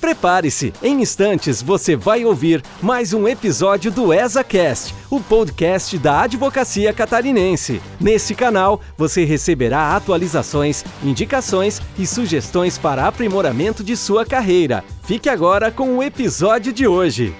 Prepare-se, 0.00 0.72
em 0.80 1.02
instantes 1.02 1.60
você 1.60 1.96
vai 1.96 2.24
ouvir 2.24 2.62
mais 2.80 3.12
um 3.12 3.26
episódio 3.26 3.90
do 3.90 4.14
ESACast, 4.14 4.94
o 5.10 5.20
podcast 5.20 5.98
da 5.98 6.22
Advocacia 6.22 6.92
Catarinense. 6.92 7.82
Nesse 8.00 8.34
canal 8.34 8.80
você 8.96 9.24
receberá 9.24 9.96
atualizações, 9.96 10.84
indicações 11.02 11.82
e 11.98 12.06
sugestões 12.06 12.78
para 12.78 13.08
aprimoramento 13.08 13.82
de 13.82 13.96
sua 13.96 14.24
carreira. 14.24 14.84
Fique 15.02 15.28
agora 15.28 15.72
com 15.72 15.96
o 15.96 16.02
episódio 16.02 16.72
de 16.72 16.86
hoje. 16.86 17.34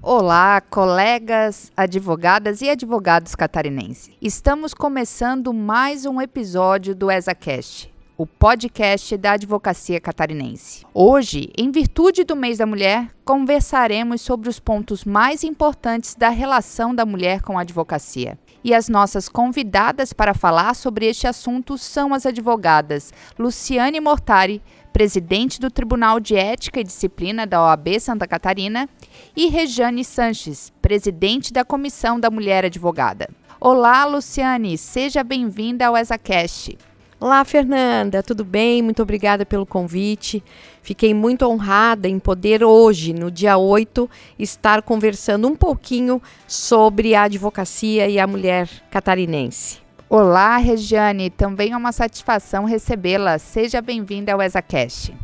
Olá, 0.00 0.62
colegas, 0.62 1.70
advogadas 1.76 2.62
e 2.62 2.70
advogados 2.70 3.34
catarinenses. 3.34 4.10
Estamos 4.22 4.72
começando 4.72 5.52
mais 5.52 6.06
um 6.06 6.22
episódio 6.22 6.94
do 6.94 7.10
ESACast 7.10 7.95
o 8.18 8.26
podcast 8.26 9.14
da 9.18 9.32
Advocacia 9.32 10.00
Catarinense. 10.00 10.86
Hoje, 10.94 11.50
em 11.56 11.70
virtude 11.70 12.24
do 12.24 12.34
Mês 12.34 12.58
da 12.58 12.64
Mulher, 12.64 13.10
conversaremos 13.24 14.22
sobre 14.22 14.48
os 14.48 14.58
pontos 14.58 15.04
mais 15.04 15.44
importantes 15.44 16.14
da 16.14 16.30
relação 16.30 16.94
da 16.94 17.04
mulher 17.04 17.42
com 17.42 17.58
a 17.58 17.60
advocacia. 17.60 18.38
E 18.64 18.72
as 18.72 18.88
nossas 18.88 19.28
convidadas 19.28 20.14
para 20.14 20.32
falar 20.32 20.74
sobre 20.74 21.06
este 21.06 21.26
assunto 21.26 21.76
são 21.76 22.14
as 22.14 22.24
advogadas 22.24 23.12
Luciane 23.38 24.00
Mortari, 24.00 24.62
presidente 24.94 25.60
do 25.60 25.70
Tribunal 25.70 26.18
de 26.18 26.36
Ética 26.36 26.80
e 26.80 26.84
Disciplina 26.84 27.46
da 27.46 27.62
OAB 27.62 28.00
Santa 28.00 28.26
Catarina, 28.26 28.88
e 29.36 29.48
Rejane 29.48 30.02
Sanches, 30.02 30.72
presidente 30.80 31.52
da 31.52 31.64
Comissão 31.66 32.18
da 32.18 32.30
Mulher 32.30 32.64
Advogada. 32.64 33.28
Olá, 33.60 34.06
Luciane, 34.06 34.78
seja 34.78 35.22
bem-vinda 35.22 35.86
ao 35.86 35.96
ESACast. 35.96 36.78
Olá, 37.18 37.42
Fernanda, 37.46 38.22
tudo 38.22 38.44
bem? 38.44 38.82
Muito 38.82 39.02
obrigada 39.02 39.46
pelo 39.46 39.64
convite. 39.64 40.44
Fiquei 40.82 41.14
muito 41.14 41.46
honrada 41.46 42.06
em 42.06 42.18
poder 42.18 42.62
hoje, 42.62 43.14
no 43.14 43.30
dia 43.30 43.56
8, 43.56 44.08
estar 44.38 44.82
conversando 44.82 45.48
um 45.48 45.56
pouquinho 45.56 46.20
sobre 46.46 47.14
a 47.14 47.22
advocacia 47.22 48.06
e 48.06 48.20
a 48.20 48.26
mulher 48.26 48.68
catarinense. 48.90 49.78
Olá, 50.10 50.58
Regiane, 50.58 51.30
também 51.30 51.72
é 51.72 51.76
uma 51.76 51.90
satisfação 51.90 52.64
recebê-la. 52.64 53.38
Seja 53.38 53.80
bem-vinda 53.80 54.34
ao 54.34 54.42
ESACast. 54.42 55.14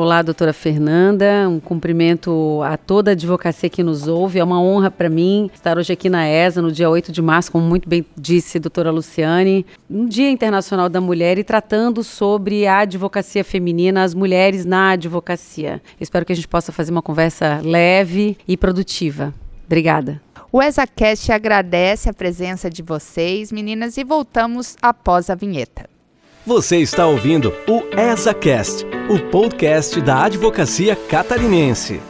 Olá, 0.00 0.22
doutora 0.22 0.52
Fernanda. 0.52 1.48
Um 1.48 1.58
cumprimento 1.58 2.62
a 2.62 2.76
toda 2.76 3.10
a 3.10 3.14
advocacia 3.14 3.68
que 3.68 3.82
nos 3.82 4.06
ouve. 4.06 4.38
É 4.38 4.44
uma 4.44 4.62
honra 4.62 4.92
para 4.92 5.08
mim 5.08 5.50
estar 5.52 5.76
hoje 5.76 5.92
aqui 5.92 6.08
na 6.08 6.24
ESA, 6.24 6.62
no 6.62 6.70
dia 6.70 6.88
8 6.88 7.10
de 7.10 7.20
março, 7.20 7.50
como 7.50 7.64
muito 7.64 7.88
bem 7.88 8.06
disse 8.16 8.58
a 8.58 8.60
doutora 8.60 8.92
Luciane, 8.92 9.66
um 9.90 10.06
Dia 10.06 10.30
Internacional 10.30 10.88
da 10.88 11.00
Mulher 11.00 11.36
e 11.36 11.42
tratando 11.42 12.04
sobre 12.04 12.64
a 12.64 12.78
advocacia 12.78 13.42
feminina, 13.42 14.04
as 14.04 14.14
mulheres 14.14 14.64
na 14.64 14.90
advocacia. 14.90 15.82
Espero 16.00 16.24
que 16.24 16.32
a 16.32 16.36
gente 16.36 16.46
possa 16.46 16.70
fazer 16.70 16.92
uma 16.92 17.02
conversa 17.02 17.60
leve 17.64 18.38
e 18.46 18.56
produtiva. 18.56 19.34
Obrigada. 19.66 20.22
O 20.52 20.62
ESACast 20.62 21.32
agradece 21.32 22.08
a 22.08 22.14
presença 22.14 22.70
de 22.70 22.82
vocês, 22.82 23.50
meninas, 23.50 23.96
e 23.96 24.04
voltamos 24.04 24.76
após 24.80 25.28
a 25.28 25.34
vinheta. 25.34 25.97
Você 26.48 26.78
está 26.78 27.06
ouvindo 27.06 27.52
o 27.68 27.82
ESACast, 27.94 28.86
o 29.10 29.30
podcast 29.30 30.00
da 30.00 30.24
Advocacia 30.24 30.96
Catarinense. 30.96 32.00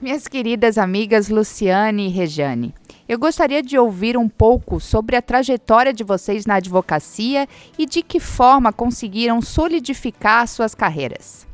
Minhas 0.00 0.28
queridas 0.28 0.78
amigas 0.78 1.28
Luciane 1.28 2.06
e 2.06 2.08
Rejane, 2.08 2.72
eu 3.08 3.18
gostaria 3.18 3.60
de 3.60 3.76
ouvir 3.76 4.16
um 4.16 4.28
pouco 4.28 4.78
sobre 4.78 5.16
a 5.16 5.20
trajetória 5.20 5.92
de 5.92 6.04
vocês 6.04 6.46
na 6.46 6.54
advocacia 6.54 7.48
e 7.76 7.84
de 7.84 8.00
que 8.00 8.20
forma 8.20 8.72
conseguiram 8.72 9.42
solidificar 9.42 10.46
suas 10.46 10.72
carreiras. 10.72 11.44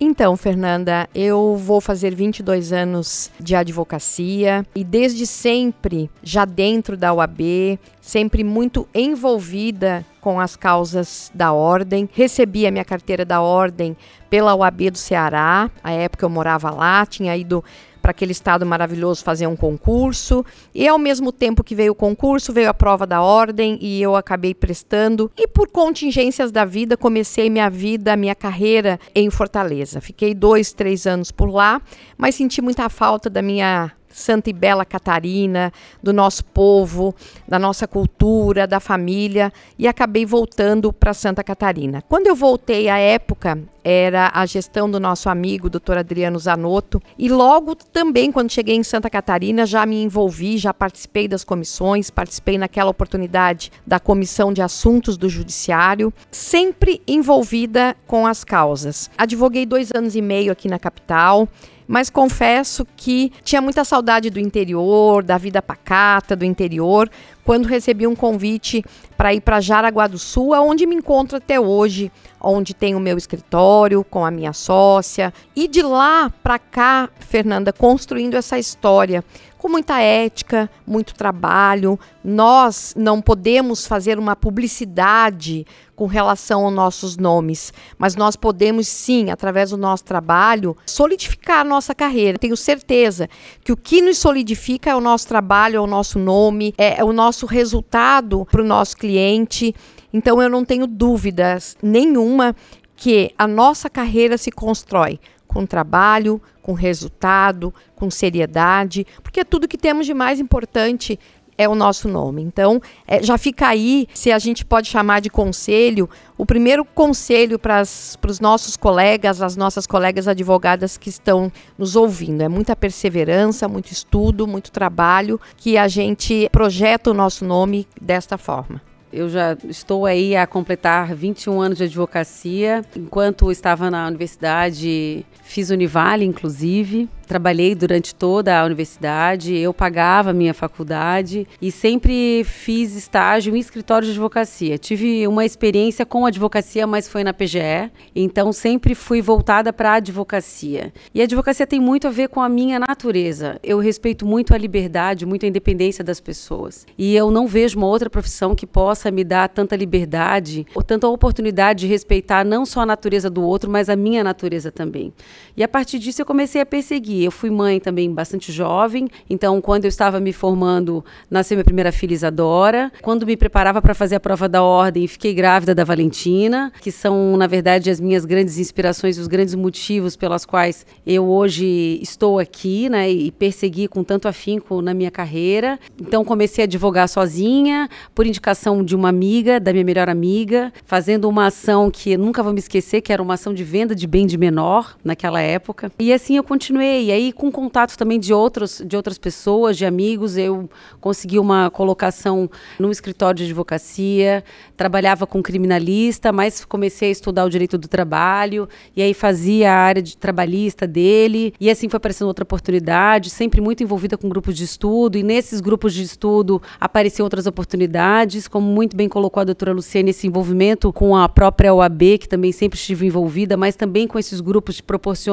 Então, 0.00 0.38
Fernanda, 0.38 1.08
eu 1.14 1.56
vou 1.58 1.78
fazer 1.78 2.14
22 2.14 2.72
anos 2.72 3.30
de 3.38 3.54
advocacia 3.54 4.66
e 4.74 4.82
desde 4.82 5.26
sempre, 5.26 6.10
já 6.22 6.46
dentro 6.46 6.96
da 6.96 7.12
UAB, 7.12 7.78
sempre 8.00 8.42
muito 8.42 8.88
envolvida 8.94 10.06
com 10.24 10.40
as 10.40 10.56
causas 10.56 11.30
da 11.34 11.52
ordem. 11.52 12.08
Recebi 12.10 12.66
a 12.66 12.70
minha 12.70 12.84
carteira 12.84 13.26
da 13.26 13.42
ordem 13.42 13.94
pela 14.30 14.54
UAB 14.54 14.92
do 14.92 14.96
Ceará, 14.96 15.70
a 15.82 15.92
época 15.92 16.24
eu 16.24 16.30
morava 16.30 16.70
lá, 16.70 17.04
tinha 17.04 17.36
ido 17.36 17.62
para 18.00 18.10
aquele 18.10 18.32
estado 18.32 18.64
maravilhoso 18.64 19.22
fazer 19.22 19.46
um 19.46 19.54
concurso. 19.54 20.42
E 20.74 20.88
ao 20.88 20.98
mesmo 20.98 21.30
tempo 21.30 21.62
que 21.62 21.74
veio 21.74 21.92
o 21.92 21.94
concurso, 21.94 22.54
veio 22.54 22.70
a 22.70 22.74
prova 22.74 23.06
da 23.06 23.20
ordem 23.20 23.78
e 23.82 24.00
eu 24.00 24.16
acabei 24.16 24.54
prestando. 24.54 25.30
E 25.36 25.46
por 25.46 25.68
contingências 25.68 26.50
da 26.50 26.64
vida, 26.64 26.96
comecei 26.96 27.50
minha 27.50 27.68
vida, 27.68 28.16
minha 28.16 28.34
carreira 28.34 28.98
em 29.14 29.28
Fortaleza. 29.28 30.00
Fiquei 30.00 30.34
dois, 30.34 30.72
três 30.72 31.06
anos 31.06 31.30
por 31.30 31.50
lá, 31.50 31.82
mas 32.16 32.34
senti 32.34 32.62
muita 32.62 32.88
falta 32.88 33.28
da 33.28 33.42
minha 33.42 33.92
Santa 34.14 34.48
e 34.48 34.52
Bela 34.52 34.84
Catarina, 34.84 35.72
do 36.00 36.12
nosso 36.12 36.44
povo, 36.44 37.14
da 37.48 37.58
nossa 37.58 37.88
cultura, 37.88 38.64
da 38.64 38.78
família, 38.78 39.52
e 39.76 39.88
acabei 39.88 40.24
voltando 40.24 40.92
para 40.92 41.12
Santa 41.12 41.42
Catarina. 41.42 42.00
Quando 42.08 42.28
eu 42.28 42.36
voltei, 42.36 42.88
à 42.88 42.96
época 42.96 43.58
era 43.82 44.30
a 44.32 44.46
gestão 44.46 44.90
do 44.90 44.98
nosso 44.98 45.28
amigo, 45.28 45.68
doutor 45.68 45.98
Adriano 45.98 46.38
Zanotto, 46.38 47.02
e 47.18 47.28
logo 47.28 47.74
também, 47.74 48.32
quando 48.32 48.50
cheguei 48.50 48.76
em 48.76 48.82
Santa 48.82 49.10
Catarina, 49.10 49.66
já 49.66 49.84
me 49.84 50.02
envolvi, 50.02 50.56
já 50.56 50.72
participei 50.72 51.28
das 51.28 51.44
comissões, 51.44 52.08
participei 52.08 52.56
naquela 52.56 52.90
oportunidade 52.90 53.70
da 53.86 54.00
Comissão 54.00 54.54
de 54.54 54.62
Assuntos 54.62 55.18
do 55.18 55.28
Judiciário, 55.28 56.14
sempre 56.30 57.02
envolvida 57.06 57.94
com 58.06 58.26
as 58.26 58.42
causas. 58.42 59.10
Advoguei 59.18 59.66
dois 59.66 59.90
anos 59.94 60.16
e 60.16 60.22
meio 60.22 60.52
aqui 60.52 60.66
na 60.66 60.78
capital, 60.78 61.46
mas 61.86 62.10
confesso 62.10 62.86
que 62.96 63.32
tinha 63.42 63.60
muita 63.60 63.84
saudade 63.84 64.30
do 64.30 64.40
interior, 64.40 65.22
da 65.22 65.38
vida 65.38 65.60
pacata 65.60 66.34
do 66.34 66.44
interior, 66.44 67.10
quando 67.44 67.66
recebi 67.66 68.06
um 68.06 68.16
convite 68.16 68.84
para 69.16 69.34
ir 69.34 69.40
para 69.40 69.60
Jaraguá 69.60 70.06
do 70.06 70.18
Sul, 70.18 70.52
onde 70.54 70.86
me 70.86 70.96
encontro 70.96 71.36
até 71.36 71.60
hoje, 71.60 72.10
onde 72.40 72.74
tem 72.74 72.94
o 72.94 73.00
meu 73.00 73.16
escritório 73.16 74.02
com 74.02 74.24
a 74.24 74.30
minha 74.30 74.52
sócia, 74.52 75.32
e 75.54 75.68
de 75.68 75.82
lá 75.82 76.30
para 76.42 76.58
cá, 76.58 77.08
Fernanda, 77.20 77.72
construindo 77.72 78.34
essa 78.34 78.58
história 78.58 79.22
com 79.64 79.70
muita 79.70 79.98
ética, 79.98 80.70
muito 80.86 81.14
trabalho. 81.14 81.98
Nós 82.22 82.92
não 82.94 83.22
podemos 83.22 83.86
fazer 83.86 84.18
uma 84.18 84.36
publicidade 84.36 85.66
com 85.96 86.04
relação 86.04 86.66
aos 86.66 86.74
nossos 86.74 87.16
nomes, 87.16 87.72
mas 87.96 88.14
nós 88.14 88.36
podemos 88.36 88.86
sim, 88.86 89.30
através 89.30 89.70
do 89.70 89.78
nosso 89.78 90.04
trabalho, 90.04 90.76
solidificar 90.84 91.60
a 91.60 91.64
nossa 91.64 91.94
carreira. 91.94 92.36
Tenho 92.36 92.58
certeza 92.58 93.26
que 93.64 93.72
o 93.72 93.76
que 93.76 94.02
nos 94.02 94.18
solidifica 94.18 94.90
é 94.90 94.94
o 94.94 95.00
nosso 95.00 95.26
trabalho, 95.26 95.76
é 95.78 95.80
o 95.80 95.86
nosso 95.86 96.18
nome, 96.18 96.74
é, 96.76 97.02
o 97.02 97.14
nosso 97.14 97.33
resultado 97.46 98.46
para 98.50 98.62
o 98.62 98.64
nosso 98.64 98.96
cliente. 98.96 99.74
Então 100.12 100.40
eu 100.40 100.48
não 100.48 100.64
tenho 100.64 100.86
dúvidas 100.86 101.76
nenhuma 101.82 102.54
que 102.96 103.32
a 103.36 103.46
nossa 103.46 103.90
carreira 103.90 104.38
se 104.38 104.50
constrói 104.50 105.18
com 105.46 105.66
trabalho, 105.66 106.40
com 106.62 106.72
resultado, 106.72 107.72
com 107.94 108.10
seriedade, 108.10 109.06
porque 109.22 109.44
tudo 109.44 109.68
que 109.68 109.78
temos 109.78 110.06
de 110.06 110.14
mais 110.14 110.40
importante 110.40 111.18
é 111.56 111.68
o 111.68 111.74
nosso 111.74 112.08
nome. 112.08 112.42
Então, 112.42 112.80
é, 113.06 113.22
já 113.22 113.38
fica 113.38 113.68
aí, 113.68 114.06
se 114.14 114.30
a 114.32 114.38
gente 114.38 114.64
pode 114.64 114.88
chamar 114.88 115.20
de 115.20 115.30
conselho, 115.30 116.08
o 116.36 116.44
primeiro 116.44 116.84
conselho 116.84 117.58
para 117.58 117.82
os 117.82 118.40
nossos 118.40 118.76
colegas, 118.76 119.40
as 119.40 119.56
nossas 119.56 119.86
colegas 119.86 120.26
advogadas 120.26 120.96
que 120.96 121.08
estão 121.08 121.50
nos 121.78 121.96
ouvindo. 121.96 122.42
É 122.42 122.48
muita 122.48 122.74
perseverança, 122.74 123.68
muito 123.68 123.92
estudo, 123.92 124.46
muito 124.46 124.72
trabalho, 124.72 125.40
que 125.56 125.78
a 125.78 125.88
gente 125.88 126.48
projeta 126.50 127.10
o 127.10 127.14
nosso 127.14 127.44
nome 127.44 127.86
desta 128.00 128.36
forma. 128.36 128.80
Eu 129.12 129.28
já 129.28 129.56
estou 129.68 130.06
aí 130.06 130.34
a 130.34 130.44
completar 130.44 131.14
21 131.14 131.60
anos 131.60 131.78
de 131.78 131.84
advocacia. 131.84 132.84
Enquanto 132.96 133.48
estava 133.52 133.88
na 133.88 134.08
universidade, 134.08 135.24
fiz 135.44 135.70
Univale, 135.70 136.24
inclusive. 136.24 137.08
Trabalhei 137.24 137.74
durante 137.74 138.14
toda 138.14 138.58
a 138.58 138.64
universidade, 138.64 139.56
eu 139.56 139.72
pagava 139.72 140.30
a 140.30 140.32
minha 140.32 140.54
faculdade 140.54 141.46
e 141.60 141.72
sempre 141.72 142.44
fiz 142.44 142.94
estágio 142.94 143.56
em 143.56 143.58
escritório 143.58 144.06
de 144.06 144.12
advocacia. 144.12 144.78
Tive 144.78 145.26
uma 145.26 145.44
experiência 145.44 146.04
com 146.04 146.26
advocacia, 146.26 146.86
mas 146.86 147.08
foi 147.08 147.24
na 147.24 147.32
PGE, 147.32 147.90
então 148.14 148.52
sempre 148.52 148.94
fui 148.94 149.22
voltada 149.22 149.72
para 149.72 149.92
a 149.92 149.94
advocacia. 149.94 150.92
E 151.14 151.20
a 151.20 151.24
advocacia 151.24 151.66
tem 151.66 151.80
muito 151.80 152.06
a 152.06 152.10
ver 152.10 152.28
com 152.28 152.40
a 152.40 152.48
minha 152.48 152.78
natureza. 152.78 153.58
Eu 153.62 153.78
respeito 153.78 154.26
muito 154.26 154.54
a 154.54 154.58
liberdade, 154.58 155.26
muito 155.26 155.46
a 155.46 155.48
independência 155.48 156.04
das 156.04 156.20
pessoas. 156.20 156.86
E 156.96 157.14
eu 157.14 157.30
não 157.30 157.46
vejo 157.46 157.78
uma 157.78 157.86
outra 157.86 158.10
profissão 158.10 158.54
que 158.54 158.66
possa 158.66 159.10
me 159.10 159.24
dar 159.24 159.48
tanta 159.48 159.76
liberdade 159.76 160.66
ou 160.74 160.82
tanta 160.82 161.08
oportunidade 161.08 161.80
de 161.80 161.86
respeitar 161.86 162.44
não 162.44 162.66
só 162.66 162.80
a 162.80 162.86
natureza 162.86 163.30
do 163.30 163.42
outro, 163.42 163.70
mas 163.70 163.88
a 163.88 163.96
minha 163.96 164.22
natureza 164.22 164.70
também. 164.70 165.12
E 165.56 165.62
a 165.62 165.68
partir 165.68 165.98
disso 165.98 166.22
eu 166.22 166.26
comecei 166.26 166.60
a 166.60 166.66
perseguir 166.66 166.94
seguir. 166.94 167.24
Eu 167.24 167.30
fui 167.30 167.50
mãe 167.50 167.80
também 167.80 168.12
bastante 168.12 168.52
jovem, 168.52 169.08
então 169.28 169.60
quando 169.60 169.84
eu 169.84 169.88
estava 169.88 170.20
me 170.20 170.32
formando, 170.32 171.04
nasceu 171.30 171.56
minha 171.56 171.64
primeira 171.64 171.90
filha 171.90 172.14
Isadora. 172.14 172.92
Quando 173.02 173.26
me 173.26 173.36
preparava 173.36 173.82
para 173.82 173.94
fazer 173.94 174.16
a 174.16 174.20
prova 174.20 174.48
da 174.48 174.62
ordem, 174.62 175.06
fiquei 175.06 175.34
grávida 175.34 175.74
da 175.74 175.84
Valentina, 175.84 176.72
que 176.80 176.90
são, 176.90 177.36
na 177.36 177.46
verdade, 177.46 177.90
as 177.90 178.00
minhas 178.00 178.24
grandes 178.24 178.58
inspirações, 178.58 179.18
os 179.18 179.26
grandes 179.26 179.54
motivos 179.54 180.16
pelas 180.16 180.46
quais 180.46 180.86
eu 181.06 181.26
hoje 181.26 181.98
estou 182.00 182.38
aqui, 182.38 182.88
né, 182.88 183.10
e 183.10 183.30
persegui 183.30 183.88
com 183.88 184.04
tanto 184.04 184.28
afinco 184.28 184.80
na 184.80 184.94
minha 184.94 185.10
carreira. 185.10 185.78
Então 186.00 186.24
comecei 186.24 186.64
a 186.64 186.66
advogar 186.66 187.08
sozinha, 187.08 187.88
por 188.14 188.26
indicação 188.26 188.84
de 188.84 188.94
uma 188.94 189.08
amiga, 189.08 189.58
da 189.58 189.72
minha 189.72 189.84
melhor 189.84 190.08
amiga, 190.08 190.72
fazendo 190.84 191.28
uma 191.28 191.46
ação 191.46 191.90
que 191.90 192.16
nunca 192.16 192.42
vou 192.42 192.52
me 192.52 192.58
esquecer, 192.58 193.00
que 193.00 193.12
era 193.12 193.22
uma 193.22 193.34
ação 193.34 193.52
de 193.52 193.64
venda 193.64 193.94
de 193.94 194.06
bem 194.06 194.26
de 194.26 194.38
menor 194.38 194.96
naquela 195.04 195.40
época. 195.44 195.92
E 195.98 196.12
assim 196.12 196.36
eu 196.36 196.42
continuei. 196.42 197.06
E 197.06 197.12
aí, 197.12 197.32
com 197.32 197.50
contato 197.52 197.96
também 197.96 198.18
de, 198.18 198.32
outros, 198.32 198.82
de 198.84 198.96
outras 198.96 199.18
pessoas, 199.18 199.76
de 199.76 199.86
amigos, 199.86 200.36
eu 200.36 200.68
consegui 201.00 201.38
uma 201.38 201.70
colocação 201.70 202.50
num 202.78 202.90
escritório 202.90 203.38
de 203.38 203.44
advocacia, 203.44 204.42
trabalhava 204.76 205.26
com 205.26 205.42
criminalista, 205.42 206.32
mas 206.32 206.64
comecei 206.64 207.08
a 207.08 207.12
estudar 207.12 207.44
o 207.44 207.50
direito 207.50 207.78
do 207.78 207.88
trabalho, 207.88 208.68
e 208.96 209.02
aí 209.02 209.14
fazia 209.14 209.72
a 209.72 209.76
área 209.76 210.02
de 210.02 210.16
trabalhista 210.16 210.86
dele, 210.86 211.54
e 211.60 211.70
assim 211.70 211.88
foi 211.88 211.98
aparecendo 211.98 212.28
outra 212.28 212.42
oportunidade, 212.42 213.30
sempre 213.30 213.60
muito 213.60 213.82
envolvida 213.82 214.16
com 214.16 214.28
grupos 214.28 214.56
de 214.56 214.64
estudo, 214.64 215.16
e 215.16 215.22
nesses 215.22 215.60
grupos 215.60 215.94
de 215.94 216.02
estudo 216.02 216.60
apareciam 216.80 217.24
outras 217.24 217.46
oportunidades, 217.46 218.48
como 218.48 218.66
muito 218.66 218.96
bem 218.96 219.08
colocou 219.08 219.40
a 219.40 219.44
doutora 219.44 219.72
Luciane, 219.72 220.10
esse 220.10 220.26
envolvimento 220.26 220.92
com 220.92 221.16
a 221.16 221.28
própria 221.28 221.74
OAB, 221.74 222.18
que 222.18 222.28
também 222.28 222.52
sempre 222.52 222.78
estive 222.78 223.06
envolvida, 223.06 223.56
mas 223.56 223.76
também 223.76 224.06
com 224.06 224.18
esses 224.18 224.40
grupos 224.40 224.76
que 224.76 224.82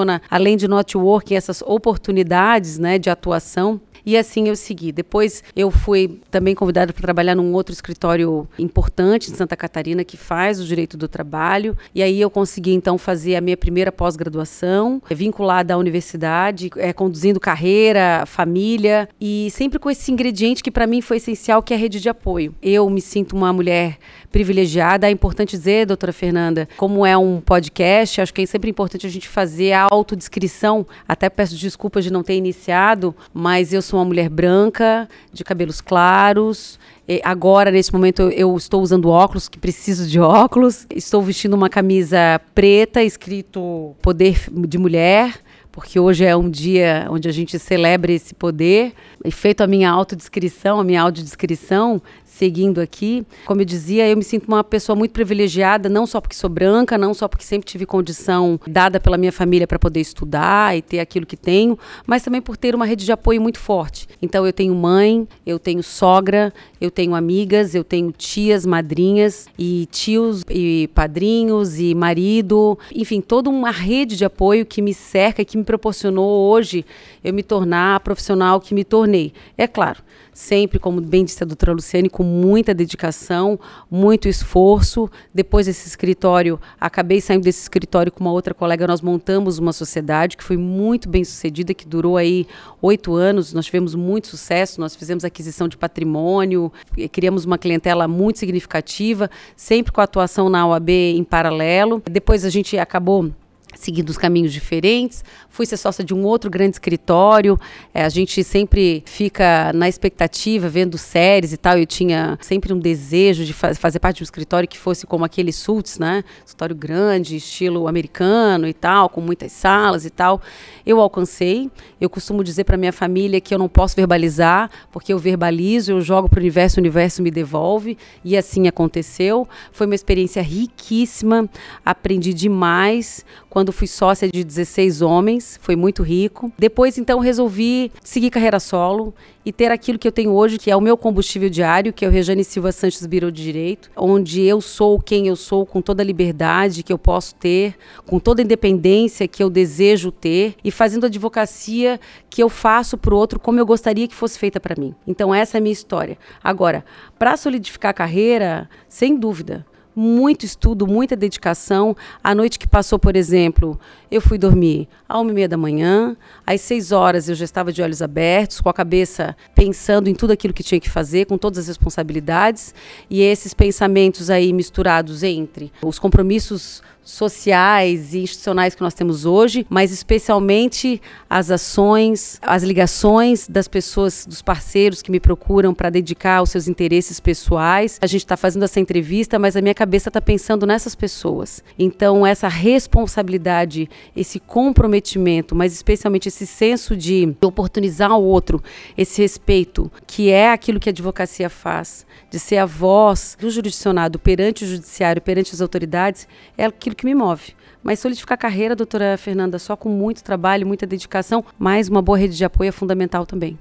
proporciona, 0.01 0.21
além 0.29 0.57
de 0.57 0.67
networking, 0.67 1.35
essas 1.35 1.61
oportunidades 1.61 2.77
né, 2.77 2.97
de 2.97 3.09
atuação. 3.09 3.79
E 4.05 4.17
assim 4.17 4.47
eu 4.47 4.55
segui. 4.55 4.91
Depois 4.91 5.43
eu 5.55 5.69
fui 5.71 6.19
também 6.29 6.55
convidada 6.55 6.93
para 6.93 7.01
trabalhar 7.01 7.35
num 7.35 7.53
outro 7.53 7.73
escritório 7.73 8.47
importante 8.57 9.31
em 9.31 9.35
Santa 9.35 9.55
Catarina 9.55 10.03
que 10.03 10.17
faz 10.17 10.59
o 10.59 10.65
direito 10.65 10.97
do 10.97 11.07
trabalho. 11.07 11.77
E 11.93 12.01
aí 12.01 12.19
eu 12.19 12.29
consegui 12.29 12.73
então 12.73 12.97
fazer 12.97 13.35
a 13.35 13.41
minha 13.41 13.57
primeira 13.57 13.91
pós-graduação, 13.91 15.01
é, 15.09 15.15
vinculada 15.15 15.73
à 15.73 15.77
universidade, 15.77 16.69
é, 16.77 16.93
conduzindo 16.93 17.39
carreira, 17.39 18.23
família 18.25 19.07
e 19.19 19.49
sempre 19.51 19.79
com 19.79 19.89
esse 19.89 20.11
ingrediente 20.11 20.63
que 20.63 20.71
para 20.71 20.87
mim 20.87 21.01
foi 21.01 21.17
essencial, 21.17 21.61
que 21.61 21.73
é 21.73 21.77
a 21.77 21.79
rede 21.79 21.99
de 21.99 22.09
apoio. 22.09 22.55
Eu 22.61 22.89
me 22.89 23.01
sinto 23.01 23.35
uma 23.35 23.51
mulher 23.51 23.97
privilegiada. 24.31 25.07
É 25.07 25.11
importante 25.11 25.51
dizer, 25.51 25.85
doutora 25.85 26.13
Fernanda, 26.13 26.67
como 26.77 27.05
é 27.05 27.17
um 27.17 27.41
podcast, 27.41 28.21
acho 28.21 28.33
que 28.33 28.41
é 28.41 28.45
sempre 28.45 28.69
importante 28.69 29.05
a 29.05 29.09
gente 29.09 29.27
fazer 29.27 29.73
a 29.73 29.87
autodescrição. 29.89 30.85
Até 31.07 31.29
peço 31.29 31.55
desculpas 31.55 32.03
de 32.03 32.11
não 32.11 32.23
ter 32.23 32.35
iniciado, 32.35 33.13
mas 33.33 33.73
eu 33.73 33.81
sou 33.81 33.90
uma 33.95 34.05
mulher 34.05 34.29
branca, 34.29 35.07
de 35.31 35.43
cabelos 35.43 35.81
claros. 35.81 36.79
Agora, 37.23 37.71
nesse 37.71 37.91
momento, 37.91 38.21
eu, 38.21 38.31
eu 38.31 38.57
estou 38.57 38.81
usando 38.81 39.09
óculos, 39.09 39.49
que 39.49 39.59
preciso 39.59 40.07
de 40.07 40.19
óculos. 40.21 40.85
Estou 40.89 41.21
vestindo 41.21 41.53
uma 41.53 41.69
camisa 41.69 42.39
preta, 42.55 43.03
escrito 43.03 43.95
Poder 44.01 44.49
de 44.49 44.77
Mulher 44.77 45.41
porque 45.71 45.99
hoje 45.99 46.25
é 46.25 46.35
um 46.35 46.49
dia 46.49 47.07
onde 47.09 47.29
a 47.29 47.31
gente 47.31 47.57
celebra 47.57 48.11
esse 48.11 48.35
poder. 48.35 48.93
E 49.23 49.31
feito 49.31 49.61
a 49.61 49.67
minha 49.67 49.89
autodescrição, 49.89 50.79
a 50.79 50.83
minha 50.83 51.01
audiodescrição, 51.01 52.01
seguindo 52.31 52.79
aqui. 52.79 53.25
Como 53.45 53.61
eu 53.61 53.65
dizia, 53.65 54.07
eu 54.07 54.15
me 54.15 54.23
sinto 54.23 54.47
uma 54.47 54.63
pessoa 54.63 54.95
muito 54.95 55.11
privilegiada, 55.11 55.89
não 55.89 56.07
só 56.07 56.21
porque 56.21 56.35
sou 56.35 56.49
branca, 56.49 56.97
não 56.97 57.13
só 57.13 57.27
porque 57.27 57.43
sempre 57.43 57.67
tive 57.67 57.85
condição 57.85 58.59
dada 58.65 58.99
pela 58.99 59.17
minha 59.17 59.31
família 59.31 59.67
para 59.67 59.77
poder 59.77 59.99
estudar 59.99 60.75
e 60.75 60.81
ter 60.81 60.99
aquilo 60.99 61.25
que 61.25 61.35
tenho, 61.35 61.77
mas 62.05 62.23
também 62.23 62.41
por 62.41 62.55
ter 62.55 62.73
uma 62.73 62.85
rede 62.85 63.05
de 63.05 63.11
apoio 63.11 63.41
muito 63.41 63.59
forte. 63.59 64.07
Então 64.21 64.45
eu 64.45 64.53
tenho 64.53 64.73
mãe, 64.73 65.27
eu 65.45 65.59
tenho 65.59 65.83
sogra, 65.83 66.53
eu 66.79 66.89
tenho 66.89 67.13
amigas, 67.13 67.75
eu 67.75 67.83
tenho 67.83 68.11
tias, 68.11 68.65
madrinhas 68.65 69.47
e 69.59 69.87
tios 69.91 70.43
e 70.49 70.89
padrinhos 70.95 71.79
e 71.79 71.93
marido, 71.93 72.79
enfim, 72.95 73.19
toda 73.19 73.49
uma 73.49 73.71
rede 73.71 74.15
de 74.15 74.23
apoio 74.23 74.65
que 74.65 74.81
me 74.81 74.93
cerca 74.93 75.41
e 75.41 75.45
que 75.45 75.57
me 75.57 75.63
proporcionou 75.63 76.49
hoje 76.49 76.85
eu 77.23 77.33
me 77.33 77.43
tornar 77.43 77.95
a 77.95 77.99
profissional 77.99 78.59
que 78.59 78.73
me 78.73 78.83
tornei. 78.83 79.33
É 79.57 79.67
claro, 79.67 80.01
sempre, 80.33 80.79
como 80.79 81.01
bem 81.01 81.25
disse 81.25 81.43
a 81.43 81.45
doutora 81.45 81.73
Luciane, 81.73 82.09
com 82.09 82.23
muita 82.23 82.73
dedicação, 82.73 83.59
muito 83.89 84.27
esforço. 84.27 85.09
Depois 85.33 85.65
desse 85.65 85.87
escritório, 85.87 86.59
acabei 86.79 87.21
saindo 87.21 87.43
desse 87.43 87.61
escritório 87.61 88.11
com 88.11 88.21
uma 88.21 88.31
outra 88.31 88.53
colega, 88.53 88.87
nós 88.87 89.01
montamos 89.01 89.57
uma 89.57 89.73
sociedade 89.73 90.37
que 90.37 90.43
foi 90.43 90.57
muito 90.57 91.09
bem 91.09 91.23
sucedida, 91.23 91.73
que 91.73 91.87
durou 91.87 92.17
aí 92.17 92.47
oito 92.81 93.15
anos, 93.15 93.53
nós 93.53 93.65
tivemos 93.65 93.95
muito 93.95 94.27
sucesso, 94.27 94.79
nós 94.79 94.95
fizemos 94.95 95.23
aquisição 95.23 95.67
de 95.67 95.77
patrimônio, 95.77 96.71
criamos 97.11 97.45
uma 97.45 97.57
clientela 97.57 98.07
muito 98.07 98.39
significativa, 98.39 99.29
sempre 99.55 99.91
com 99.91 100.01
a 100.01 100.05
atuação 100.05 100.49
na 100.49 100.65
OAB 100.67 100.89
em 100.89 101.23
paralelo. 101.23 102.01
Depois 102.09 102.45
a 102.45 102.49
gente 102.49 102.77
acabou 102.77 103.31
seguindo 103.75 104.09
os 104.09 104.17
caminhos 104.17 104.53
diferentes. 104.53 105.23
Fui 105.51 105.65
ser 105.65 105.75
sócia 105.75 106.01
de 106.01 106.13
um 106.13 106.23
outro 106.23 106.49
grande 106.49 106.75
escritório. 106.75 107.59
É, 107.93 108.05
a 108.05 108.09
gente 108.09 108.41
sempre 108.41 109.03
fica 109.05 109.73
na 109.73 109.89
expectativa, 109.89 110.69
vendo 110.69 110.97
séries 110.97 111.51
e 111.51 111.57
tal. 111.57 111.77
Eu 111.77 111.85
tinha 111.85 112.39
sempre 112.41 112.71
um 112.71 112.79
desejo 112.79 113.43
de 113.43 113.51
fa 113.51 113.75
fazer 113.75 113.99
parte 113.99 114.17
de 114.17 114.23
um 114.23 114.25
escritório 114.25 114.67
que 114.67 114.77
fosse 114.77 115.05
como 115.05 115.25
aquele 115.25 115.51
Sultz, 115.51 115.99
né? 115.99 116.23
Escritório 116.45 116.73
grande, 116.73 117.35
estilo 117.35 117.85
americano 117.89 118.65
e 118.65 118.73
tal, 118.73 119.09
com 119.09 119.19
muitas 119.19 119.51
salas 119.51 120.05
e 120.05 120.09
tal. 120.09 120.41
Eu 120.85 121.01
alcancei. 121.01 121.69
Eu 121.99 122.09
costumo 122.09 122.45
dizer 122.45 122.63
para 122.63 122.77
minha 122.77 122.93
família 122.93 123.41
que 123.41 123.53
eu 123.53 123.59
não 123.59 123.67
posso 123.67 123.93
verbalizar, 123.93 124.71
porque 124.89 125.11
eu 125.11 125.19
verbalizo, 125.19 125.91
eu 125.91 125.99
jogo 125.99 126.29
para 126.29 126.37
o 126.37 126.41
universo, 126.41 126.79
o 126.79 126.81
universo 126.81 127.21
me 127.21 127.29
devolve. 127.29 127.97
E 128.23 128.37
assim 128.37 128.69
aconteceu. 128.69 129.45
Foi 129.73 129.85
uma 129.85 129.95
experiência 129.95 130.41
riquíssima. 130.41 131.49
Aprendi 131.85 132.33
demais 132.33 133.25
quando 133.51 133.73
fui 133.73 133.85
sócia 133.85 134.29
de 134.31 134.45
16 134.45 135.01
homens, 135.01 135.40
foi 135.61 135.75
muito 135.75 136.03
rico. 136.03 136.51
Depois, 136.57 136.97
então, 136.97 137.19
resolvi 137.19 137.91
seguir 138.03 138.29
carreira 138.29 138.59
solo 138.59 139.13
e 139.45 139.51
ter 139.51 139.71
aquilo 139.71 139.97
que 139.97 140.07
eu 140.07 140.11
tenho 140.11 140.31
hoje, 140.31 140.57
que 140.57 140.69
é 140.69 140.75
o 140.75 140.81
meu 140.81 140.95
combustível 140.95 141.49
diário, 141.49 141.91
que 141.91 142.05
é 142.05 142.07
o 142.07 142.11
Rejane 142.11 142.43
Silva 142.43 142.71
Santos 142.71 143.05
Biro 143.05 143.31
de 143.31 143.43
Direito, 143.43 143.89
onde 143.95 144.41
eu 144.41 144.61
sou 144.61 144.99
quem 144.99 145.27
eu 145.27 145.35
sou, 145.35 145.65
com 145.65 145.81
toda 145.81 146.03
a 146.03 146.05
liberdade 146.05 146.83
que 146.83 146.93
eu 146.93 146.97
posso 146.97 147.33
ter, 147.35 147.75
com 148.05 148.19
toda 148.19 148.41
a 148.41 148.45
independência 148.45 149.27
que 149.27 149.43
eu 149.43 149.49
desejo 149.49 150.11
ter 150.11 150.55
e 150.63 150.69
fazendo 150.69 151.05
a 151.05 151.07
advocacia 151.07 151.99
que 152.29 152.41
eu 152.41 152.49
faço 152.49 152.97
para 152.97 153.13
o 153.13 153.17
outro 153.17 153.39
como 153.39 153.59
eu 153.59 153.65
gostaria 153.65 154.07
que 154.07 154.15
fosse 154.15 154.37
feita 154.37 154.59
para 154.59 154.75
mim. 154.79 154.93
Então, 155.07 155.33
essa 155.33 155.57
é 155.57 155.59
a 155.59 155.61
minha 155.61 155.73
história. 155.73 156.17
Agora, 156.43 156.85
para 157.17 157.35
solidificar 157.35 157.91
a 157.91 157.93
carreira, 157.93 158.69
sem 158.87 159.17
dúvida, 159.17 159.65
muito 159.95 160.45
estudo, 160.45 160.87
muita 160.87 161.15
dedicação. 161.15 161.95
A 162.23 162.33
noite 162.33 162.57
que 162.57 162.67
passou, 162.67 162.97
por 162.97 163.15
exemplo, 163.15 163.79
eu 164.09 164.21
fui 164.21 164.37
dormir 164.37 164.87
às 165.07 165.19
uma 165.19 165.31
e 165.31 165.33
meia 165.33 165.49
da 165.49 165.57
manhã, 165.57 166.15
às 166.45 166.61
seis 166.61 166.91
horas 166.91 167.29
eu 167.29 167.35
já 167.35 167.45
estava 167.45 167.71
de 167.71 167.81
olhos 167.81 168.01
abertos, 168.01 168.61
com 168.61 168.69
a 168.69 168.73
cabeça 168.73 169.35
pensando 169.53 170.09
em 170.09 170.15
tudo 170.15 170.31
aquilo 170.31 170.53
que 170.53 170.63
tinha 170.63 170.79
que 170.79 170.89
fazer, 170.89 171.25
com 171.25 171.37
todas 171.37 171.59
as 171.59 171.67
responsabilidades, 171.67 172.73
e 173.09 173.21
esses 173.21 173.53
pensamentos 173.53 174.29
aí 174.29 174.53
misturados 174.53 175.23
entre 175.23 175.71
os 175.81 175.99
compromissos 175.99 176.81
sociais 177.03 178.13
e 178.13 178.19
institucionais 178.19 178.75
que 178.75 178.81
nós 178.81 178.93
temos 178.93 179.25
hoje, 179.25 179.65
mas 179.69 179.91
especialmente 179.91 181.01
as 181.29 181.49
ações, 181.49 182.39
as 182.41 182.63
ligações 182.63 183.47
das 183.47 183.67
pessoas, 183.67 184.25
dos 184.25 184.41
parceiros 184.41 185.01
que 185.01 185.11
me 185.11 185.19
procuram 185.19 185.73
para 185.73 185.89
dedicar 185.89 186.37
aos 186.37 186.49
seus 186.49 186.67
interesses 186.67 187.19
pessoais. 187.19 187.97
A 188.01 188.07
gente 188.07 188.21
está 188.21 188.37
fazendo 188.37 188.63
essa 188.63 188.79
entrevista, 188.79 189.39
mas 189.39 189.55
a 189.55 189.61
minha 189.61 189.73
cabeça 189.73 190.09
está 190.09 190.21
pensando 190.21 190.65
nessas 190.65 190.95
pessoas. 190.95 191.63
Então, 191.77 192.25
essa 192.25 192.47
responsabilidade, 192.47 193.89
esse 194.15 194.39
comprometimento, 194.39 195.55
mas 195.55 195.73
especialmente 195.73 196.27
esse 196.27 196.45
senso 196.45 196.95
de 196.95 197.35
oportunizar 197.41 198.11
o 198.11 198.23
outro, 198.23 198.61
esse 198.97 199.21
respeito, 199.21 199.91
que 200.05 200.29
é 200.29 200.51
aquilo 200.51 200.79
que 200.79 200.89
a 200.89 200.91
advocacia 200.91 201.49
faz, 201.49 202.05
de 202.29 202.39
ser 202.39 202.57
a 202.57 202.65
voz 202.65 203.37
do 203.39 203.49
jurisdicionado 203.49 204.17
perante 204.17 204.63
o 204.63 204.67
judiciário, 204.67 205.21
perante 205.21 205.53
as 205.53 205.61
autoridades, 205.61 206.27
é 206.57 206.65
aquilo 206.65 206.95
que 206.95 207.00
me 207.05 207.15
move. 207.15 207.53
Mas 207.83 207.99
solidificar 207.99 208.35
a 208.35 208.41
carreira, 208.41 208.75
doutora 208.75 209.17
Fernanda, 209.17 209.57
só 209.57 209.75
com 209.75 209.89
muito 209.89 210.23
trabalho, 210.23 210.67
muita 210.67 210.85
dedicação, 210.85 211.43
mas 211.57 211.89
uma 211.89 212.01
boa 212.01 212.17
rede 212.17 212.37
de 212.37 212.45
apoio 212.45 212.69
é 212.69 212.71
fundamental 212.71 213.25
também. 213.25 213.57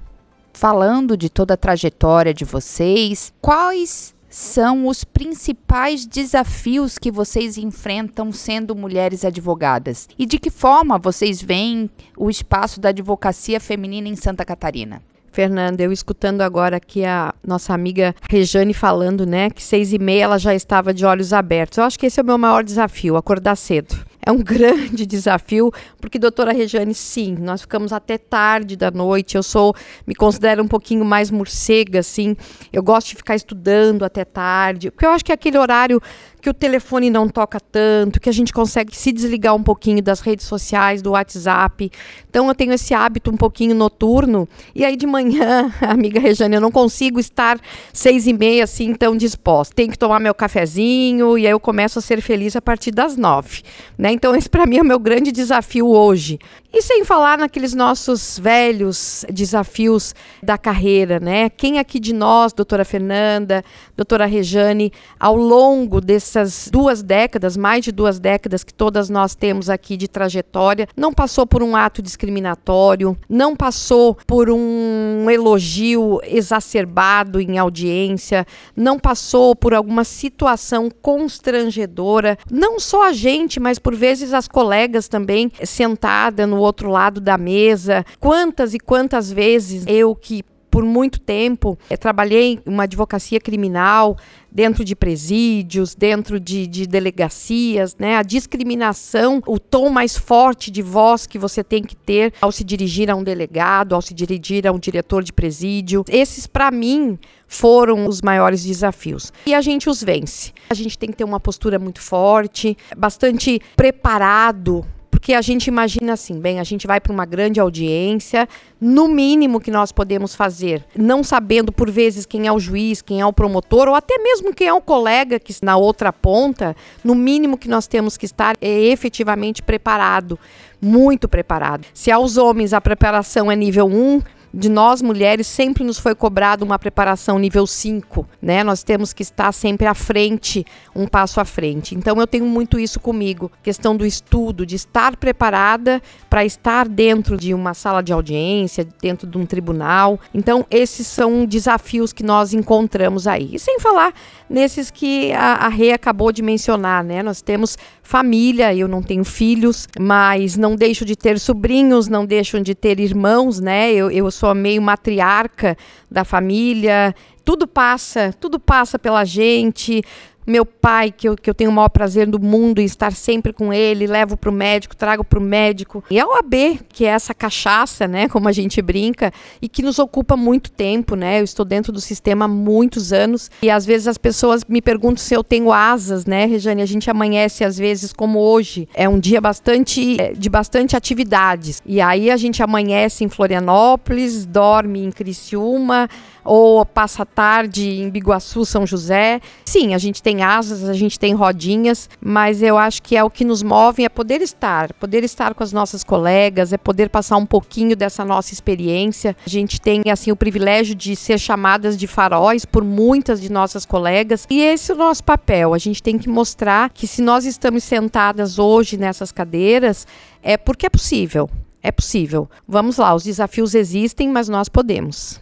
Falando 0.53 1.15
de 1.15 1.29
toda 1.29 1.53
a 1.53 1.57
trajetória 1.57 2.33
de 2.33 2.45
vocês, 2.45 3.33
quais 3.41 4.13
são 4.29 4.87
os 4.87 5.03
principais 5.03 6.05
desafios 6.05 6.97
que 6.97 7.11
vocês 7.11 7.57
enfrentam 7.57 8.31
sendo 8.31 8.75
mulheres 8.75 9.25
advogadas? 9.25 10.07
E 10.17 10.25
de 10.25 10.39
que 10.39 10.49
forma 10.49 10.97
vocês 10.97 11.41
veem 11.41 11.89
o 12.17 12.29
espaço 12.29 12.79
da 12.79 12.89
advocacia 12.89 13.59
feminina 13.59 14.07
em 14.07 14.15
Santa 14.15 14.45
Catarina? 14.45 15.01
Fernanda, 15.31 15.81
eu 15.81 15.91
escutando 15.91 16.41
agora 16.41 16.77
aqui 16.77 17.05
a 17.05 17.33
nossa 17.45 17.73
amiga 17.73 18.13
Rejane 18.29 18.73
falando, 18.73 19.25
né, 19.25 19.49
que 19.49 19.63
seis 19.63 19.93
e 19.93 19.99
meia 19.99 20.23
ela 20.23 20.37
já 20.37 20.53
estava 20.53 20.93
de 20.93 21.05
olhos 21.05 21.33
abertos. 21.33 21.77
Eu 21.77 21.85
acho 21.85 21.97
que 21.97 22.05
esse 22.05 22.19
é 22.19 22.23
o 22.23 22.25
meu 22.25 22.37
maior 22.37 22.63
desafio, 22.63 23.15
acordar 23.15 23.55
cedo. 23.55 23.95
É 24.25 24.31
um 24.31 24.37
grande 24.43 25.05
desafio, 25.05 25.71
porque, 25.99 26.19
doutora 26.19 26.51
Regiane, 26.51 26.93
sim, 26.93 27.35
nós 27.39 27.61
ficamos 27.61 27.91
até 27.91 28.17
tarde 28.17 28.75
da 28.75 28.91
noite. 28.91 29.35
Eu 29.35 29.43
sou, 29.43 29.75
me 30.05 30.13
considero 30.13 30.63
um 30.63 30.67
pouquinho 30.67 31.03
mais 31.03 31.31
morcega, 31.31 31.99
assim. 31.99 32.35
Eu 32.71 32.83
gosto 32.83 33.09
de 33.09 33.15
ficar 33.15 33.35
estudando 33.35 34.03
até 34.03 34.23
tarde, 34.23 34.91
porque 34.91 35.05
eu 35.05 35.11
acho 35.11 35.25
que 35.25 35.31
é 35.31 35.35
aquele 35.35 35.57
horário 35.57 36.01
que 36.41 36.49
o 36.49 36.53
telefone 36.53 37.09
não 37.09 37.29
toca 37.29 37.59
tanto, 37.59 38.19
que 38.19 38.27
a 38.27 38.33
gente 38.33 38.51
consegue 38.51 38.95
se 38.97 39.11
desligar 39.11 39.55
um 39.55 39.61
pouquinho 39.61 40.01
das 40.01 40.21
redes 40.21 40.45
sociais, 40.45 41.01
do 41.01 41.11
WhatsApp. 41.11 41.91
Então 42.29 42.47
eu 42.47 42.55
tenho 42.55 42.73
esse 42.73 42.93
hábito 42.93 43.29
um 43.29 43.37
pouquinho 43.37 43.75
noturno. 43.75 44.49
E 44.73 44.83
aí 44.83 44.95
de 44.95 45.05
manhã, 45.05 45.71
amiga 45.81 46.19
Rejane, 46.19 46.55
eu 46.55 46.61
não 46.61 46.71
consigo 46.71 47.19
estar 47.19 47.59
seis 47.93 48.25
e 48.25 48.33
meia 48.33 48.63
assim 48.63 48.93
tão 48.95 49.15
disposta. 49.15 49.75
Tenho 49.75 49.91
que 49.91 49.99
tomar 49.99 50.19
meu 50.19 50.33
cafezinho 50.33 51.37
e 51.37 51.45
aí 51.45 51.53
eu 51.53 51.59
começo 51.59 51.99
a 51.99 52.01
ser 52.01 52.21
feliz 52.21 52.55
a 52.55 52.61
partir 52.61 52.91
das 52.91 53.15
nove. 53.15 53.61
Né? 53.97 54.10
Então 54.11 54.35
esse 54.35 54.49
para 54.49 54.65
mim 54.65 54.77
é 54.77 54.81
o 54.81 54.85
meu 54.85 54.99
grande 54.99 55.31
desafio 55.31 55.87
hoje. 55.87 56.39
E 56.73 56.81
sem 56.81 57.03
falar 57.03 57.37
naqueles 57.37 57.73
nossos 57.73 58.39
velhos 58.39 59.25
desafios 59.29 60.15
da 60.41 60.57
carreira, 60.57 61.19
né? 61.19 61.49
Quem 61.49 61.79
aqui 61.79 61.99
de 61.99 62.13
nós, 62.13 62.53
doutora 62.53 62.85
Fernanda, 62.85 63.61
doutora 63.97 64.25
Rejane, 64.25 64.93
ao 65.19 65.35
longo 65.35 65.99
dessas 65.99 66.69
duas 66.71 67.03
décadas, 67.03 67.57
mais 67.57 67.83
de 67.83 67.91
duas 67.91 68.19
décadas 68.19 68.63
que 68.63 68.73
todas 68.73 69.09
nós 69.09 69.35
temos 69.35 69.69
aqui 69.69 69.97
de 69.97 70.07
trajetória, 70.07 70.87
não 70.95 71.11
passou 71.11 71.45
por 71.45 71.61
um 71.61 71.75
ato 71.75 72.01
discriminatório, 72.01 73.17
não 73.27 73.53
passou 73.53 74.17
por 74.25 74.49
um 74.49 75.29
elogio 75.29 76.21
exacerbado 76.23 77.41
em 77.41 77.57
audiência, 77.57 78.47
não 78.77 78.97
passou 78.97 79.57
por 79.57 79.73
alguma 79.73 80.05
situação 80.05 80.89
constrangedora, 81.01 82.37
não 82.49 82.79
só 82.79 83.09
a 83.09 83.11
gente, 83.11 83.59
mas 83.59 83.77
por 83.77 83.93
vezes 84.01 84.33
as 84.33 84.47
colegas 84.47 85.07
também 85.07 85.49
sentada 85.63 86.45
no 86.45 86.57
outro 86.57 86.89
lado 86.89 87.21
da 87.21 87.37
mesa. 87.37 88.03
Quantas 88.19 88.73
e 88.73 88.79
quantas 88.79 89.31
vezes 89.31 89.85
eu 89.87 90.13
que 90.13 90.43
por 90.69 90.83
muito 90.85 91.19
tempo 91.19 91.77
eh, 91.89 91.97
trabalhei 91.97 92.59
uma 92.65 92.83
advocacia 92.83 93.39
criminal 93.41 94.17
dentro 94.51 94.83
de 94.83 94.95
presídios, 94.95 95.95
dentro 95.95 96.39
de, 96.39 96.67
de, 96.67 96.85
delegacias, 96.85 97.95
né? 97.97 98.17
A 98.17 98.23
discriminação, 98.23 99.41
o 99.47 99.57
tom 99.57 99.89
mais 99.89 100.17
forte 100.17 100.69
de 100.69 100.81
voz 100.81 101.25
que 101.25 101.39
você 101.39 101.63
tem 101.63 101.83
que 101.83 101.95
ter 101.95 102.33
ao 102.41 102.51
se 102.51 102.63
dirigir 102.63 103.09
a 103.09 103.15
um 103.15 103.23
delegado, 103.23 103.95
ao 103.95 104.01
se 104.01 104.13
dirigir 104.13 104.67
a 104.67 104.71
um 104.71 104.79
diretor 104.79 105.23
de 105.23 105.31
presídio. 105.31 106.03
Esses, 106.09 106.45
para 106.45 106.69
mim, 106.69 107.17
foram 107.47 108.07
os 108.07 108.21
maiores 108.21 108.63
desafios. 108.63 109.31
E 109.45 109.53
a 109.53 109.61
gente 109.61 109.89
os 109.89 110.03
vence. 110.03 110.51
A 110.69 110.73
gente 110.73 110.97
tem 110.97 111.09
que 111.09 111.17
ter 111.17 111.23
uma 111.23 111.39
postura 111.39 111.79
muito 111.79 112.01
forte, 112.01 112.77
bastante 112.97 113.61
preparado 113.75 114.85
porque 115.21 115.35
a 115.35 115.41
gente 115.41 115.67
imagina 115.67 116.13
assim, 116.13 116.39
bem, 116.39 116.59
a 116.59 116.63
gente 116.63 116.87
vai 116.87 116.99
para 116.99 117.13
uma 117.13 117.25
grande 117.25 117.59
audiência, 117.59 118.49
no 118.81 119.07
mínimo 119.07 119.59
que 119.59 119.69
nós 119.69 119.91
podemos 119.91 120.33
fazer, 120.33 120.83
não 120.97 121.23
sabendo 121.23 121.71
por 121.71 121.91
vezes 121.91 122.25
quem 122.25 122.47
é 122.47 122.51
o 122.51 122.57
juiz, 122.57 123.03
quem 123.03 123.21
é 123.21 123.25
o 123.25 123.31
promotor, 123.31 123.87
ou 123.87 123.93
até 123.93 124.17
mesmo 124.17 124.51
quem 124.51 124.67
é 124.67 124.73
o 124.73 124.81
colega 124.81 125.39
que 125.39 125.53
na 125.61 125.77
outra 125.77 126.11
ponta, 126.11 126.75
no 127.03 127.13
mínimo 127.13 127.55
que 127.55 127.69
nós 127.69 127.85
temos 127.85 128.17
que 128.17 128.25
estar 128.25 128.57
é 128.59 128.85
efetivamente 128.85 129.61
preparado, 129.61 130.39
muito 130.81 131.29
preparado. 131.29 131.85
Se 131.93 132.09
aos 132.09 132.35
homens 132.35 132.73
a 132.73 132.81
preparação 132.81 133.51
é 133.51 133.55
nível 133.55 133.85
1, 133.85 134.23
de 134.53 134.69
nós 134.69 135.01
mulheres 135.01 135.47
sempre 135.47 135.83
nos 135.83 135.97
foi 135.97 136.13
cobrado 136.13 136.65
uma 136.65 136.77
preparação 136.77 137.39
nível 137.39 137.65
5, 137.65 138.27
né? 138.41 138.63
Nós 138.63 138.83
temos 138.83 139.13
que 139.13 139.23
estar 139.23 139.51
sempre 139.51 139.87
à 139.87 139.93
frente, 139.93 140.65
um 140.95 141.07
passo 141.07 141.39
à 141.39 141.45
frente. 141.45 141.95
Então 141.95 142.19
eu 142.19 142.27
tenho 142.27 142.45
muito 142.45 142.79
isso 142.79 142.99
comigo, 142.99 143.51
questão 143.63 143.95
do 143.95 144.05
estudo, 144.05 144.65
de 144.65 144.75
estar 144.75 145.15
preparada 145.15 146.01
para 146.29 146.43
estar 146.43 146.87
dentro 146.87 147.37
de 147.37 147.53
uma 147.53 147.73
sala 147.73 148.01
de 148.01 148.11
audiência, 148.11 148.87
dentro 149.01 149.27
de 149.27 149.37
um 149.37 149.45
tribunal. 149.45 150.19
Então 150.33 150.65
esses 150.69 151.07
são 151.07 151.45
desafios 151.45 152.11
que 152.11 152.23
nós 152.23 152.53
encontramos 152.53 153.27
aí. 153.27 153.51
E 153.53 153.59
sem 153.59 153.79
falar 153.79 154.13
nesses 154.49 154.91
que 154.91 155.31
a, 155.33 155.65
a 155.65 155.67
Rê 155.69 155.91
acabou 155.91 156.31
de 156.31 156.41
mencionar, 156.41 157.03
né? 157.03 157.23
Nós 157.23 157.41
temos 157.41 157.77
família, 158.11 158.75
eu 158.75 158.89
não 158.89 159.01
tenho 159.01 159.23
filhos, 159.23 159.87
mas 159.97 160.57
não 160.57 160.75
deixo 160.75 161.05
de 161.05 161.15
ter 161.15 161.39
sobrinhos, 161.39 162.09
não 162.09 162.25
deixo 162.25 162.59
de 162.59 162.75
ter 162.75 162.99
irmãos, 162.99 163.61
né? 163.61 163.93
Eu, 163.93 164.11
eu 164.11 164.29
sou 164.29 164.40
meio 164.55 164.81
matriarca 164.81 165.77
da 166.09 166.23
família. 166.23 167.15
Tudo 167.43 167.67
passa, 167.67 168.33
tudo 168.39 168.59
passa 168.59 168.99
pela 168.99 169.23
gente 169.23 170.03
meu 170.45 170.65
pai, 170.65 171.11
que 171.11 171.27
eu, 171.27 171.35
que 171.35 171.49
eu 171.49 171.53
tenho 171.53 171.69
o 171.69 171.73
maior 171.73 171.89
prazer 171.89 172.27
do 172.27 172.39
mundo 172.39 172.79
em 172.79 172.85
estar 172.85 173.11
sempre 173.11 173.53
com 173.53 173.73
ele, 173.73 174.07
levo 174.07 174.35
para 174.35 174.49
o 174.49 174.53
médico, 174.53 174.95
trago 174.95 175.23
para 175.23 175.39
o 175.39 175.41
médico. 175.41 176.03
E 176.09 176.19
a 176.19 176.27
OAB, 176.27 176.79
que 176.89 177.05
é 177.05 177.09
essa 177.09 177.33
cachaça, 177.33 178.07
né, 178.07 178.27
como 178.27 178.47
a 178.47 178.51
gente 178.51 178.81
brinca, 178.81 179.31
e 179.61 179.67
que 179.67 179.81
nos 179.81 179.99
ocupa 179.99 180.35
muito 180.35 180.71
tempo, 180.71 181.15
né? 181.15 181.39
Eu 181.39 181.43
estou 181.43 181.65
dentro 181.65 181.91
do 181.91 182.01
sistema 182.01 182.45
há 182.45 182.47
muitos 182.47 183.13
anos 183.13 183.49
e 183.61 183.69
às 183.69 183.85
vezes 183.85 184.07
as 184.07 184.17
pessoas 184.17 184.63
me 184.67 184.81
perguntam 184.81 185.17
se 185.17 185.33
eu 185.33 185.43
tenho 185.43 185.71
asas, 185.71 186.25
né, 186.25 186.45
Rejane? 186.45 186.81
A 186.81 186.85
gente 186.85 187.09
amanhece 187.09 187.63
às 187.63 187.77
vezes 187.77 188.13
como 188.13 188.39
hoje. 188.39 188.87
É 188.93 189.07
um 189.07 189.19
dia 189.19 189.39
bastante 189.39 190.19
é, 190.19 190.33
de 190.33 190.49
bastante 190.49 190.95
atividades. 190.95 191.81
E 191.85 192.01
aí 192.01 192.31
a 192.31 192.37
gente 192.37 192.63
amanhece 192.63 193.23
em 193.23 193.29
Florianópolis, 193.29 194.45
dorme 194.45 195.03
em 195.03 195.11
Criciúma, 195.11 196.09
ou 196.43 196.85
passa 196.85 197.25
tarde 197.25 198.01
em 198.01 198.09
Biguaçu, 198.09 198.65
São 198.65 198.85
José. 198.85 199.39
Sim, 199.65 199.93
a 199.93 199.97
gente 199.97 200.21
tem 200.21 200.43
asas, 200.43 200.87
a 200.87 200.93
gente 200.93 201.19
tem 201.19 201.33
rodinhas, 201.33 202.09
mas 202.19 202.61
eu 202.61 202.77
acho 202.77 203.01
que 203.01 203.15
é 203.15 203.23
o 203.23 203.29
que 203.29 203.45
nos 203.45 203.63
move 203.63 204.03
é 204.03 204.09
poder 204.09 204.41
estar, 204.41 204.93
poder 204.93 205.23
estar 205.23 205.53
com 205.53 205.63
as 205.63 205.71
nossas 205.71 206.03
colegas, 206.03 206.73
é 206.73 206.77
poder 206.77 207.09
passar 207.09 207.37
um 207.37 207.45
pouquinho 207.45 207.95
dessa 207.95 208.25
nossa 208.25 208.53
experiência. 208.53 209.35
A 209.45 209.49
gente 209.49 209.79
tem 209.79 210.01
assim 210.11 210.31
o 210.31 210.35
privilégio 210.35 210.95
de 210.95 211.15
ser 211.15 211.39
chamadas 211.39 211.97
de 211.97 212.07
faróis 212.07 212.65
por 212.65 212.83
muitas 212.83 213.41
de 213.41 213.51
nossas 213.51 213.85
colegas, 213.85 214.45
e 214.49 214.61
esse 214.61 214.91
é 214.91 214.95
o 214.95 214.97
nosso 214.97 215.23
papel. 215.23 215.73
A 215.73 215.77
gente 215.77 216.01
tem 216.01 216.17
que 216.17 216.29
mostrar 216.29 216.89
que 216.89 217.07
se 217.07 217.21
nós 217.21 217.45
estamos 217.45 217.83
sentadas 217.83 218.59
hoje 218.59 218.97
nessas 218.97 219.31
cadeiras, 219.31 220.07
é 220.41 220.57
porque 220.57 220.85
é 220.85 220.89
possível. 220.89 221.49
É 221.83 221.91
possível. 221.91 222.49
Vamos 222.67 222.97
lá, 222.97 223.13
os 223.15 223.23
desafios 223.23 223.73
existem, 223.73 224.29
mas 224.29 224.47
nós 224.47 224.69
podemos. 224.69 225.41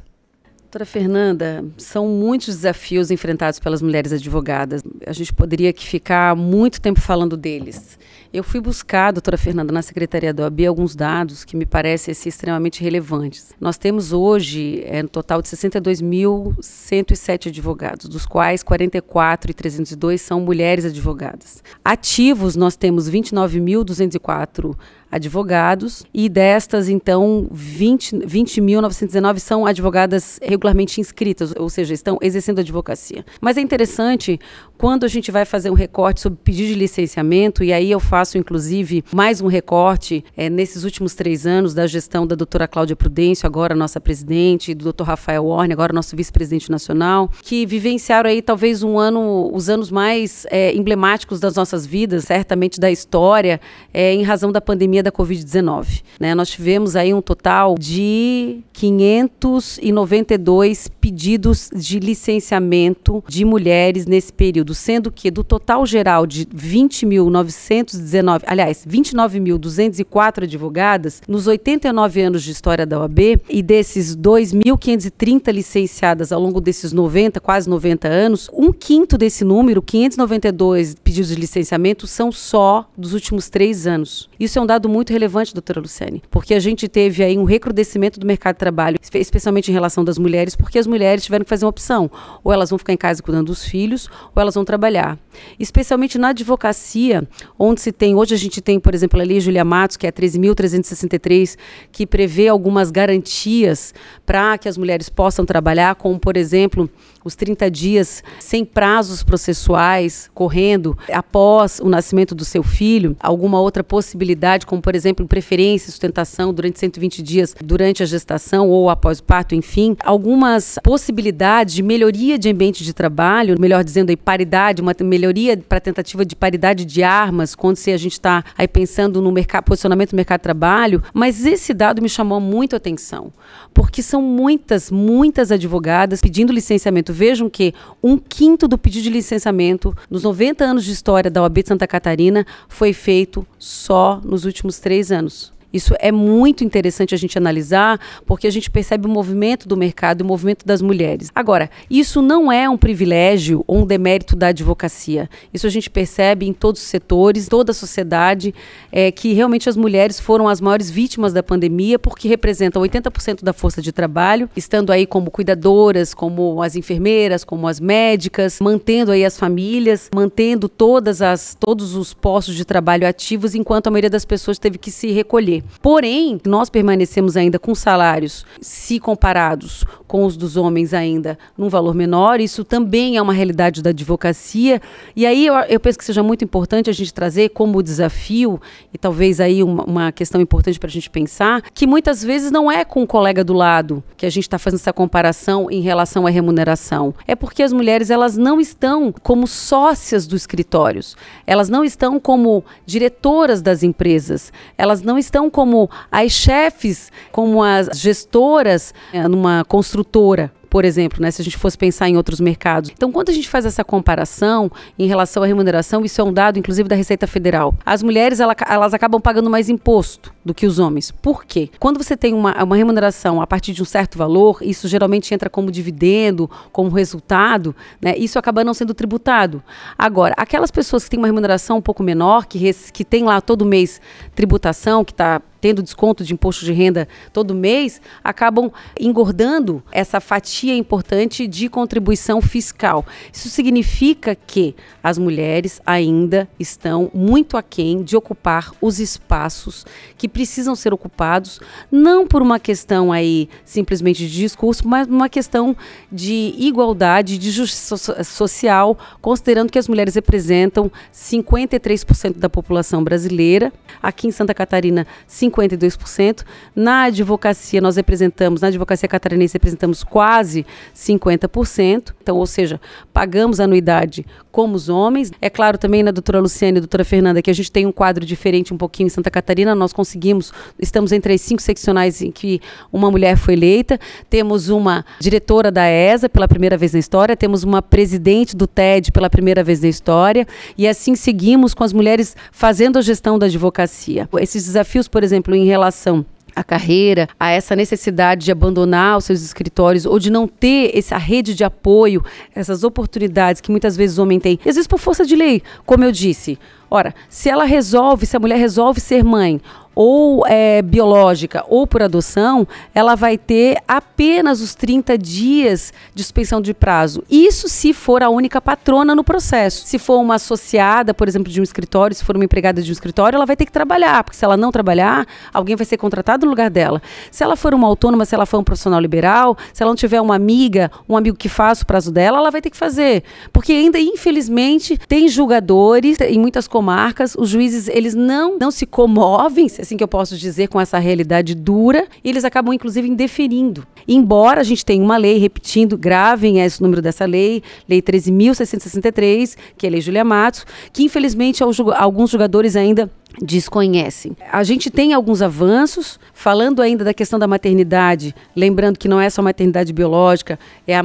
Doutora 0.70 0.86
Fernanda, 0.86 1.66
são 1.78 2.08
muitos 2.08 2.58
desafios 2.58 3.10
enfrentados 3.10 3.58
pelas 3.58 3.82
mulheres 3.82 4.14
advogadas. 4.14 4.84
A 5.08 5.14
gente 5.14 5.34
poderia 5.34 5.72
aqui 5.72 5.84
ficar 5.84 6.36
muito 6.36 6.80
tempo 6.80 7.02
falando 7.02 7.36
deles. 7.36 7.98
Eu 8.32 8.44
fui 8.44 8.62
buscar, 8.62 9.12
doutora 9.12 9.36
Fernanda, 9.36 9.74
na 9.74 9.82
Secretaria 9.82 10.32
da 10.32 10.44
OAB, 10.44 10.68
alguns 10.68 10.96
dados 10.96 11.44
que 11.44 11.58
me 11.58 11.66
parecem 11.66 12.12
assim, 12.12 12.30
extremamente 12.30 12.84
relevantes. 12.84 13.52
Nós 13.60 13.80
temos 13.80 14.14
hoje, 14.14 14.84
é, 14.86 15.02
no 15.02 15.10
total 15.10 15.42
de 15.42 15.48
62.107 15.48 17.48
advogados, 17.48 18.08
dos 18.08 18.28
quais 18.28 18.64
44.302 18.64 20.20
são 20.20 20.40
mulheres 20.40 20.86
advogadas. 20.86 21.64
Ativos, 21.84 22.56
nós 22.56 22.76
temos 22.76 23.10
29.204 23.10 24.78
advogados, 25.12 26.04
e 26.14 26.30
destas, 26.30 26.90
então, 26.90 27.48
20.919 27.54 29.34
20 29.34 29.40
são 29.40 29.66
advogadas 29.66 30.40
regularmente 30.42 31.02
inscritas, 31.02 31.54
ou 31.58 31.70
seja, 31.70 31.94
estão 31.94 32.18
exercendo 32.22 32.60
advocacia. 32.60 33.26
Mas 33.42 33.58
é 33.58 33.62
interessante 33.62 34.40
quando 34.78 35.04
a 35.04 35.08
gente 35.08 35.32
vai 35.32 35.46
fazer 35.46 35.70
um 35.70 35.74
recorte 35.74 36.22
sobre 36.22 36.40
pedido 36.44 36.70
de 36.70 36.76
licenciamento, 36.76 37.64
e 37.64 37.74
aí 37.74 37.92
eu 37.92 38.00
faço, 38.00 38.38
inclusive, 38.38 39.04
mais 39.14 39.42
um 39.42 39.48
recorte 39.48 40.24
é, 40.38 40.50
nesses 40.50 40.84
últimos 40.84 41.16
três 41.16 41.46
anos 41.46 41.74
da 41.74 41.88
gestão 41.88 42.26
da 42.26 42.36
doutora 42.36 42.68
Cláudia 42.68 42.96
Prudêncio, 42.96 43.46
agora 43.46 43.76
nossa 43.76 44.00
presidente, 44.00 44.72
e 44.72 44.76
do 44.76 44.84
doutor 44.84 45.06
Rafael 45.06 45.46
Warner, 45.46 45.74
agora 45.74 45.92
nosso 45.92 46.16
vice-presidente 46.16 46.70
nacional, 46.70 47.30
que 47.42 47.66
vivenciaram 47.66 48.30
aí 48.30 48.42
talvez 48.42 48.84
um 48.84 48.98
ano, 48.98 49.50
os 49.54 49.70
anos 49.70 49.92
mais 49.92 50.46
é, 50.50 50.74
emblemáticos 50.74 51.40
das 51.40 51.56
nossas 51.56 51.86
vidas, 51.86 52.26
certamente 52.26 52.80
da 52.80 52.92
história, 52.92 53.60
é, 53.94 54.14
em 54.14 54.24
razão 54.24 54.52
da 54.52 54.62
pandemia 54.62 54.99
pandemia 55.00 55.04
da 55.04 55.12
Covid-19. 55.12 56.04
Né? 56.20 56.36
Nós 56.36 56.50
tivemos 56.50 56.96
aí 56.96 57.12
um 57.14 57.22
total 57.22 57.76
de 57.80 58.62
592 58.74 60.90
pedidos 61.00 61.70
de 61.74 62.00
licenciamento 62.00 63.24
de 63.28 63.46
mulheres 63.46 64.06
nesse 64.06 64.32
período, 64.32 64.76
sendo 64.76 65.12
que 65.12 65.32
do 65.32 65.44
total 65.44 65.84
geral 65.86 66.28
de 66.28 66.46
20.919, 66.46 68.44
aliás, 68.46 68.86
29.204 68.88 70.44
advogadas, 70.44 71.22
nos 71.28 71.48
89 71.48 72.22
anos 72.22 72.44
de 72.44 72.52
história 72.52 72.86
da 72.86 73.00
OAB, 73.00 73.42
e 73.50 73.64
desses 73.64 74.16
2.530 74.16 75.52
licenciadas 75.52 76.32
ao 76.32 76.40
longo 76.42 76.62
desses 76.62 76.94
90, 76.94 77.40
quase 77.40 77.68
90 77.70 78.08
anos, 78.08 78.50
um 78.54 78.72
quinto 78.72 79.18
desse 79.18 79.44
número, 79.44 79.82
592 79.82 80.96
pedidos 81.04 81.30
de 81.30 81.36
licenciamento, 81.36 82.06
são 82.08 82.32
só 82.32 82.88
dos 82.98 83.14
últimos 83.14 83.48
três 83.50 83.86
anos. 83.88 84.30
Isso 84.40 84.58
é 84.58 84.62
um 84.62 84.66
dado 84.66 84.89
muito 84.90 85.14
relevante, 85.14 85.54
doutora 85.54 85.80
Luciane, 85.80 86.22
porque 86.30 86.54
a 86.54 86.60
gente 86.60 86.88
teve 86.88 87.24
aí 87.24 87.38
um 87.38 87.44
recrudescimento 87.44 88.20
do 88.20 88.26
mercado 88.26 88.56
de 88.56 88.60
trabalho, 88.60 88.98
especialmente 89.14 89.70
em 89.70 89.74
relação 89.74 90.04
das 90.04 90.18
mulheres, 90.18 90.56
porque 90.56 90.80
as 90.80 90.88
mulheres 90.88 91.24
tiveram 91.24 91.44
que 91.46 91.50
fazer 91.50 91.66
uma 91.66 91.70
opção, 91.70 92.10
ou 92.44 92.52
elas 92.52 92.70
vão 92.70 92.80
ficar 92.80 92.94
em 92.94 92.98
casa 92.98 93.22
cuidando 93.22 93.48
dos 93.48 93.64
filhos, 93.64 94.10
ou 94.36 94.42
elas 94.42 94.56
vão 94.56 94.66
trabalhar. 94.66 95.18
Especialmente 95.60 96.18
na 96.18 96.30
advocacia, 96.30 97.28
onde 97.58 97.82
se 97.82 97.92
tem, 97.92 98.16
hoje 98.16 98.34
a 98.34 98.38
gente 98.38 98.62
tem, 98.62 98.80
por 98.80 98.94
exemplo, 98.94 99.20
a 99.20 99.24
Lei 99.24 99.40
Julia 99.40 99.64
Matos, 99.64 99.96
que 99.96 100.06
é 100.06 100.10
a 100.10 100.14
13.363, 100.14 101.58
que 101.92 102.06
prevê 102.06 102.48
algumas 102.48 102.92
garantias 102.92 103.94
para 104.26 104.58
que 104.58 104.68
as 104.68 104.78
mulheres 104.78 105.10
possam 105.10 105.46
trabalhar, 105.46 105.96
como, 105.96 106.20
por 106.20 106.36
exemplo, 106.36 106.90
os 107.24 107.36
30 107.36 107.70
dias 107.70 108.24
sem 108.40 108.64
prazos 108.66 109.24
processuais 109.24 110.30
correndo 110.34 110.98
após 111.12 111.80
o 111.80 111.90
nascimento 111.90 112.34
do 112.34 112.46
seu 112.46 112.64
filho, 112.64 113.16
alguma 113.20 113.60
outra 113.60 113.84
possibilidade, 113.84 114.66
como 114.66 114.82
por 114.82 114.96
exemplo, 114.96 115.28
preferência, 115.28 115.92
sustentação 115.92 116.54
durante 116.54 116.80
120 116.80 117.22
dias 117.22 117.56
durante 117.64 118.04
a 118.04 118.06
gestação 118.06 118.70
ou 118.70 118.90
após 118.90 119.20
o 119.20 119.24
parto, 119.24 119.56
enfim, 119.56 119.96
algumas 120.04 120.78
possibilidades 120.84 121.76
de 121.76 121.84
melhoria 121.84 122.38
de 122.38 122.50
ambiente 122.50 122.84
de 122.84 122.94
trabalho, 122.94 123.60
melhor 123.60 123.84
dizendo 123.84 124.10
aí 124.10 124.18
paridade, 124.18 124.82
uma 124.82 124.96
melhoria 125.02 125.58
para 125.58 125.80
tentativa 125.80 126.26
de 126.26 126.36
paridade 126.36 126.86
de 126.86 127.04
armas, 127.04 127.56
quando 127.56 127.78
se 127.78 127.92
a 127.92 127.98
gente 127.98 128.14
está 128.14 128.44
aí 128.58 128.68
pensando 128.68 129.22
no 129.22 129.32
mercado, 129.32 129.64
posicionamento 129.64 130.12
do 130.12 130.16
mercado 130.16 130.40
de 130.40 130.44
trabalho, 130.44 131.04
mas 131.14 131.46
esse 131.46 131.74
dado 131.74 132.02
me 132.02 132.10
chamou 132.10 132.40
muito 132.40 132.76
a 132.76 132.78
atenção, 132.78 133.32
porque 133.74 134.02
são 134.02 134.22
muitas, 134.22 134.92
muitas 134.92 135.52
advogadas 135.52 136.22
pedindo 136.22 136.54
licenciamento 136.54 137.09
Vejam 137.14 137.50
que 137.50 137.74
um 138.02 138.18
quinto 138.18 138.68
do 138.68 138.78
pedido 138.78 139.04
de 139.04 139.10
licenciamento 139.10 139.96
nos 140.10 140.24
90 140.24 140.64
anos 140.64 140.86
de 140.86 140.92
história 140.92 141.30
da 141.30 141.42
OAB 141.42 141.64
de 141.64 141.68
Santa 141.68 141.88
Catarina 141.88 142.46
foi 142.68 142.94
feito 142.94 143.46
só 143.58 144.22
nos 144.24 144.46
últimos 144.46 144.80
três 144.80 145.12
anos. 145.12 145.54
Isso 145.72 145.94
é 146.00 146.12
muito 146.12 146.64
interessante 146.64 147.14
a 147.14 147.18
gente 147.18 147.38
analisar, 147.38 148.00
porque 148.26 148.48
a 148.48 148.52
gente 148.52 148.70
percebe 148.72 149.08
o 149.08 149.10
movimento 149.10 149.68
do 149.68 149.78
mercado 149.78 150.22
e 150.22 150.24
o 150.24 150.26
movimento 150.26 150.66
das 150.66 150.82
mulheres. 150.82 151.30
Agora, 151.34 151.70
isso 151.90 152.22
não 152.22 152.52
é 152.52 152.70
um 152.70 152.78
privilégio 152.78 153.64
ou 153.68 153.80
um 153.80 153.86
demérito 153.86 154.36
da 154.36 154.48
advocacia. 154.48 155.30
Isso 155.54 155.68
a 155.68 155.70
gente 155.70 155.90
percebe 155.90 156.48
em 156.48 156.54
todos 156.54 156.82
os 156.82 156.88
setores, 156.88 157.48
toda 157.48 157.72
a 157.72 157.76
sociedade, 157.76 158.54
é, 158.92 159.12
que 159.12 159.34
realmente 159.34 159.70
as 159.70 159.78
mulheres 159.78 160.20
foram 160.20 160.48
as 160.48 160.60
maiores 160.60 160.90
vítimas 160.90 161.34
da 161.34 161.44
pandemia, 161.44 162.00
porque 162.00 162.28
representam 162.28 162.82
80% 162.82 163.44
da 163.44 163.54
força 163.54 163.82
de 163.82 163.92
trabalho, 163.92 164.50
estando 164.56 164.92
aí 164.92 165.06
como 165.06 165.30
cuidadoras, 165.30 166.14
como 166.14 166.62
as 166.62 166.76
enfermeiras, 166.76 167.44
como 167.44 167.68
as 167.68 167.80
médicas, 167.80 168.60
mantendo 168.60 169.12
aí 169.12 169.24
as 169.24 169.38
famílias, 169.38 170.10
mantendo 170.14 170.68
todas 170.68 171.22
as, 171.22 171.56
todos 171.60 171.96
os 171.96 172.14
postos 172.14 172.56
de 172.56 172.66
trabalho 172.66 173.08
ativos, 173.08 173.54
enquanto 173.54 173.88
a 173.88 173.92
maioria 173.92 174.10
das 174.10 174.26
pessoas 174.26 174.58
teve 174.58 174.78
que 174.78 174.92
se 174.92 175.12
recolher. 175.12 175.59
Porém, 175.82 176.40
nós 176.46 176.70
permanecemos 176.70 177.38
ainda 177.38 177.60
com 177.60 177.74
salários, 177.76 178.46
se 178.62 179.00
comparados 179.00 179.86
com 180.08 180.26
os 180.26 180.36
dos 180.36 180.58
homens 180.58 180.94
ainda, 180.94 181.38
num 181.56 181.70
valor 181.70 181.94
menor. 181.94 182.42
Isso 182.42 182.64
também 182.64 183.18
é 183.18 183.22
uma 183.22 183.32
realidade 183.32 183.82
da 183.82 183.92
advocacia. 183.92 184.82
E 185.16 185.26
aí 185.26 185.46
eu, 185.46 185.54
eu 185.54 185.80
penso 185.80 185.98
que 185.98 186.04
seja 186.04 186.24
muito 186.24 186.44
importante 186.44 186.90
a 186.90 186.94
gente 186.94 187.14
trazer 187.14 187.50
como 187.50 187.84
desafio, 187.84 188.60
e 188.94 188.98
talvez 188.98 189.40
aí 189.40 189.62
uma, 189.64 189.84
uma 189.84 190.12
questão 190.12 190.42
importante 190.42 190.80
para 190.80 190.88
a 190.88 190.92
gente 190.92 191.10
pensar, 191.10 191.62
que 191.74 191.86
muitas 191.86 192.24
vezes 192.24 192.52
não 192.52 192.72
é 192.72 192.84
com 192.84 193.04
o 193.04 193.08
colega 193.08 193.44
do 193.44 193.54
lado 193.54 194.04
que 194.18 194.26
a 194.26 194.30
gente 194.30 194.44
está 194.44 194.58
fazendo 194.58 194.80
essa 194.80 194.94
comparação 194.94 195.70
em 195.70 195.82
relação 195.82 196.26
à 196.26 196.30
remuneração. 196.30 197.14
É 197.28 197.36
porque 197.36 197.62
as 197.62 197.72
mulheres 197.72 198.10
elas 198.10 198.36
não 198.36 198.60
estão 198.60 199.14
como 199.24 199.48
sócias 199.48 200.26
dos 200.26 200.42
escritórios, 200.42 201.16
elas 201.46 201.70
não 201.70 201.84
estão 201.84 202.20
como 202.20 202.64
diretoras 202.86 203.62
das 203.62 203.84
empresas, 203.84 204.52
elas 204.78 205.02
não 205.02 205.18
estão 205.18 205.49
como 205.50 205.90
as 206.12 206.32
chefes, 206.32 207.12
como 207.32 207.64
as 207.64 207.90
gestoras 207.94 208.94
eh, 209.14 209.28
numa 209.28 209.64
construtora 209.66 210.52
por 210.70 210.86
exemplo, 210.86 211.22
né, 211.22 211.32
se 211.32 211.42
a 211.42 211.46
gente 211.46 211.58
fosse 211.58 211.78
pensar 211.78 212.08
em 212.08 212.16
outros 212.16 212.40
mercados. 212.40 212.92
Então, 212.92 213.12
quando 213.12 213.30
a 213.30 213.34
gente 213.34 213.50
faz 213.50 213.66
essa 213.66 213.84
comparação 213.84 214.72
em 214.98 215.08
relação 215.08 215.44
à 215.44 215.46
remuneração, 215.46 216.06
isso 216.06 216.22
é 216.22 216.24
um 216.24 216.32
dado, 216.32 216.60
inclusive, 216.60 216.88
da 216.88 216.96
Receita 216.96 217.26
Federal. 217.26 217.74
As 217.86 218.04
mulheres, 218.04 218.40
ela, 218.40 218.56
elas 218.68 218.94
acabam 218.94 219.20
pagando 219.20 219.50
mais 219.50 219.70
imposto 219.70 220.34
do 220.46 220.54
que 220.54 220.66
os 220.66 220.80
homens. 220.80 221.12
Por 221.12 221.44
quê? 221.44 221.70
Quando 221.80 222.02
você 222.02 222.16
tem 222.16 222.34
uma, 222.34 222.64
uma 222.64 222.76
remuneração 222.76 223.42
a 223.42 223.48
partir 223.48 223.74
de 223.74 223.82
um 223.82 223.86
certo 223.86 224.18
valor, 224.18 224.60
isso 224.62 224.88
geralmente 224.88 225.34
entra 225.34 225.50
como 225.50 225.72
dividendo, 225.72 226.50
como 226.72 226.90
resultado, 226.90 227.76
né, 228.02 228.16
isso 228.18 228.38
acaba 228.38 228.64
não 228.64 228.74
sendo 228.74 228.94
tributado. 228.94 229.64
Agora, 229.98 230.34
aquelas 230.38 230.72
pessoas 230.72 231.04
que 231.04 231.10
têm 231.10 231.20
uma 231.20 231.28
remuneração 231.28 231.78
um 231.78 231.82
pouco 231.82 232.04
menor, 232.04 232.46
que, 232.46 232.58
res, 232.58 232.92
que 232.92 233.04
tem 233.04 233.24
lá 233.24 233.42
todo 233.42 233.66
mês 233.66 234.00
tributação, 234.36 235.04
que 235.04 235.12
está 235.12 235.42
tendo 235.62 235.84
desconto 235.84 236.24
de 236.24 236.34
imposto 236.34 236.66
de 236.66 236.72
renda 236.72 237.08
todo 237.34 237.56
mês, 237.56 238.02
acabam 238.24 238.72
engordando 239.00 239.84
essa 239.92 240.20
fatia 240.20 240.76
importante 240.76 241.48
de 241.48 241.70
contribuição 241.70 242.42
fiscal. 242.42 243.06
Isso 243.32 243.50
significa 243.50 244.36
que 244.36 244.76
as 245.04 245.18
mulheres 245.18 245.82
ainda 245.86 246.48
estão 246.60 247.10
muito 247.14 247.58
aquém 247.58 248.04
de 248.04 248.16
ocupar 248.16 248.72
os 248.82 249.00
espaços 249.00 249.86
que 250.18 250.28
precisam 250.28 250.76
ser 250.76 250.94
ocupados, 250.94 251.60
não 251.92 252.28
por 252.28 252.42
uma 252.42 252.60
questão 252.60 253.12
aí 253.12 253.50
simplesmente 253.66 254.28
de 254.28 254.40
discurso, 254.40 254.88
mas 254.88 255.08
uma 255.08 255.30
questão 255.30 255.76
de 256.12 256.54
igualdade, 256.58 257.38
de 257.38 257.52
justiça 257.52 258.24
social, 258.24 258.98
considerando 259.22 259.72
que 259.72 259.80
as 259.80 259.88
mulheres 259.88 260.16
representam 260.16 260.92
53% 261.14 262.38
da 262.38 262.50
população 262.50 263.04
brasileira. 263.04 263.72
Aqui 264.02 264.28
em 264.28 264.32
Santa 264.32 264.54
Catarina, 264.54 265.06
52%. 265.50 266.44
Na 266.76 267.04
advocacia, 267.04 267.82
nós 267.82 267.96
representamos, 267.96 268.62
na 268.62 268.68
advocacia 268.68 269.08
catarinense, 269.08 269.54
representamos 269.54 270.04
quase 270.04 270.66
50%. 270.96 272.14
Então, 272.22 272.38
ou 272.38 272.46
seja, 272.46 272.80
pagamos 273.14 273.60
anuidade 273.60 274.26
como 274.52 274.76
os 274.76 274.90
homens. 274.90 275.32
É 275.42 275.50
claro 275.50 275.78
também, 275.78 276.04
na 276.04 276.08
né, 276.08 276.12
doutora 276.12 276.40
Luciane 276.40 276.78
e 276.78 276.82
doutora 276.82 277.04
Fernanda, 277.04 277.42
que 277.42 277.50
a 277.50 277.54
gente 277.54 277.72
tem 277.72 277.86
um 277.86 277.92
quadro 277.92 278.26
diferente 278.26 278.74
um 278.74 278.78
pouquinho 278.78 279.08
em 279.08 279.10
Santa 279.10 279.32
Catarina. 279.32 279.74
Nós 279.76 279.94
conseguimos, 279.94 280.52
estamos 280.80 281.12
entre 281.12 281.34
as 281.34 281.42
cinco 281.42 281.62
seccionais 281.62 282.22
em 282.22 282.32
que 282.32 282.60
uma 282.92 283.10
mulher 283.10 283.38
foi 283.38 283.54
eleita. 283.54 284.00
Temos 284.30 284.70
uma 284.70 285.06
diretora 285.20 285.72
da 285.72 285.88
ESA 285.88 286.28
pela 286.28 286.48
primeira 286.48 286.78
vez 286.78 286.94
na 286.94 287.00
história, 287.00 287.38
temos 287.38 287.64
uma 287.64 287.82
presidente 287.82 288.56
do 288.56 288.68
TED 288.68 289.12
pela 289.12 289.30
primeira 289.30 289.64
vez 289.64 289.82
na 289.82 289.88
história. 289.88 290.46
E 290.78 290.88
assim 290.88 291.16
seguimos 291.16 291.74
com 291.74 291.84
as 291.84 291.94
mulheres 291.94 292.36
fazendo 292.52 292.98
a 292.98 293.02
gestão 293.02 293.38
da 293.38 293.46
advocacia. 293.46 294.28
Esses 294.40 294.66
desafios, 294.66 295.08
por 295.08 295.24
exemplo, 295.24 295.39
exemplo, 295.40 295.56
em 295.56 295.66
relação 295.66 296.26
à 296.56 296.64
carreira, 296.64 297.28
a 297.40 297.52
essa 297.52 297.76
necessidade 297.76 298.46
de 298.46 298.52
abandonar 298.52 299.18
os 299.18 299.26
seus 299.26 299.42
escritórios 299.42 300.06
ou 300.06 300.20
de 300.20 300.30
não 300.30 300.48
ter 300.48 300.92
essa 300.98 301.18
rede 301.18 301.54
de 301.54 301.64
apoio, 301.64 302.24
essas 302.54 302.84
oportunidades 302.84 303.62
que 303.62 303.72
muitas 303.72 303.96
vezes 303.96 304.18
o 304.18 304.24
homem 304.24 304.40
tem, 304.40 304.60
às 304.60 304.76
vezes 304.76 304.88
por 304.88 305.00
força 305.00 305.26
de 305.26 305.36
lei, 305.36 305.62
como 305.86 306.04
eu 306.04 306.12
disse. 306.12 306.60
Ora, 306.92 307.14
se 307.30 307.50
ela 307.50 307.66
resolve, 307.66 308.26
se 308.26 308.36
a 308.36 308.40
mulher 308.40 308.58
resolve 308.58 309.00
ser 309.00 309.24
mãe 309.24 309.62
ou 310.02 310.48
é, 310.48 310.82
biológica 310.82 311.66
ou 311.68 311.86
por 311.86 312.02
adoção, 312.02 312.66
ela 312.96 313.16
vai 313.16 313.38
ter 313.38 313.84
apenas 313.86 314.62
os 314.62 314.74
30 314.74 315.18
dias 315.18 315.92
de 316.16 316.24
suspensão 316.24 316.62
de 316.62 316.74
prazo. 316.74 317.22
Isso 317.30 317.68
se 317.68 317.92
for 317.92 318.24
a 318.24 318.30
única 318.30 318.62
patrona 318.62 319.14
no 319.14 319.26
processo. 319.26 319.86
Se 319.86 320.00
for 320.00 320.20
uma 320.20 320.36
associada, 320.36 321.14
por 321.14 321.28
exemplo, 321.28 321.52
de 321.52 321.60
um 321.60 321.64
escritório, 321.64 322.16
se 322.16 322.24
for 322.24 322.38
uma 322.38 322.46
empregada 322.46 322.82
de 322.82 322.90
um 322.90 322.94
escritório, 322.94 323.36
ela 323.36 323.46
vai 323.46 323.58
ter 323.58 323.66
que 323.66 323.74
trabalhar, 323.74 324.24
porque 324.24 324.38
se 324.38 324.46
ela 324.46 324.56
não 324.56 324.72
trabalhar, 324.72 325.28
alguém 325.54 325.76
vai 325.76 325.86
ser 325.86 325.98
contratado 325.98 326.46
no 326.46 326.50
lugar 326.52 326.70
dela. 326.70 327.02
Se 327.30 327.44
ela 327.44 327.58
for 327.58 327.74
uma 327.74 327.86
autônoma, 327.86 328.24
se 328.24 328.34
ela 328.34 328.46
for 328.46 328.58
um 328.58 328.64
profissional 328.64 329.02
liberal, 329.02 329.58
se 329.74 329.84
ela 329.84 329.92
não 329.92 329.98
tiver 329.98 330.22
uma 330.22 330.36
amiga, 330.36 330.90
um 331.10 331.18
amigo 331.18 331.36
que 331.36 331.50
faça 331.50 331.84
o 331.84 331.86
prazo 331.86 332.10
dela, 332.10 332.38
ela 332.38 332.52
vai 332.52 332.62
ter 332.62 332.70
que 332.70 332.78
fazer. 332.78 333.22
Porque 333.52 333.74
ainda, 333.74 334.00
infelizmente, 334.00 334.98
tem 335.10 335.28
julgadores 335.28 336.22
em 336.22 336.40
muitas 336.40 336.70
comarcas, 336.70 337.36
os 337.38 337.50
juízes, 337.50 337.90
eles 337.90 338.16
não, 338.16 338.58
não 338.58 338.72
se 338.72 338.86
comovem, 338.86 339.68
se 339.68 339.89
assim 339.90 339.98
que 339.98 340.04
eu 340.04 340.08
posso 340.08 340.38
dizer, 340.38 340.68
com 340.68 340.80
essa 340.80 341.00
realidade 341.00 341.56
dura, 341.56 342.08
e 342.24 342.30
eles 342.30 342.46
acabam, 342.46 342.74
inclusive, 342.74 343.08
indeferindo. 343.08 343.86
Embora 344.08 344.62
a 344.62 344.64
gente 344.64 344.86
tenha 344.86 345.04
uma 345.04 345.18
lei, 345.18 345.40
repetindo, 345.40 345.98
gravem 345.98 346.60
esse 346.60 346.82
número 346.82 347.02
dessa 347.02 347.26
lei, 347.26 347.64
Lei 347.88 348.02
13.663, 348.02 349.58
que 349.78 349.88
é 349.88 349.90
a 349.90 349.92
Lei 349.92 350.02
Julia 350.02 350.24
Matos, 350.24 350.66
que 350.94 351.04
infelizmente 351.04 351.64
alguns 351.64 352.30
jogadores 352.30 352.76
ainda 352.76 353.10
desconhecem. 353.42 354.36
A 354.52 354.64
gente 354.64 354.90
tem 354.90 355.14
alguns 355.14 355.42
avanços, 355.42 356.20
falando 356.34 356.82
ainda 356.82 357.04
da 357.04 357.14
questão 357.14 357.38
da 357.38 357.48
maternidade, 357.48 358.36
lembrando 358.56 358.98
que 358.98 359.08
não 359.08 359.20
é 359.20 359.30
só 359.30 359.42
maternidade 359.42 359.94
biológica, 359.94 360.60
é 360.88 360.98
a, 360.98 361.04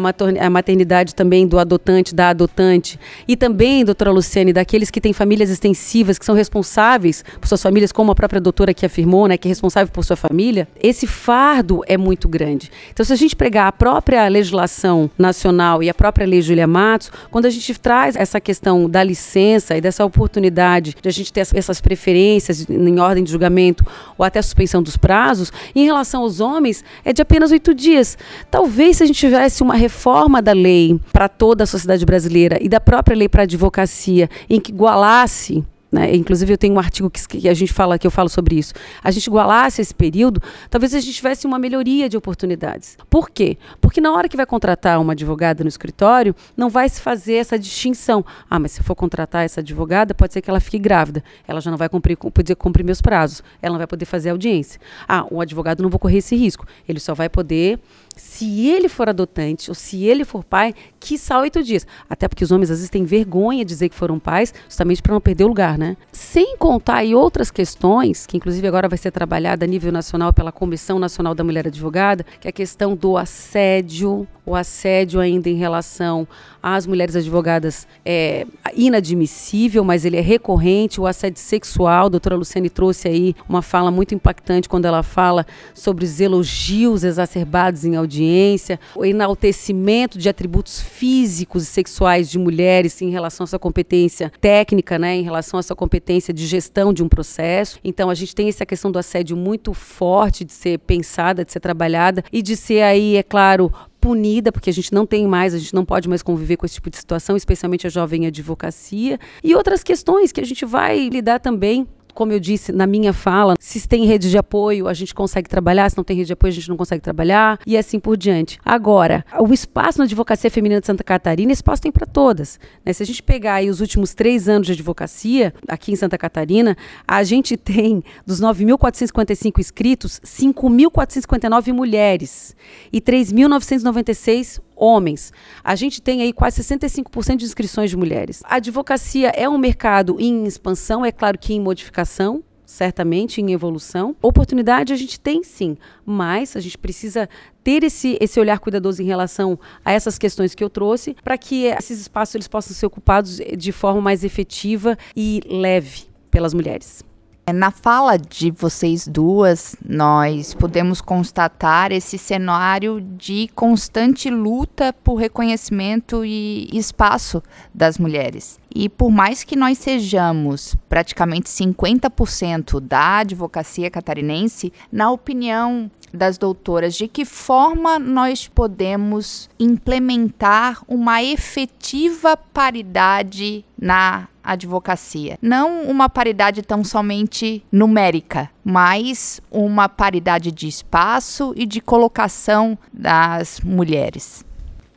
maternidade 0.50 1.14
também 1.14 1.46
do 1.46 1.58
adotante, 1.58 2.14
da 2.14 2.30
adotante, 2.30 2.98
e 3.28 3.36
também, 3.36 3.84
doutora 3.84 4.10
Luciane, 4.10 4.52
daqueles 4.52 4.90
que 4.90 5.00
têm 5.00 5.12
famílias 5.12 5.50
extensivas, 5.50 6.18
que 6.18 6.24
são 6.24 6.34
responsáveis 6.34 7.24
por 7.40 7.46
suas 7.46 7.62
famílias, 7.62 7.92
como 7.92 8.10
a 8.10 8.14
própria 8.14 8.40
doutora 8.40 8.72
que 8.72 8.86
afirmou, 8.86 9.28
né, 9.28 9.36
que 9.36 9.46
é 9.46 9.50
responsável 9.50 9.92
por 9.92 10.04
sua 10.04 10.16
família, 10.16 10.66
esse 10.82 11.06
fardo 11.06 11.82
é 11.86 11.96
muito 11.96 12.28
grande. 12.28 12.70
Então, 12.90 13.04
se 13.04 13.12
a 13.12 13.16
gente 13.16 13.36
pregar 13.36 13.68
a 13.68 13.72
própria 13.72 14.26
legislação 14.28 15.10
nacional 15.18 15.82
e 15.82 15.90
a 15.90 15.94
própria 15.94 16.26
lei 16.26 16.42
Julia 16.42 16.66
Matos, 16.66 17.10
quando 17.30 17.46
a 17.46 17.50
gente 17.50 17.78
traz 17.78 18.16
essa 18.16 18.40
questão 18.40 18.88
da 18.88 19.04
licença 19.04 19.76
e 19.76 19.80
dessa 19.80 20.04
oportunidade 20.04 20.96
de 21.00 21.08
a 21.08 21.12
gente 21.12 21.32
ter 21.32 21.40
essas 21.40 21.80
preferências 21.80 22.13
inferências 22.14 22.66
em 22.68 22.98
ordem 23.00 23.24
de 23.24 23.30
julgamento 23.30 23.84
ou 24.16 24.24
até 24.24 24.40
suspensão 24.40 24.82
dos 24.82 24.96
prazos, 24.96 25.52
em 25.74 25.84
relação 25.84 26.22
aos 26.22 26.40
homens, 26.40 26.84
é 27.04 27.12
de 27.12 27.20
apenas 27.20 27.50
oito 27.50 27.74
dias. 27.74 28.16
Talvez 28.50 28.98
se 28.98 29.02
a 29.02 29.06
gente 29.06 29.18
tivesse 29.18 29.62
uma 29.62 29.74
reforma 29.74 30.40
da 30.40 30.52
lei 30.52 30.98
para 31.12 31.28
toda 31.28 31.64
a 31.64 31.66
sociedade 31.66 32.06
brasileira 32.06 32.58
e 32.60 32.68
da 32.68 32.80
própria 32.80 33.16
lei 33.16 33.28
para 33.28 33.42
a 33.42 33.44
advocacia, 33.44 34.30
em 34.48 34.60
que 34.60 34.70
igualasse 34.70 35.64
né? 35.94 36.12
Inclusive 36.12 36.52
eu 36.52 36.58
tenho 36.58 36.74
um 36.74 36.78
artigo 36.78 37.08
que, 37.08 37.24
que, 37.26 37.48
a 37.48 37.54
gente 37.54 37.72
fala 37.72 37.96
que 37.96 38.04
eu 38.04 38.10
falo 38.10 38.28
sobre 38.28 38.56
isso. 38.56 38.74
A 39.02 39.12
gente 39.12 39.28
igualasse 39.28 39.80
esse 39.80 39.94
período, 39.94 40.42
talvez 40.68 40.92
a 40.92 40.98
gente 40.98 41.14
tivesse 41.14 41.46
uma 41.46 41.56
melhoria 41.56 42.08
de 42.08 42.16
oportunidades. 42.16 42.98
Por 43.08 43.30
quê? 43.30 43.56
Porque 43.80 44.00
na 44.00 44.12
hora 44.12 44.28
que 44.28 44.36
vai 44.36 44.44
contratar 44.44 45.00
uma 45.00 45.12
advogada 45.12 45.62
no 45.62 45.68
escritório, 45.68 46.34
não 46.56 46.68
vai 46.68 46.88
se 46.88 47.00
fazer 47.00 47.34
essa 47.34 47.56
distinção. 47.56 48.24
Ah, 48.50 48.58
mas 48.58 48.72
se 48.72 48.82
for 48.82 48.96
contratar 48.96 49.44
essa 49.44 49.60
advogada, 49.60 50.12
pode 50.14 50.32
ser 50.32 50.42
que 50.42 50.50
ela 50.50 50.58
fique 50.58 50.80
grávida. 50.80 51.22
Ela 51.46 51.60
já 51.60 51.70
não 51.70 51.78
vai 51.78 51.88
cumprir, 51.88 52.16
poder 52.16 52.56
cumprir 52.56 52.82
meus 52.82 53.00
prazos. 53.00 53.40
Ela 53.62 53.74
não 53.74 53.78
vai 53.78 53.86
poder 53.86 54.04
fazer 54.04 54.30
audiência. 54.30 54.80
Ah, 55.08 55.24
o 55.30 55.40
advogado 55.40 55.80
não 55.80 55.88
vou 55.88 56.00
correr 56.00 56.18
esse 56.18 56.34
risco. 56.34 56.66
Ele 56.88 56.98
só 56.98 57.14
vai 57.14 57.28
poder 57.28 57.78
se 58.16 58.68
ele 58.68 58.88
for 58.88 59.08
adotante 59.08 59.70
ou 59.70 59.74
se 59.74 60.04
ele 60.04 60.24
for 60.24 60.44
pai, 60.44 60.74
que 61.00 61.18
só 61.18 61.40
oito 61.40 61.62
dias. 61.62 61.86
Até 62.08 62.28
porque 62.28 62.44
os 62.44 62.50
homens 62.50 62.70
às 62.70 62.78
vezes 62.78 62.90
têm 62.90 63.04
vergonha 63.04 63.64
de 63.64 63.68
dizer 63.68 63.88
que 63.88 63.94
foram 63.94 64.18
pais, 64.18 64.54
justamente 64.68 65.02
para 65.02 65.12
não 65.12 65.20
perder 65.20 65.44
o 65.44 65.48
lugar, 65.48 65.76
né? 65.76 65.96
Sem 66.12 66.56
contar 66.56 66.96
aí 66.96 67.14
outras 67.14 67.50
questões, 67.50 68.26
que 68.26 68.36
inclusive 68.36 68.66
agora 68.66 68.88
vai 68.88 68.98
ser 68.98 69.10
trabalhada 69.10 69.64
a 69.64 69.68
nível 69.68 69.92
nacional 69.92 70.32
pela 70.32 70.52
Comissão 70.52 70.98
Nacional 70.98 71.34
da 71.34 71.44
Mulher 71.44 71.66
Advogada, 71.66 72.24
que 72.40 72.48
é 72.48 72.50
a 72.50 72.52
questão 72.52 72.94
do 72.94 73.16
assédio, 73.16 74.26
o 74.46 74.54
assédio 74.54 75.20
ainda 75.20 75.48
em 75.48 75.56
relação 75.56 76.26
às 76.62 76.86
mulheres 76.86 77.14
advogadas 77.14 77.86
é 78.04 78.46
inadmissível, 78.74 79.84
mas 79.84 80.04
ele 80.04 80.16
é 80.16 80.20
recorrente, 80.20 81.00
o 81.00 81.06
assédio 81.06 81.40
sexual. 81.40 82.06
A 82.06 82.08
doutora 82.10 82.36
Luciane 82.36 82.70
trouxe 82.70 83.08
aí 83.08 83.36
uma 83.48 83.62
fala 83.62 83.90
muito 83.90 84.14
impactante 84.14 84.68
quando 84.68 84.86
ela 84.86 85.02
fala 85.02 85.46
sobre 85.74 86.04
os 86.04 86.20
elogios 86.20 87.04
exacerbados 87.04 87.84
em 87.84 87.96
audiência, 87.96 88.80
o 88.94 89.04
enaltecimento 89.04 90.18
de 90.18 90.28
atributos 90.28 90.80
físicos 90.80 91.64
e 91.64 91.66
sexuais 91.66 92.30
de 92.30 92.38
mulheres 92.38 93.00
em 93.02 93.10
relação 93.10 93.44
à 93.44 93.46
sua 93.46 93.58
competência 93.58 94.32
técnica, 94.40 94.98
né, 94.98 95.16
em 95.16 95.22
relação 95.22 95.58
à 95.58 95.62
sua 95.62 95.76
competência 95.76 96.32
de 96.32 96.46
gestão 96.46 96.92
de 96.92 97.02
um 97.02 97.08
processo. 97.08 97.78
Então 97.84 98.08
a 98.08 98.14
gente 98.14 98.34
tem 98.34 98.48
essa 98.48 98.64
questão 98.64 98.90
do 98.90 98.98
assédio 98.98 99.36
muito 99.36 99.74
forte 99.74 100.44
de 100.44 100.52
ser 100.52 100.78
pensada, 100.78 101.44
de 101.44 101.52
ser 101.52 101.60
trabalhada 101.60 102.24
e 102.32 102.40
de 102.42 102.56
ser 102.56 102.82
aí, 102.82 103.16
é 103.16 103.22
claro, 103.22 103.72
punida, 104.04 104.52
porque 104.52 104.68
a 104.68 104.72
gente 104.72 104.92
não 104.92 105.06
tem 105.06 105.26
mais, 105.26 105.54
a 105.54 105.58
gente 105.58 105.72
não 105.72 105.82
pode 105.82 106.10
mais 106.10 106.22
conviver 106.22 106.58
com 106.58 106.66
esse 106.66 106.74
tipo 106.74 106.90
de 106.90 106.96
situação, 106.98 107.38
especialmente 107.38 107.86
a 107.86 107.90
jovem 107.90 108.26
advocacia, 108.26 109.18
e 109.42 109.54
outras 109.54 109.82
questões 109.82 110.30
que 110.30 110.42
a 110.42 110.44
gente 110.44 110.66
vai 110.66 111.08
lidar 111.08 111.40
também 111.40 111.88
como 112.14 112.32
eu 112.32 112.40
disse 112.40 112.72
na 112.72 112.86
minha 112.86 113.12
fala, 113.12 113.56
se 113.58 113.86
tem 113.86 114.06
rede 114.06 114.30
de 114.30 114.38
apoio, 114.38 114.88
a 114.88 114.94
gente 114.94 115.14
consegue 115.14 115.48
trabalhar, 115.48 115.90
se 115.90 115.96
não 115.96 116.04
tem 116.04 116.16
rede 116.16 116.28
de 116.28 116.32
apoio, 116.32 116.52
a 116.52 116.54
gente 116.54 116.68
não 116.68 116.76
consegue 116.76 117.02
trabalhar, 117.02 117.58
e 117.66 117.76
assim 117.76 117.98
por 117.98 118.16
diante. 118.16 118.58
Agora, 118.64 119.24
o 119.38 119.52
espaço 119.52 119.98
na 119.98 120.04
advocacia 120.04 120.50
feminina 120.50 120.80
de 120.80 120.86
Santa 120.86 121.04
Catarina, 121.04 121.52
espaço 121.52 121.82
tem 121.82 121.92
para 121.92 122.06
todas. 122.06 122.58
Né? 122.84 122.92
Se 122.92 123.02
a 123.02 123.06
gente 123.06 123.22
pegar 123.22 123.54
aí 123.54 123.68
os 123.68 123.80
últimos 123.80 124.14
três 124.14 124.48
anos 124.48 124.66
de 124.66 124.72
advocacia, 124.72 125.52
aqui 125.68 125.92
em 125.92 125.96
Santa 125.96 126.16
Catarina, 126.16 126.76
a 127.06 127.22
gente 127.22 127.56
tem, 127.56 128.02
dos 128.26 128.40
9.455 128.40 129.58
inscritos, 129.58 130.20
5.459 130.24 131.72
mulheres 131.72 132.56
e 132.92 133.00
3.996 133.00 134.60
homens. 134.76 135.32
A 135.62 135.74
gente 135.74 136.00
tem 136.02 136.22
aí 136.22 136.32
quase 136.32 136.62
65% 136.62 137.36
de 137.36 137.44
inscrições 137.44 137.90
de 137.90 137.96
mulheres. 137.96 138.42
A 138.44 138.56
advocacia 138.56 139.28
é 139.28 139.48
um 139.48 139.58
mercado 139.58 140.16
em 140.18 140.44
expansão, 140.44 141.04
é 141.04 141.12
claro 141.12 141.38
que 141.38 141.54
em 141.54 141.60
modificação, 141.60 142.42
certamente 142.64 143.40
em 143.40 143.52
evolução. 143.52 144.16
Oportunidade 144.22 144.92
a 144.92 144.96
gente 144.96 145.20
tem 145.20 145.42
sim, 145.42 145.76
mas 146.04 146.56
a 146.56 146.60
gente 146.60 146.78
precisa 146.78 147.28
ter 147.62 147.84
esse, 147.84 148.18
esse 148.20 148.40
olhar 148.40 148.58
cuidadoso 148.58 149.02
em 149.02 149.06
relação 149.06 149.58
a 149.84 149.92
essas 149.92 150.18
questões 150.18 150.54
que 150.54 150.64
eu 150.64 150.70
trouxe, 150.70 151.16
para 151.22 151.38
que 151.38 151.64
esses 151.64 152.00
espaços 152.00 152.34
eles 152.34 152.48
possam 152.48 152.74
ser 152.74 152.86
ocupados 152.86 153.40
de 153.56 153.72
forma 153.72 154.00
mais 154.00 154.24
efetiva 154.24 154.98
e 155.16 155.40
leve 155.48 156.04
pelas 156.30 156.52
mulheres. 156.52 157.04
É, 157.46 157.52
na 157.52 157.70
fala 157.70 158.16
de 158.16 158.50
vocês 158.50 159.06
duas, 159.06 159.76
nós 159.86 160.54
podemos 160.54 161.02
constatar 161.02 161.92
esse 161.92 162.16
cenário 162.16 163.02
de 163.02 163.50
constante 163.54 164.30
luta 164.30 164.94
por 165.04 165.16
reconhecimento 165.16 166.24
e 166.24 166.70
espaço 166.72 167.42
das 167.74 167.98
mulheres. 167.98 168.58
E 168.74 168.88
por 168.88 169.10
mais 169.10 169.44
que 169.44 169.56
nós 169.56 169.76
sejamos 169.76 170.74
praticamente 170.88 171.50
50% 171.50 172.80
da 172.80 173.18
advocacia 173.18 173.90
catarinense, 173.90 174.72
na 174.90 175.10
opinião 175.10 175.90
das 176.14 176.38
doutoras, 176.38 176.94
de 176.94 177.06
que 177.06 177.26
forma 177.26 177.98
nós 177.98 178.48
podemos 178.48 179.50
implementar 179.60 180.82
uma 180.88 181.22
efetiva 181.22 182.38
paridade 182.38 183.64
na 183.78 184.28
advocacia. 184.44 185.38
Não 185.40 185.82
uma 185.82 186.08
paridade 186.08 186.62
tão 186.62 186.84
somente 186.84 187.64
numérica, 187.72 188.50
mas 188.64 189.40
uma 189.50 189.88
paridade 189.88 190.52
de 190.52 190.68
espaço 190.68 191.52
e 191.56 191.66
de 191.66 191.80
colocação 191.80 192.78
das 192.92 193.60
mulheres 193.60 194.44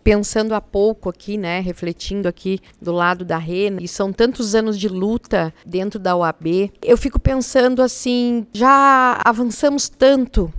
pensando 0.08 0.56
há 0.56 0.62
pouco 0.62 1.10
aqui, 1.10 1.38
né, 1.38 1.60
refletindo 1.60 2.30
aqui 2.30 2.62
do 2.82 2.94
lado 2.94 3.26
da 3.26 3.38
Rena, 3.38 3.84
e 3.84 3.90
são 3.90 4.14
tantos 4.14 4.56
anos 4.56 4.80
de 4.80 4.88
luta 4.88 5.54
dentro 5.66 6.00
da 6.00 6.16
OAB, 6.16 6.72
eu 6.82 6.96
fico 6.96 7.20
pensando 7.20 7.82
assim, 7.82 8.48
já 8.54 9.20
avançamos 9.26 9.90
tanto, 9.90 10.50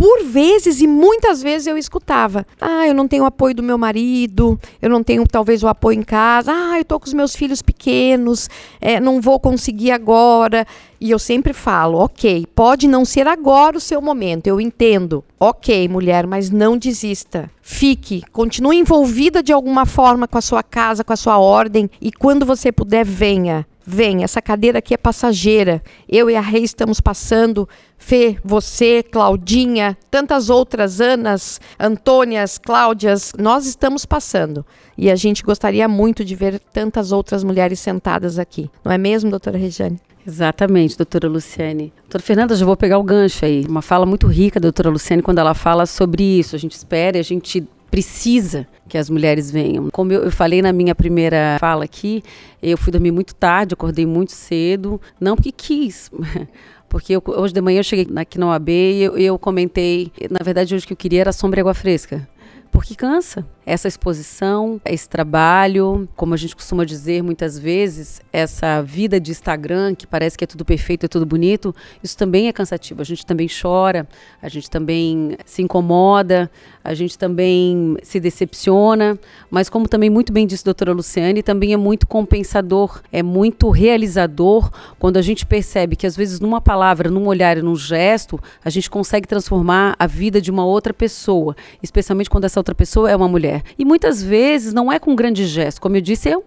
por 0.00 0.24
vezes 0.24 0.80
e 0.80 0.86
muitas 0.86 1.42
vezes 1.42 1.66
eu 1.66 1.76
escutava: 1.76 2.46
ah, 2.58 2.88
eu 2.88 2.94
não 2.94 3.06
tenho 3.06 3.26
apoio 3.26 3.54
do 3.54 3.62
meu 3.62 3.76
marido, 3.76 4.58
eu 4.80 4.88
não 4.88 5.04
tenho 5.04 5.22
talvez 5.28 5.62
o 5.62 5.68
apoio 5.68 5.98
em 5.98 6.02
casa, 6.02 6.50
ah, 6.50 6.78
eu 6.78 6.84
tô 6.86 6.98
com 6.98 7.04
os 7.04 7.12
meus 7.12 7.36
filhos 7.36 7.60
pequenos, 7.60 8.48
é, 8.80 8.98
não 8.98 9.20
vou 9.20 9.38
conseguir 9.38 9.90
agora. 9.90 10.66
E 10.98 11.10
eu 11.10 11.18
sempre 11.18 11.52
falo: 11.52 11.98
ok, 11.98 12.46
pode 12.54 12.88
não 12.88 13.04
ser 13.04 13.28
agora 13.28 13.76
o 13.76 13.80
seu 13.80 14.00
momento, 14.00 14.46
eu 14.46 14.58
entendo. 14.58 15.22
Ok, 15.38 15.86
mulher, 15.86 16.26
mas 16.26 16.48
não 16.48 16.78
desista. 16.78 17.50
Fique, 17.60 18.22
continue 18.32 18.78
envolvida 18.78 19.42
de 19.42 19.52
alguma 19.52 19.84
forma 19.84 20.26
com 20.26 20.38
a 20.38 20.42
sua 20.42 20.62
casa, 20.62 21.04
com 21.04 21.12
a 21.12 21.16
sua 21.16 21.38
ordem, 21.38 21.90
e 22.00 22.10
quando 22.10 22.46
você 22.46 22.72
puder, 22.72 23.04
venha. 23.04 23.66
Vem, 23.92 24.22
essa 24.22 24.40
cadeira 24.40 24.78
aqui 24.78 24.94
é 24.94 24.96
passageira. 24.96 25.82
Eu 26.08 26.30
e 26.30 26.36
a 26.36 26.40
Rei 26.40 26.62
estamos 26.62 27.00
passando. 27.00 27.68
Fê, 27.98 28.36
você, 28.44 29.02
Claudinha, 29.02 29.98
tantas 30.08 30.48
outras 30.48 31.00
Anas, 31.00 31.60
Antônias, 31.78 32.56
Cláudias, 32.56 33.32
nós 33.36 33.66
estamos 33.66 34.06
passando. 34.06 34.64
E 34.96 35.10
a 35.10 35.16
gente 35.16 35.42
gostaria 35.42 35.88
muito 35.88 36.24
de 36.24 36.36
ver 36.36 36.60
tantas 36.72 37.10
outras 37.10 37.42
mulheres 37.42 37.80
sentadas 37.80 38.38
aqui. 38.38 38.70
Não 38.84 38.92
é 38.92 38.96
mesmo, 38.96 39.28
doutora 39.28 39.58
Regiane? 39.58 39.98
Exatamente, 40.24 40.96
doutora 40.96 41.28
Luciane. 41.28 41.92
Doutora 42.02 42.22
Fernanda, 42.22 42.54
já 42.54 42.64
vou 42.64 42.76
pegar 42.76 42.98
o 42.98 43.02
gancho 43.02 43.44
aí. 43.44 43.64
Uma 43.68 43.82
fala 43.82 44.06
muito 44.06 44.28
rica 44.28 44.60
da 44.60 44.68
doutora 44.68 44.88
Luciane 44.88 45.20
quando 45.20 45.38
ela 45.38 45.52
fala 45.52 45.84
sobre 45.84 46.22
isso. 46.22 46.54
A 46.54 46.58
gente 46.60 46.76
espera 46.76 47.18
a 47.18 47.22
gente 47.22 47.66
precisa 47.90 48.66
que 48.88 48.96
as 48.96 49.10
mulheres 49.10 49.50
venham. 49.50 49.90
Como 49.90 50.12
eu, 50.12 50.30
falei 50.30 50.62
na 50.62 50.72
minha 50.72 50.94
primeira 50.94 51.56
fala 51.58 51.84
aqui, 51.84 52.22
eu 52.62 52.76
fui 52.76 52.92
dormir 52.92 53.10
muito 53.10 53.34
tarde, 53.34 53.74
acordei 53.74 54.06
muito 54.06 54.32
cedo, 54.32 55.00
não 55.20 55.34
porque 55.36 55.52
quis. 55.52 56.10
Porque 56.88 57.12
eu, 57.12 57.22
hoje 57.24 57.54
de 57.54 57.60
manhã 57.60 57.78
eu 57.78 57.84
cheguei 57.84 58.04
aqui 58.16 58.36
na 58.36 58.48
OAB 58.48 58.68
e 58.68 59.00
eu, 59.00 59.16
eu 59.16 59.38
comentei, 59.38 60.10
na 60.28 60.40
verdade 60.42 60.74
hoje 60.74 60.84
o 60.84 60.88
que 60.88 60.92
eu 60.92 60.96
queria 60.96 61.20
era 61.20 61.32
sombra 61.32 61.60
e 61.60 61.62
água 61.62 61.72
fresca 61.72 62.28
porque 62.70 62.94
cansa. 62.94 63.44
Essa 63.70 63.86
exposição, 63.86 64.80
esse 64.84 65.08
trabalho, 65.08 66.08
como 66.16 66.34
a 66.34 66.36
gente 66.36 66.56
costuma 66.56 66.84
dizer 66.84 67.22
muitas 67.22 67.56
vezes, 67.56 68.20
essa 68.32 68.82
vida 68.82 69.20
de 69.20 69.30
Instagram 69.30 69.94
que 69.94 70.08
parece 70.08 70.36
que 70.36 70.42
é 70.42 70.46
tudo 70.46 70.64
perfeito, 70.64 71.06
é 71.06 71.08
tudo 71.08 71.24
bonito, 71.24 71.72
isso 72.02 72.16
também 72.16 72.48
é 72.48 72.52
cansativo. 72.52 73.00
A 73.00 73.04
gente 73.04 73.24
também 73.24 73.46
chora, 73.48 74.08
a 74.42 74.48
gente 74.48 74.68
também 74.68 75.36
se 75.46 75.62
incomoda, 75.62 76.50
a 76.82 76.94
gente 76.94 77.16
também 77.16 77.96
se 78.02 78.18
decepciona, 78.18 79.16
mas 79.48 79.68
como 79.68 79.86
também 79.86 80.10
muito 80.10 80.32
bem 80.32 80.48
disse 80.48 80.64
a 80.64 80.66
doutora 80.66 80.92
Luciane, 80.92 81.40
também 81.40 81.72
é 81.72 81.76
muito 81.76 82.08
compensador, 82.08 83.00
é 83.12 83.22
muito 83.22 83.70
realizador 83.70 84.68
quando 84.98 85.16
a 85.16 85.22
gente 85.22 85.46
percebe 85.46 85.94
que 85.94 86.08
às 86.08 86.16
vezes 86.16 86.40
numa 86.40 86.60
palavra, 86.60 87.08
num 87.08 87.28
olhar 87.28 87.56
e 87.56 87.62
num 87.62 87.76
gesto, 87.76 88.40
a 88.64 88.70
gente 88.70 88.90
consegue 88.90 89.28
transformar 89.28 89.94
a 89.96 90.08
vida 90.08 90.40
de 90.40 90.50
uma 90.50 90.64
outra 90.64 90.92
pessoa, 90.92 91.54
especialmente 91.80 92.28
quando 92.28 92.46
essa 92.46 92.58
outra 92.58 92.74
pessoa 92.74 93.08
é 93.08 93.14
uma 93.14 93.28
mulher. 93.28 93.59
E 93.78 93.84
muitas 93.84 94.22
vezes 94.22 94.72
não 94.72 94.90
é 94.90 94.98
com 94.98 95.12
um 95.12 95.16
grande 95.16 95.46
gesto, 95.46 95.80
como 95.80 95.96
eu 95.96 96.00
disse, 96.00 96.28
é 96.28 96.36
um, 96.36 96.42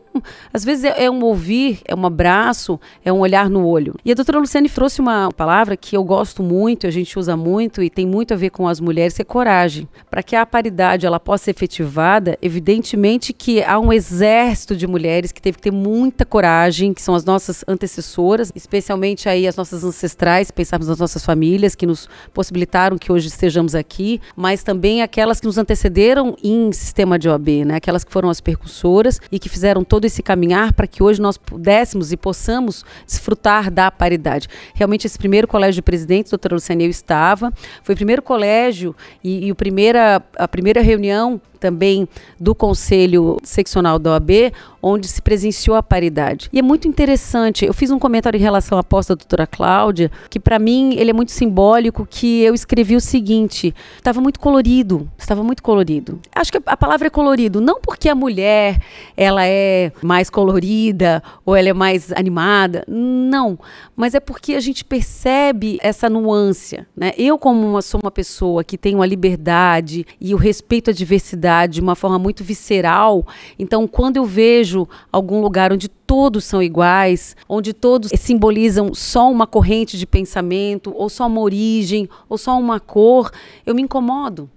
às 0.54 0.64
vezes 0.64 0.84
é, 0.84 1.06
é 1.06 1.12
um 1.12 1.24
ouvir, 1.24 1.80
é 1.86 1.96
um 1.96 2.06
abraço, 2.06 2.80
é 3.04 3.12
um 3.12 3.20
olhar 3.20 3.50
no 3.50 3.66
olho. 3.66 3.96
E 4.06 4.12
a 4.12 4.16
doutora 4.16 4.40
Luciane 4.40 4.70
trouxe 4.70 5.02
uma 5.02 5.32
palavra 5.32 5.76
que 5.76 5.98
eu 5.98 6.04
gosto 6.04 6.44
muito, 6.44 6.86
a 6.88 6.92
gente 6.92 7.18
usa 7.18 7.36
muito 7.36 7.82
e 7.82 7.90
tem 7.90 8.06
muito 8.06 8.34
a 8.34 8.38
ver 8.38 8.50
com 8.50 8.68
as 8.68 8.80
mulheres, 8.80 9.20
é 9.20 9.24
coragem. 9.24 9.88
Para 10.10 10.22
que 10.22 10.36
a 10.36 10.46
paridade 10.46 11.06
ela 11.06 11.20
possa 11.20 11.46
ser 11.46 11.52
efetivada, 11.52 12.38
evidentemente 12.42 13.34
que 13.34 13.64
há 13.64 13.80
um 13.80 13.92
exército 13.92 14.76
de 14.76 14.88
mulheres 14.88 15.32
que 15.32 15.42
teve 15.42 15.58
que 15.58 15.64
ter 15.64 15.72
muita 15.72 16.26
coragem, 16.26 16.94
que 16.94 17.02
são 17.02 17.16
as 17.16 17.26
nossas 17.26 17.64
antecessoras, 17.68 18.52
especialmente 18.56 19.28
aí 19.28 19.48
as 19.48 19.56
nossas 19.56 19.84
ancestrais, 19.84 20.52
pensarmos 20.52 20.88
nas 20.88 21.00
nossas 21.00 21.26
famílias 21.26 21.76
que 21.76 21.86
nos 21.86 22.08
possibilitaram 22.34 22.98
que 22.98 23.12
hoje 23.12 23.28
estejamos 23.28 23.76
aqui, 23.76 24.22
mas 24.36 24.64
também 24.64 25.02
aquelas 25.02 25.40
que 25.40 25.48
nos 25.48 25.58
antecederam 25.58 26.36
em 26.44 26.72
sistema 26.94 27.18
de 27.18 27.28
OAB, 27.28 27.66
né? 27.66 27.76
Aquelas 27.78 28.04
que 28.04 28.12
foram 28.12 28.30
as 28.30 28.40
percussoras 28.40 29.20
e 29.32 29.40
que 29.40 29.50
fizeram 29.50 29.84
todo 29.84 30.06
esse 30.06 30.22
caminhar 30.22 30.74
para 30.74 30.86
que 30.86 31.02
hoje 31.02 31.20
nós 31.20 31.38
pudéssemos 31.38 32.12
e 32.12 32.18
possamos 32.18 32.86
desfrutar 33.08 33.72
da 33.72 33.90
paridade. 33.90 34.48
Realmente 34.76 35.08
esse 35.08 35.18
primeiro 35.18 35.48
colégio 35.48 35.76
de 35.76 35.82
presidentes, 35.82 36.32
doutora 36.32 36.54
Luciane, 36.54 36.84
eu 36.84 36.92
estava, 36.92 37.52
foi 37.82 37.94
o 37.94 37.96
primeiro 37.96 38.22
colégio 38.22 38.96
e, 39.24 39.48
e 39.48 39.52
o 39.52 39.56
primeira 39.56 40.22
a 40.38 40.48
primeira 40.48 40.82
reunião 40.82 41.42
também 41.60 42.08
do 42.40 42.54
Conselho 42.54 43.38
Seccional 43.42 43.98
da 43.98 44.12
OAB, 44.12 44.52
onde 44.84 45.08
se 45.08 45.22
presenciou 45.22 45.78
a 45.78 45.82
paridade. 45.82 46.50
E 46.52 46.60
é 46.60 46.62
muito 46.62 46.88
interessante, 46.88 47.66
eu 47.66 47.74
fiz 47.74 47.90
um 47.90 47.98
comentário 47.98 48.38
em 48.38 48.42
relação 48.42 48.78
à 48.78 48.84
posta 48.84 49.16
da 49.16 49.20
doutora 49.20 49.48
Cláudia, 49.48 50.12
que 50.30 50.40
para 50.40 50.60
mim 50.60 50.94
ele 50.96 51.10
é 51.10 51.14
muito 51.14 51.32
simbólico, 51.32 52.06
que 52.06 52.42
eu 52.42 52.54
escrevi 52.54 52.96
o 52.96 53.00
seguinte, 53.00 53.74
estava 53.96 54.20
muito 54.20 54.40
colorido, 54.40 55.10
estava 55.18 55.42
muito 55.42 55.64
colorido. 55.64 56.20
Acho 56.36 56.52
que 56.52 56.60
a 56.66 56.76
palavra 56.76 57.08
é 57.08 57.10
colorido, 57.10 57.62
não 57.62 57.80
porque 57.80 58.10
a 58.10 58.16
mulher 58.16 58.82
ela 59.16 59.46
é 59.46 59.94
mais 60.02 60.30
colorida 60.30 61.24
ou 61.46 61.56
ela 61.56 61.70
é 61.70 61.74
mais 61.74 62.12
animada, 62.12 62.84
não, 62.88 63.58
mas 63.96 64.14
é 64.14 64.20
porque 64.20 64.54
a 64.56 64.60
gente 64.60 64.84
percebe 64.84 65.78
essa 65.82 66.10
nuance, 66.10 66.86
né? 66.96 67.14
Eu 67.18 67.38
como 67.38 67.66
uma, 67.66 67.82
sou 67.82 68.02
uma 68.04 68.12
pessoa 68.12 68.64
que 68.64 68.78
tem 68.78 68.96
uma 68.96 69.06
liberdade 69.06 70.06
e 70.20 70.34
o 70.34 70.38
respeito 70.38 70.90
à 70.90 70.94
diversidade 70.94 71.74
de 71.74 71.82
uma 71.82 71.96
forma 71.96 72.20
muito 72.20 72.44
visceral. 72.44 73.26
Então, 73.58 73.88
quando 73.88 74.18
eu 74.18 74.26
vejo 74.74 74.88
algum 75.12 75.40
lugar 75.40 75.72
onde 75.72 75.88
todos 75.88 76.44
são 76.44 76.62
iguais, 76.62 77.36
onde 77.48 77.74
todos 77.74 78.12
simbolizam 78.18 78.94
só 78.94 79.32
uma 79.32 79.46
corrente 79.46 79.98
de 79.98 80.06
pensamento, 80.06 80.92
ou 80.96 81.10
só 81.10 81.28
uma 81.28 81.42
origem, 81.42 82.10
ou 82.28 82.38
só 82.38 82.60
uma 82.60 82.80
cor, 82.80 83.32
eu 83.66 83.76
me 83.76 83.82
incomodo 83.82 84.50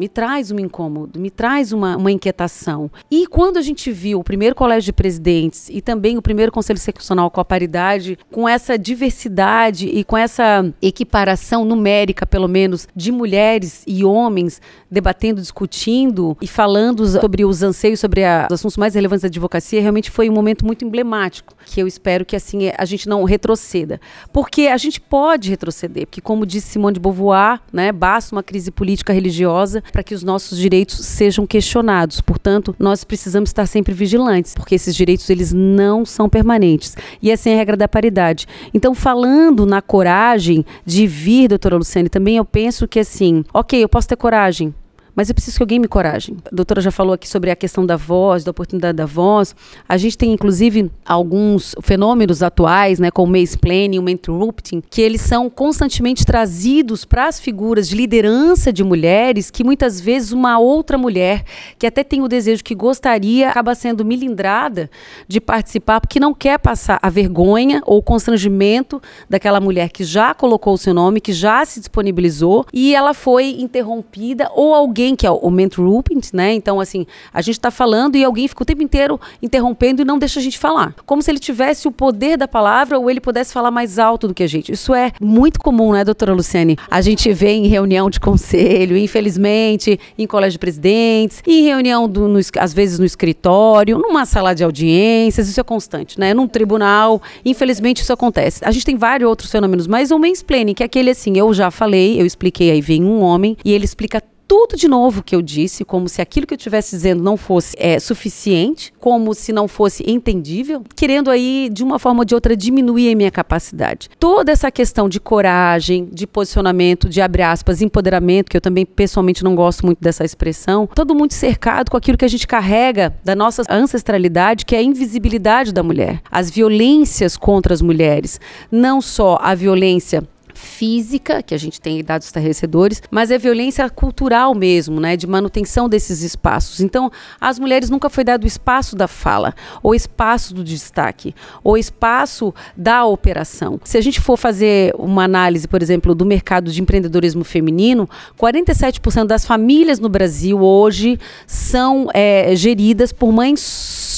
me 0.00 0.08
traz 0.08 0.50
um 0.50 0.58
incômodo, 0.58 1.20
me 1.20 1.28
traz 1.28 1.72
uma, 1.72 1.94
uma 1.94 2.10
inquietação. 2.10 2.90
E 3.10 3.26
quando 3.26 3.58
a 3.58 3.60
gente 3.60 3.92
viu 3.92 4.18
o 4.18 4.24
primeiro 4.24 4.54
colégio 4.54 4.86
de 4.86 4.92
presidentes 4.94 5.68
e 5.68 5.82
também 5.82 6.16
o 6.16 6.22
primeiro 6.22 6.50
conselho 6.50 6.78
seccional 6.78 7.30
com 7.30 7.38
a 7.38 7.44
paridade, 7.44 8.18
com 8.30 8.48
essa 8.48 8.78
diversidade 8.78 9.88
e 9.88 10.02
com 10.02 10.16
essa 10.16 10.72
equiparação 10.80 11.66
numérica, 11.66 12.24
pelo 12.24 12.48
menos, 12.48 12.88
de 12.96 13.12
mulheres 13.12 13.84
e 13.86 14.02
homens 14.02 14.58
debatendo, 14.90 15.38
discutindo 15.38 16.34
e 16.40 16.46
falando 16.46 17.06
sobre 17.06 17.44
os 17.44 17.62
anseios, 17.62 18.00
sobre 18.00 18.24
a, 18.24 18.46
os 18.50 18.54
assuntos 18.54 18.78
mais 18.78 18.94
relevantes 18.94 19.20
da 19.20 19.28
advocacia, 19.28 19.82
realmente 19.82 20.10
foi 20.10 20.30
um 20.30 20.32
momento 20.32 20.64
muito 20.64 20.82
emblemático, 20.82 21.54
que 21.66 21.78
eu 21.78 21.86
espero 21.86 22.24
que 22.24 22.34
assim 22.34 22.72
a 22.74 22.86
gente 22.86 23.06
não 23.06 23.22
retroceda. 23.24 24.00
Porque 24.32 24.62
a 24.62 24.78
gente 24.78 24.98
pode 24.98 25.50
retroceder, 25.50 26.06
porque 26.06 26.22
como 26.22 26.46
disse 26.46 26.68
Simone 26.68 26.94
de 26.94 27.00
Beauvoir, 27.00 27.60
né, 27.70 27.92
basta 27.92 28.34
uma 28.34 28.42
crise 28.42 28.70
política 28.70 29.12
religiosa 29.12 29.82
para 29.90 30.02
que 30.02 30.14
os 30.14 30.22
nossos 30.22 30.58
direitos 30.58 31.04
sejam 31.04 31.46
questionados. 31.46 32.20
Portanto, 32.20 32.74
nós 32.78 33.04
precisamos 33.04 33.50
estar 33.50 33.66
sempre 33.66 33.92
vigilantes, 33.92 34.54
porque 34.54 34.74
esses 34.74 34.94
direitos 34.94 35.28
eles 35.30 35.52
não 35.52 36.04
são 36.04 36.28
permanentes. 36.28 36.96
E 37.22 37.30
essa 37.30 37.50
é 37.50 37.54
a 37.54 37.56
regra 37.56 37.76
da 37.76 37.88
paridade. 37.88 38.46
Então, 38.72 38.94
falando 38.94 39.66
na 39.66 39.82
coragem 39.82 40.64
de 40.84 41.06
vir, 41.06 41.48
doutora 41.48 41.76
Luciane, 41.76 42.08
também 42.08 42.36
eu 42.36 42.44
penso 42.44 42.88
que 42.88 43.00
assim, 43.00 43.44
ok, 43.52 43.82
eu 43.82 43.88
posso 43.88 44.08
ter 44.08 44.16
coragem, 44.16 44.74
mas 45.20 45.28
eu 45.28 45.34
preciso 45.34 45.58
que 45.58 45.62
alguém 45.62 45.78
me 45.78 45.86
coragem. 45.86 46.38
A 46.46 46.48
doutora 46.50 46.80
já 46.80 46.90
falou 46.90 47.12
aqui 47.12 47.28
sobre 47.28 47.50
a 47.50 47.54
questão 47.54 47.84
da 47.84 47.94
voz, 47.94 48.42
da 48.42 48.52
oportunidade 48.52 48.96
da 48.96 49.04
voz. 49.04 49.54
A 49.86 49.98
gente 49.98 50.16
tem, 50.16 50.32
inclusive, 50.32 50.90
alguns 51.04 51.74
fenômenos 51.82 52.42
atuais, 52.42 52.98
né, 52.98 53.10
como 53.10 53.30
o 53.30 53.38
mansplaining, 53.38 53.98
o 53.98 54.08
interrupting, 54.08 54.82
que 54.88 55.02
eles 55.02 55.20
são 55.20 55.50
constantemente 55.50 56.24
trazidos 56.24 57.04
para 57.04 57.28
as 57.28 57.38
figuras 57.38 57.86
de 57.86 57.96
liderança 57.96 58.72
de 58.72 58.82
mulheres, 58.82 59.50
que 59.50 59.62
muitas 59.62 60.00
vezes 60.00 60.32
uma 60.32 60.58
outra 60.58 60.96
mulher, 60.96 61.44
que 61.78 61.86
até 61.86 62.02
tem 62.02 62.22
o 62.22 62.28
desejo 62.28 62.64
que 62.64 62.74
gostaria, 62.74 63.50
acaba 63.50 63.74
sendo 63.74 64.02
milindrada 64.02 64.88
de 65.28 65.38
participar, 65.38 66.00
porque 66.00 66.18
não 66.18 66.32
quer 66.32 66.58
passar 66.58 66.98
a 67.02 67.10
vergonha 67.10 67.82
ou 67.84 67.98
o 67.98 68.02
constrangimento 68.02 69.02
daquela 69.28 69.60
mulher 69.60 69.90
que 69.90 70.02
já 70.02 70.32
colocou 70.32 70.72
o 70.72 70.78
seu 70.78 70.94
nome, 70.94 71.20
que 71.20 71.34
já 71.34 71.62
se 71.66 71.78
disponibilizou, 71.78 72.64
e 72.72 72.94
ela 72.94 73.12
foi 73.12 73.60
interrompida, 73.60 74.50
ou 74.54 74.74
alguém 74.74 75.09
que 75.14 75.26
é 75.26 75.30
o 75.30 75.50
mentoruping, 75.50 76.20
né? 76.32 76.54
Então, 76.54 76.80
assim, 76.80 77.06
a 77.32 77.40
gente 77.40 77.58
está 77.58 77.70
falando 77.70 78.16
e 78.16 78.24
alguém 78.24 78.48
fica 78.48 78.62
o 78.62 78.66
tempo 78.66 78.82
inteiro 78.82 79.20
interrompendo 79.42 80.02
e 80.02 80.04
não 80.04 80.18
deixa 80.18 80.40
a 80.40 80.42
gente 80.42 80.58
falar. 80.58 80.94
Como 81.06 81.22
se 81.22 81.30
ele 81.30 81.38
tivesse 81.38 81.88
o 81.88 81.92
poder 81.92 82.36
da 82.36 82.48
palavra 82.48 82.98
ou 82.98 83.10
ele 83.10 83.20
pudesse 83.20 83.52
falar 83.52 83.70
mais 83.70 83.98
alto 83.98 84.28
do 84.28 84.34
que 84.34 84.42
a 84.42 84.46
gente. 84.46 84.72
Isso 84.72 84.94
é 84.94 85.12
muito 85.20 85.60
comum, 85.60 85.92
né, 85.92 86.04
doutora 86.04 86.32
Luciane? 86.32 86.76
A 86.90 87.00
gente 87.00 87.32
vê 87.32 87.50
em 87.50 87.66
reunião 87.66 88.10
de 88.10 88.20
conselho, 88.20 88.96
infelizmente, 88.96 89.98
em 90.18 90.26
colégio 90.26 90.52
de 90.52 90.58
presidentes, 90.58 91.42
em 91.46 91.62
reunião, 91.62 92.08
do, 92.08 92.28
no, 92.28 92.40
às 92.58 92.72
vezes 92.72 92.98
no 92.98 93.04
escritório, 93.04 93.98
numa 93.98 94.24
sala 94.24 94.54
de 94.54 94.64
audiências, 94.64 95.48
isso 95.48 95.60
é 95.60 95.64
constante, 95.64 96.18
né? 96.18 96.34
Num 96.34 96.46
tribunal, 96.46 97.20
infelizmente 97.44 98.02
isso 98.02 98.12
acontece. 98.12 98.64
A 98.64 98.70
gente 98.70 98.84
tem 98.84 98.96
vários 98.96 99.28
outros 99.28 99.50
fenômenos, 99.50 99.86
mas 99.86 100.10
o 100.10 100.18
mansplaining, 100.18 100.74
que 100.74 100.82
é 100.82 100.86
aquele 100.86 101.10
assim, 101.10 101.36
eu 101.36 101.52
já 101.52 101.70
falei, 101.70 102.20
eu 102.20 102.26
expliquei, 102.26 102.70
aí 102.70 102.80
vem 102.80 103.04
um 103.04 103.20
homem 103.20 103.56
e 103.64 103.72
ele 103.72 103.84
explica 103.84 104.22
tudo 104.50 104.76
de 104.76 104.88
novo 104.88 105.22
que 105.22 105.36
eu 105.36 105.40
disse, 105.40 105.84
como 105.84 106.08
se 106.08 106.20
aquilo 106.20 106.44
que 106.44 106.52
eu 106.52 106.56
estivesse 106.56 106.96
dizendo 106.96 107.22
não 107.22 107.36
fosse 107.36 107.76
é, 107.78 108.00
suficiente, 108.00 108.92
como 108.98 109.32
se 109.32 109.52
não 109.52 109.68
fosse 109.68 110.02
entendível, 110.10 110.82
querendo 110.96 111.30
aí, 111.30 111.70
de 111.72 111.84
uma 111.84 112.00
forma 112.00 112.22
ou 112.22 112.24
de 112.24 112.34
outra, 112.34 112.56
diminuir 112.56 113.12
a 113.12 113.16
minha 113.16 113.30
capacidade. 113.30 114.10
Toda 114.18 114.50
essa 114.50 114.68
questão 114.68 115.08
de 115.08 115.20
coragem, 115.20 116.08
de 116.10 116.26
posicionamento, 116.26 117.08
de 117.08 117.20
abre 117.20 117.42
aspas, 117.42 117.80
empoderamento, 117.80 118.50
que 118.50 118.56
eu 118.56 118.60
também 118.60 118.84
pessoalmente 118.84 119.44
não 119.44 119.54
gosto 119.54 119.86
muito 119.86 120.00
dessa 120.00 120.24
expressão, 120.24 120.84
todo 120.84 121.14
mundo 121.14 121.30
cercado 121.30 121.88
com 121.88 121.96
aquilo 121.96 122.18
que 122.18 122.24
a 122.24 122.28
gente 122.28 122.48
carrega 122.48 123.14
da 123.22 123.36
nossa 123.36 123.62
ancestralidade, 123.70 124.66
que 124.66 124.74
é 124.74 124.80
a 124.80 124.82
invisibilidade 124.82 125.72
da 125.72 125.84
mulher. 125.84 126.20
As 126.28 126.50
violências 126.50 127.36
contra 127.36 127.72
as 127.72 127.80
mulheres, 127.80 128.40
não 128.68 129.00
só 129.00 129.38
a 129.40 129.54
violência 129.54 130.24
física, 130.54 131.42
que 131.42 131.54
a 131.54 131.58
gente 131.58 131.80
tem 131.80 132.02
dados 132.02 132.26
estarrecedores, 132.26 133.02
mas 133.10 133.30
é 133.30 133.38
violência 133.38 133.88
cultural 133.90 134.54
mesmo, 134.54 135.00
né, 135.00 135.16
de 135.16 135.26
manutenção 135.26 135.88
desses 135.88 136.22
espaços. 136.22 136.80
Então, 136.80 137.10
às 137.40 137.58
mulheres 137.58 137.90
nunca 137.90 138.08
foi 138.08 138.24
dado 138.24 138.46
espaço 138.46 138.96
da 138.96 139.08
fala, 139.08 139.54
ou 139.82 139.94
espaço 139.94 140.54
do 140.54 140.62
destaque, 140.62 141.34
ou 141.62 141.76
espaço 141.76 142.54
da 142.76 143.04
operação. 143.04 143.80
Se 143.84 143.98
a 143.98 144.00
gente 144.00 144.20
for 144.20 144.36
fazer 144.36 144.94
uma 144.98 145.24
análise, 145.24 145.66
por 145.66 145.82
exemplo, 145.82 146.14
do 146.14 146.24
mercado 146.24 146.70
de 146.70 146.80
empreendedorismo 146.80 147.44
feminino, 147.44 148.08
47% 148.38 149.26
das 149.26 149.44
famílias 149.44 149.98
no 149.98 150.08
Brasil 150.08 150.60
hoje 150.60 151.18
são 151.46 152.08
é, 152.12 152.54
geridas 152.54 153.12
por 153.12 153.32
mães 153.32 153.60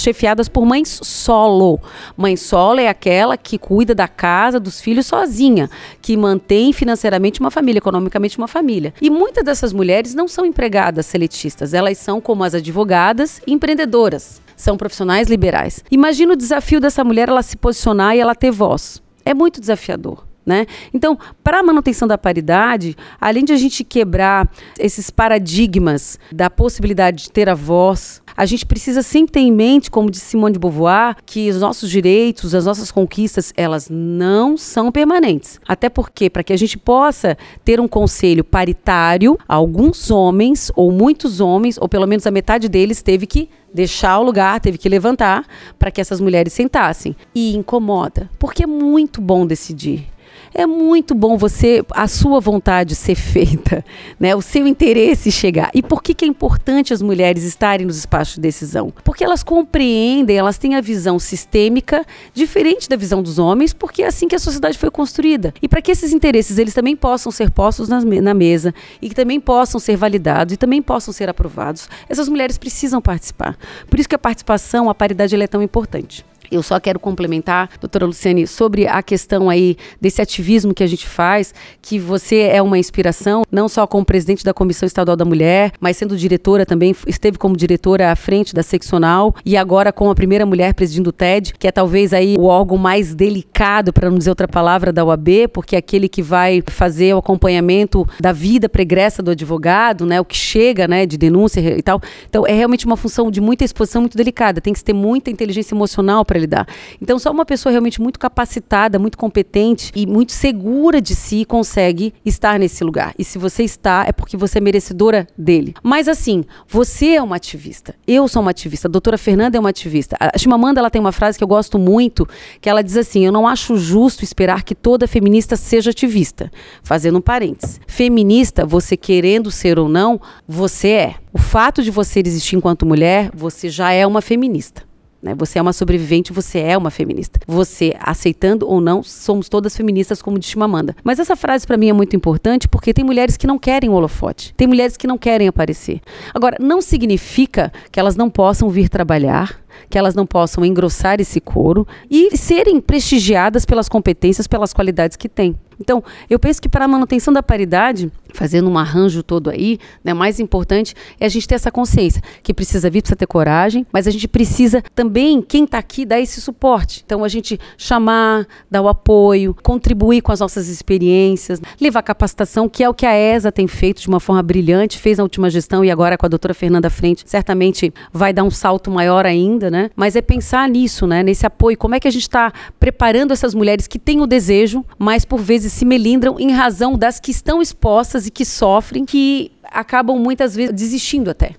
chefiadas 0.03 0.49
por 0.49 0.67
mães 0.67 1.01
solo. 1.03 1.81
Mãe 2.17 2.37
solo 2.37 2.81
é 2.81 2.89
aquela 2.89 3.37
que 3.37 3.59
cuida 3.59 3.95
da 3.95 4.09
casa, 4.09 4.59
dos 4.59 4.81
filhos 4.81 5.07
sozinha, 5.07 5.71
que 6.01 6.17
mantém 6.17 6.73
financeiramente 6.73 7.41
uma 7.41 7.51
família, 7.51 7.79
economicamente 7.79 8.37
uma 8.39 8.49
família. 8.49 8.93
E 9.01 9.09
muitas 9.09 9.45
dessas 9.45 9.73
mulheres 9.73 10.15
não 10.15 10.29
são 10.29 10.45
empregadas 10.45 11.07
seletistas, 11.07 11.73
elas 11.73 11.99
são 11.99 12.21
como 12.21 12.45
as 12.45 12.55
advogadas 12.55 13.41
empreendedoras. 13.47 14.43
São 14.57 14.77
profissionais 14.77 15.29
liberais. 15.29 15.83
Imagina 15.91 16.35
o 16.35 16.37
desafio 16.37 16.81
dessa 16.81 17.03
mulher 17.03 17.29
ela 17.29 17.43
se 17.43 17.57
posicionar 17.57 18.15
e 18.15 18.21
ela 18.21 18.35
ter 18.35 18.51
voz. 18.51 19.03
É 19.25 19.35
muito 19.35 19.61
desafiador. 19.61 20.25
Né? 20.45 20.67
Então, 20.93 21.17
para 21.43 21.61
a 21.61 21.63
manutenção 21.63 22.09
da 22.09 22.19
paridade, 22.19 22.97
além 23.21 23.45
de 23.45 23.53
a 23.53 23.57
gente 23.57 23.85
quebrar 23.85 24.51
esses 24.77 25.09
paradigmas 25.09 26.19
da 26.33 26.51
possibilidade 26.51 27.25
de 27.25 27.31
ter 27.31 27.49
a 27.49 27.55
voz, 27.55 28.21
a 28.37 28.47
gente 28.47 28.67
precisa 28.67 29.03
sempre 29.03 29.33
ter 29.33 29.41
em 29.41 29.53
mente, 29.53 29.91
como 29.91 30.11
disse 30.11 30.27
Simone 30.27 30.55
de 30.55 30.59
Beauvoir, 30.59 31.17
que 31.25 31.51
os 31.51 31.61
nossos 31.61 31.91
direitos, 31.91 32.55
as 32.55 32.65
nossas 32.65 32.91
conquistas, 32.91 33.53
elas 33.57 33.89
não 33.91 34.57
são 34.57 34.91
permanentes. 34.91 35.61
Até 35.67 35.89
porque, 35.89 36.31
para 36.31 36.43
que 36.43 36.53
a 36.53 36.57
gente 36.57 36.79
possa 36.79 37.37
ter 37.65 37.81
um 37.81 37.89
conselho 37.89 38.45
paritário, 38.45 39.39
alguns 39.47 40.11
homens, 40.11 40.71
ou 40.75 40.91
muitos 40.93 41.41
homens, 41.41 41.79
ou 41.81 41.89
pelo 41.89 42.07
menos 42.07 42.27
a 42.27 42.31
metade 42.31 42.69
deles, 42.69 43.03
teve 43.03 43.27
que 43.27 43.49
deixar 43.73 44.19
o 44.19 44.23
lugar, 44.23 44.61
teve 44.61 44.79
que 44.79 44.89
levantar 44.89 45.47
para 45.79 45.91
que 45.91 46.01
essas 46.01 46.21
mulheres 46.21 46.53
sentassem. 46.53 47.17
E 47.35 47.55
incomoda, 47.57 48.31
porque 48.39 48.65
é 48.65 48.67
muito 48.67 49.21
bom 49.21 49.47
decidir 49.47 50.07
é 50.55 50.67
muito 50.67 51.15
bom 51.15 51.37
você, 51.37 51.85
a 51.91 52.07
sua 52.07 52.41
vontade 52.41 52.95
ser 52.95 53.15
feita, 53.15 53.85
né? 54.19 54.35
o 54.35 54.43
seu 54.43 54.67
interesse 54.67 55.31
chegar. 55.31 55.71
E 55.75 55.83
por 55.83 56.03
que, 56.03 56.15
que 56.15 56.25
é 56.25 56.29
importante 56.29 56.93
as 56.93 57.01
mulheres 57.01 57.45
estarem 57.45 57.87
nos 57.87 57.97
espaços 57.97 58.35
de 58.35 58.41
decisão? 58.41 58.93
Porque 59.05 59.25
elas 59.25 59.43
compreendem, 59.43 60.37
elas 60.37 60.59
têm 60.59 60.75
a 60.75 60.81
visão 60.81 61.19
sistêmica 61.19 62.05
diferente 62.35 62.89
da 62.89 62.97
visão 62.97 63.23
dos 63.23 63.39
homens, 63.39 63.73
porque 63.73 64.03
é 64.03 64.07
assim 64.07 64.29
que 64.29 64.37
a 64.37 64.39
sociedade 64.39 64.79
foi 64.79 64.91
construída. 64.91 65.55
E 65.63 65.69
para 65.69 65.81
que 65.81 65.91
esses 65.91 66.13
interesses 66.13 66.59
eles 66.59 66.75
também 66.75 66.97
possam 66.97 67.33
ser 67.33 67.51
postos 67.51 67.89
na, 67.89 68.01
na 68.01 68.35
mesa 68.35 68.75
e 69.01 69.09
que 69.09 69.15
também 69.15 69.41
possam 69.41 69.81
ser 69.81 69.97
validados 69.97 70.55
e 70.55 70.57
também 70.57 70.83
possam 70.83 71.13
ser 71.13 71.29
aprovados, 71.29 71.89
essas 72.09 72.29
mulheres 72.29 72.59
precisam 72.59 73.01
participar. 73.01 73.57
Por 73.89 73.99
isso 73.99 74.09
que 74.09 74.15
a 74.15 74.19
participação, 74.19 74.89
a 74.91 74.95
paridade 74.95 75.35
é 75.35 75.47
tão 75.47 75.63
importante. 75.63 76.25
Eu 76.53 76.63
só 76.63 76.79
quero 76.79 77.01
complementar, 77.01 77.71
doutora 77.81 78.05
Luciane, 78.05 78.47
sobre 78.47 78.87
a 78.87 79.03
questão 79.03 79.49
aí 79.49 79.75
desse 79.99 80.21
ativismo 80.21 80.75
que 80.75 80.83
a 80.83 80.87
gente 80.87 81.07
faz, 81.07 81.55
que 81.81 81.99
você 81.99 82.41
é 82.41 82.61
uma 82.61 82.79
inspiração, 82.79 83.43
não 83.51 83.69
só 83.69 83.87
como 83.87 84.05
presidente 84.05 84.45
da 84.45 84.53
Comissão 84.53 84.87
Estadual 84.87 85.17
da 85.17 85.25
Mulher, 85.25 85.73
mas 85.81 85.97
sendo 85.97 86.15
diretora 86.15 86.67
também, 86.67 86.95
esteve 87.07 87.39
como 87.39 87.57
diretora 87.57 88.13
à 88.13 88.17
frente 88.17 88.55
da 88.55 88.63
seccional 88.63 89.35
e 89.47 89.57
agora 89.57 89.91
com 89.93 90.11
a 90.11 90.15
primeira 90.15 90.45
mulher 90.45 90.75
presidindo 90.75 91.09
o 91.09 91.13
TED, 91.13 91.55
que 91.59 91.67
é 91.67 91.73
talvez 91.73 92.13
aí 92.13 92.37
o 92.39 92.45
órgão 92.45 92.77
mais 92.77 93.15
delicado, 93.15 93.91
para 93.91 94.11
não 94.11 94.19
dizer 94.19 94.31
outra 94.31 94.47
palavra, 94.47 94.93
da 94.93 95.03
UAB, 95.03 95.49
porque 95.55 95.75
é 95.75 95.79
aquele 95.79 96.07
que 96.07 96.21
vai 96.21 96.63
fazer 96.67 97.15
o 97.15 97.19
acompanhamento 97.19 98.07
da 98.21 98.31
vida 98.31 98.69
pregressa 98.69 99.23
do 99.23 99.31
advogado, 99.31 100.05
né, 100.05 100.21
o 100.21 100.25
que 100.25 100.37
chega, 100.37 100.87
né, 100.87 101.07
de 101.07 101.17
denúncia 101.17 101.61
e 101.61 101.83
tal. 101.83 101.99
Então 102.29 102.47
é 102.47 102.53
realmente 102.53 102.85
uma 102.85 102.97
função 102.97 103.31
de 103.31 103.41
muita 103.41 103.65
exposição 103.65 104.03
muito 104.03 104.19
delicada, 104.19 104.61
tem 104.61 104.75
que 104.75 104.85
ter 104.85 104.93
muita 104.93 105.31
inteligência 105.31 105.75
emocional 105.75 106.25
para 106.27 106.42
lidar. 106.43 106.67
Então, 107.01 107.19
só 107.19 107.31
uma 107.31 107.45
pessoa 107.45 107.71
realmente 107.71 108.01
muito 108.01 108.19
capacitada, 108.19 108.99
muito 108.99 109.17
competente 109.17 109.91
e 109.95 110.07
muito 110.07 110.33
segura 110.33 111.01
de 111.01 111.15
si 111.15 111.45
consegue 111.45 112.13
estar 112.25 112.59
nesse 112.59 112.85
lugar. 112.85 113.15
E 113.19 113.25
se 113.25 113.39
você 113.39 113.63
está, 113.63 114.05
é 114.07 114.13
porque 114.13 114.37
você 114.37 114.59
é 114.59 114.61
merecedora 114.61 115.27
dele. 115.37 115.75
Mas 115.83 116.09
assim, 116.09 116.45
você 116.69 117.15
é 117.15 117.23
uma 117.23 117.37
ativista. 117.37 117.95
Eu 118.07 118.29
sou 118.29 118.43
uma 118.43 118.51
ativista. 118.51 118.89
A 118.89 118.91
doutora 118.91 119.17
Fernanda 119.17 119.57
é 119.57 119.61
uma 119.61 119.71
ativista. 119.71 120.17
A 120.19 120.37
Chimamanda 120.39 120.81
ela 120.81 120.91
tem 120.91 121.01
uma 121.01 121.13
frase 121.13 121.39
que 121.39 121.45
eu 121.45 121.49
gosto 121.49 121.79
muito, 121.79 122.29
que 122.61 122.69
ela 122.69 122.83
diz 122.83 122.97
assim: 122.97 123.25
Eu 123.25 123.33
não 123.33 123.47
acho 123.47 123.77
justo 123.77 124.25
esperar 124.25 124.63
que 124.63 124.75
toda 124.75 125.07
feminista 125.07 125.57
seja 125.57 125.91
ativista. 125.91 126.51
Fazendo 126.83 127.19
um 127.19 127.23
parênteses. 127.23 127.81
Feminista, 127.87 128.67
você 128.67 128.97
querendo 128.97 129.51
ser 129.51 129.79
ou 129.79 129.89
não, 129.89 130.21
você 130.47 130.89
é. 130.89 131.15
O 131.33 131.39
fato 131.39 131.83
de 131.83 131.91
você 131.91 132.21
existir 132.25 132.57
enquanto 132.57 132.85
mulher, 132.85 133.31
você 133.35 133.69
já 133.69 133.93
é 133.93 134.07
uma 134.07 134.21
feminista. 134.21 134.83
Né? 135.23 135.35
Você 135.37 135.59
é 135.59 135.63
uma 135.63 135.73
sobrevivente, 135.73 136.33
você 136.33 136.59
é 136.59 136.77
uma 136.77 136.91
feminista. 136.91 137.39
Você, 137.47 137.95
aceitando 138.01 138.69
ou 138.69 138.81
não, 138.81 139.03
somos 139.03 139.49
todas 139.49 139.77
feministas, 139.77 140.21
como 140.21 140.39
diz 140.39 140.49
Chimamanda. 140.49 140.97
Mas 141.05 141.19
essa 141.19 141.37
frase 141.37 141.67
para 141.67 141.77
mim 141.77 141.89
é 141.89 141.93
muito 141.93 142.17
importante 142.17 142.67
porque 142.67 142.93
tem 142.93 143.05
mulheres 143.05 143.37
que 143.37 143.47
não 143.47 143.59
querem 143.59 143.89
o 143.89 143.93
holofote. 143.93 144.53
Tem 144.55 144.67
mulheres 144.67 144.97
que 144.97 145.07
não 145.07 145.17
querem 145.17 145.47
aparecer. 145.47 146.01
Agora, 146.35 146.57
não 146.59 146.83
significa 146.83 147.73
que 147.91 148.01
elas 148.01 148.17
não 148.17 148.29
possam 148.29 148.69
vir 148.69 148.89
trabalhar, 148.89 149.63
que 149.89 149.97
elas 149.97 150.15
não 150.15 150.27
possam 150.27 150.65
engrossar 150.65 151.21
esse 151.21 151.41
couro 151.41 151.87
e 152.11 152.37
serem 152.37 152.81
prestigiadas 152.81 153.65
pelas 153.65 153.89
competências, 153.89 154.47
pelas 154.47 154.73
qualidades 154.73 155.17
que 155.17 155.29
têm. 155.29 155.57
Então, 155.81 156.03
eu 156.31 156.39
penso 156.39 156.63
que 156.63 156.69
para 156.69 156.85
a 156.85 156.89
manutenção 156.89 157.33
da 157.33 157.43
paridade, 157.43 158.11
fazendo 158.33 158.69
um 158.69 158.79
arranjo 158.79 159.23
todo 159.23 159.51
aí, 159.51 159.79
né, 160.03 160.13
mais 160.15 160.41
importante 160.41 160.95
é 161.21 161.27
a 161.27 161.29
gente 161.29 161.47
ter 161.47 161.55
essa 161.55 161.71
consciência 161.71 162.23
que 162.43 162.53
precisa 162.53 162.91
vir, 162.91 163.03
precisa 163.03 163.17
ter 163.17 163.27
coragem, 163.27 163.87
mas 163.93 164.07
a 164.07 164.11
gente 164.11 164.27
precisa 164.27 164.83
também, 164.95 165.43
quem 165.43 165.65
está 165.65 165.79
aqui, 165.79 166.05
dar 166.05 166.21
esse 166.21 166.41
suporte. 166.41 167.03
Então, 167.05 167.25
a 167.25 167.29
gente 167.29 167.59
chamar, 167.77 168.47
dar 168.71 168.83
o 168.83 168.89
apoio, 168.89 169.55
contribuir 169.63 170.23
com 170.23 170.33
as 170.33 170.41
nossas 170.41 170.69
experiências, 170.69 171.61
levar 171.81 172.03
capacitação, 172.03 172.69
que 172.69 172.83
é 172.83 172.89
o 172.89 172.95
que 172.95 173.07
a 173.07 173.15
ESA 173.15 173.53
tem 173.53 173.67
feito 173.67 174.01
de 174.01 174.09
uma 174.09 174.21
forma 174.21 174.43
brilhante, 174.43 174.99
fez 174.99 175.19
na 175.19 175.25
última 175.25 175.51
gestão 175.51 175.85
e 175.85 175.91
agora 175.91 176.17
com 176.17 176.27
a 176.27 176.29
doutora 176.29 176.55
Fernanda 176.55 176.89
Frente, 176.89 177.25
certamente 177.27 177.93
vai 178.13 178.33
dar 178.33 178.45
um 178.45 178.51
salto 178.51 178.91
maior 178.91 179.27
ainda, 179.27 179.71
né? 179.71 179.91
Mas 179.97 180.17
é 180.17 180.23
pensar 180.23 180.69
nisso, 180.69 181.07
né? 181.07 181.23
Nesse 181.23 181.47
apoio, 181.47 181.77
como 181.77 181.95
é 181.95 182.01
que 182.01 182.09
a 182.09 182.11
gente 182.11 182.23
está 182.23 182.53
preparando 182.79 183.33
essas 183.33 183.55
mulheres 183.55 183.87
que 183.87 183.99
têm 183.99 184.21
o 184.21 184.27
desejo, 184.27 184.85
mas 184.99 185.25
por 185.25 185.41
vezes 185.41 185.73
se 185.73 185.85
melindram 185.85 186.39
em 186.39 186.53
razão 186.53 186.97
das 186.97 187.21
que 187.21 187.31
estão 187.31 187.61
expostas 187.61 188.22
e 188.27 188.31
que 188.31 188.45
sofrem, 188.45 189.05
que 189.05 189.53
acabam 189.65 190.19
muitas 190.19 190.55
vezes 190.55 190.75
desistindo 190.75 191.31
até. 191.31 191.57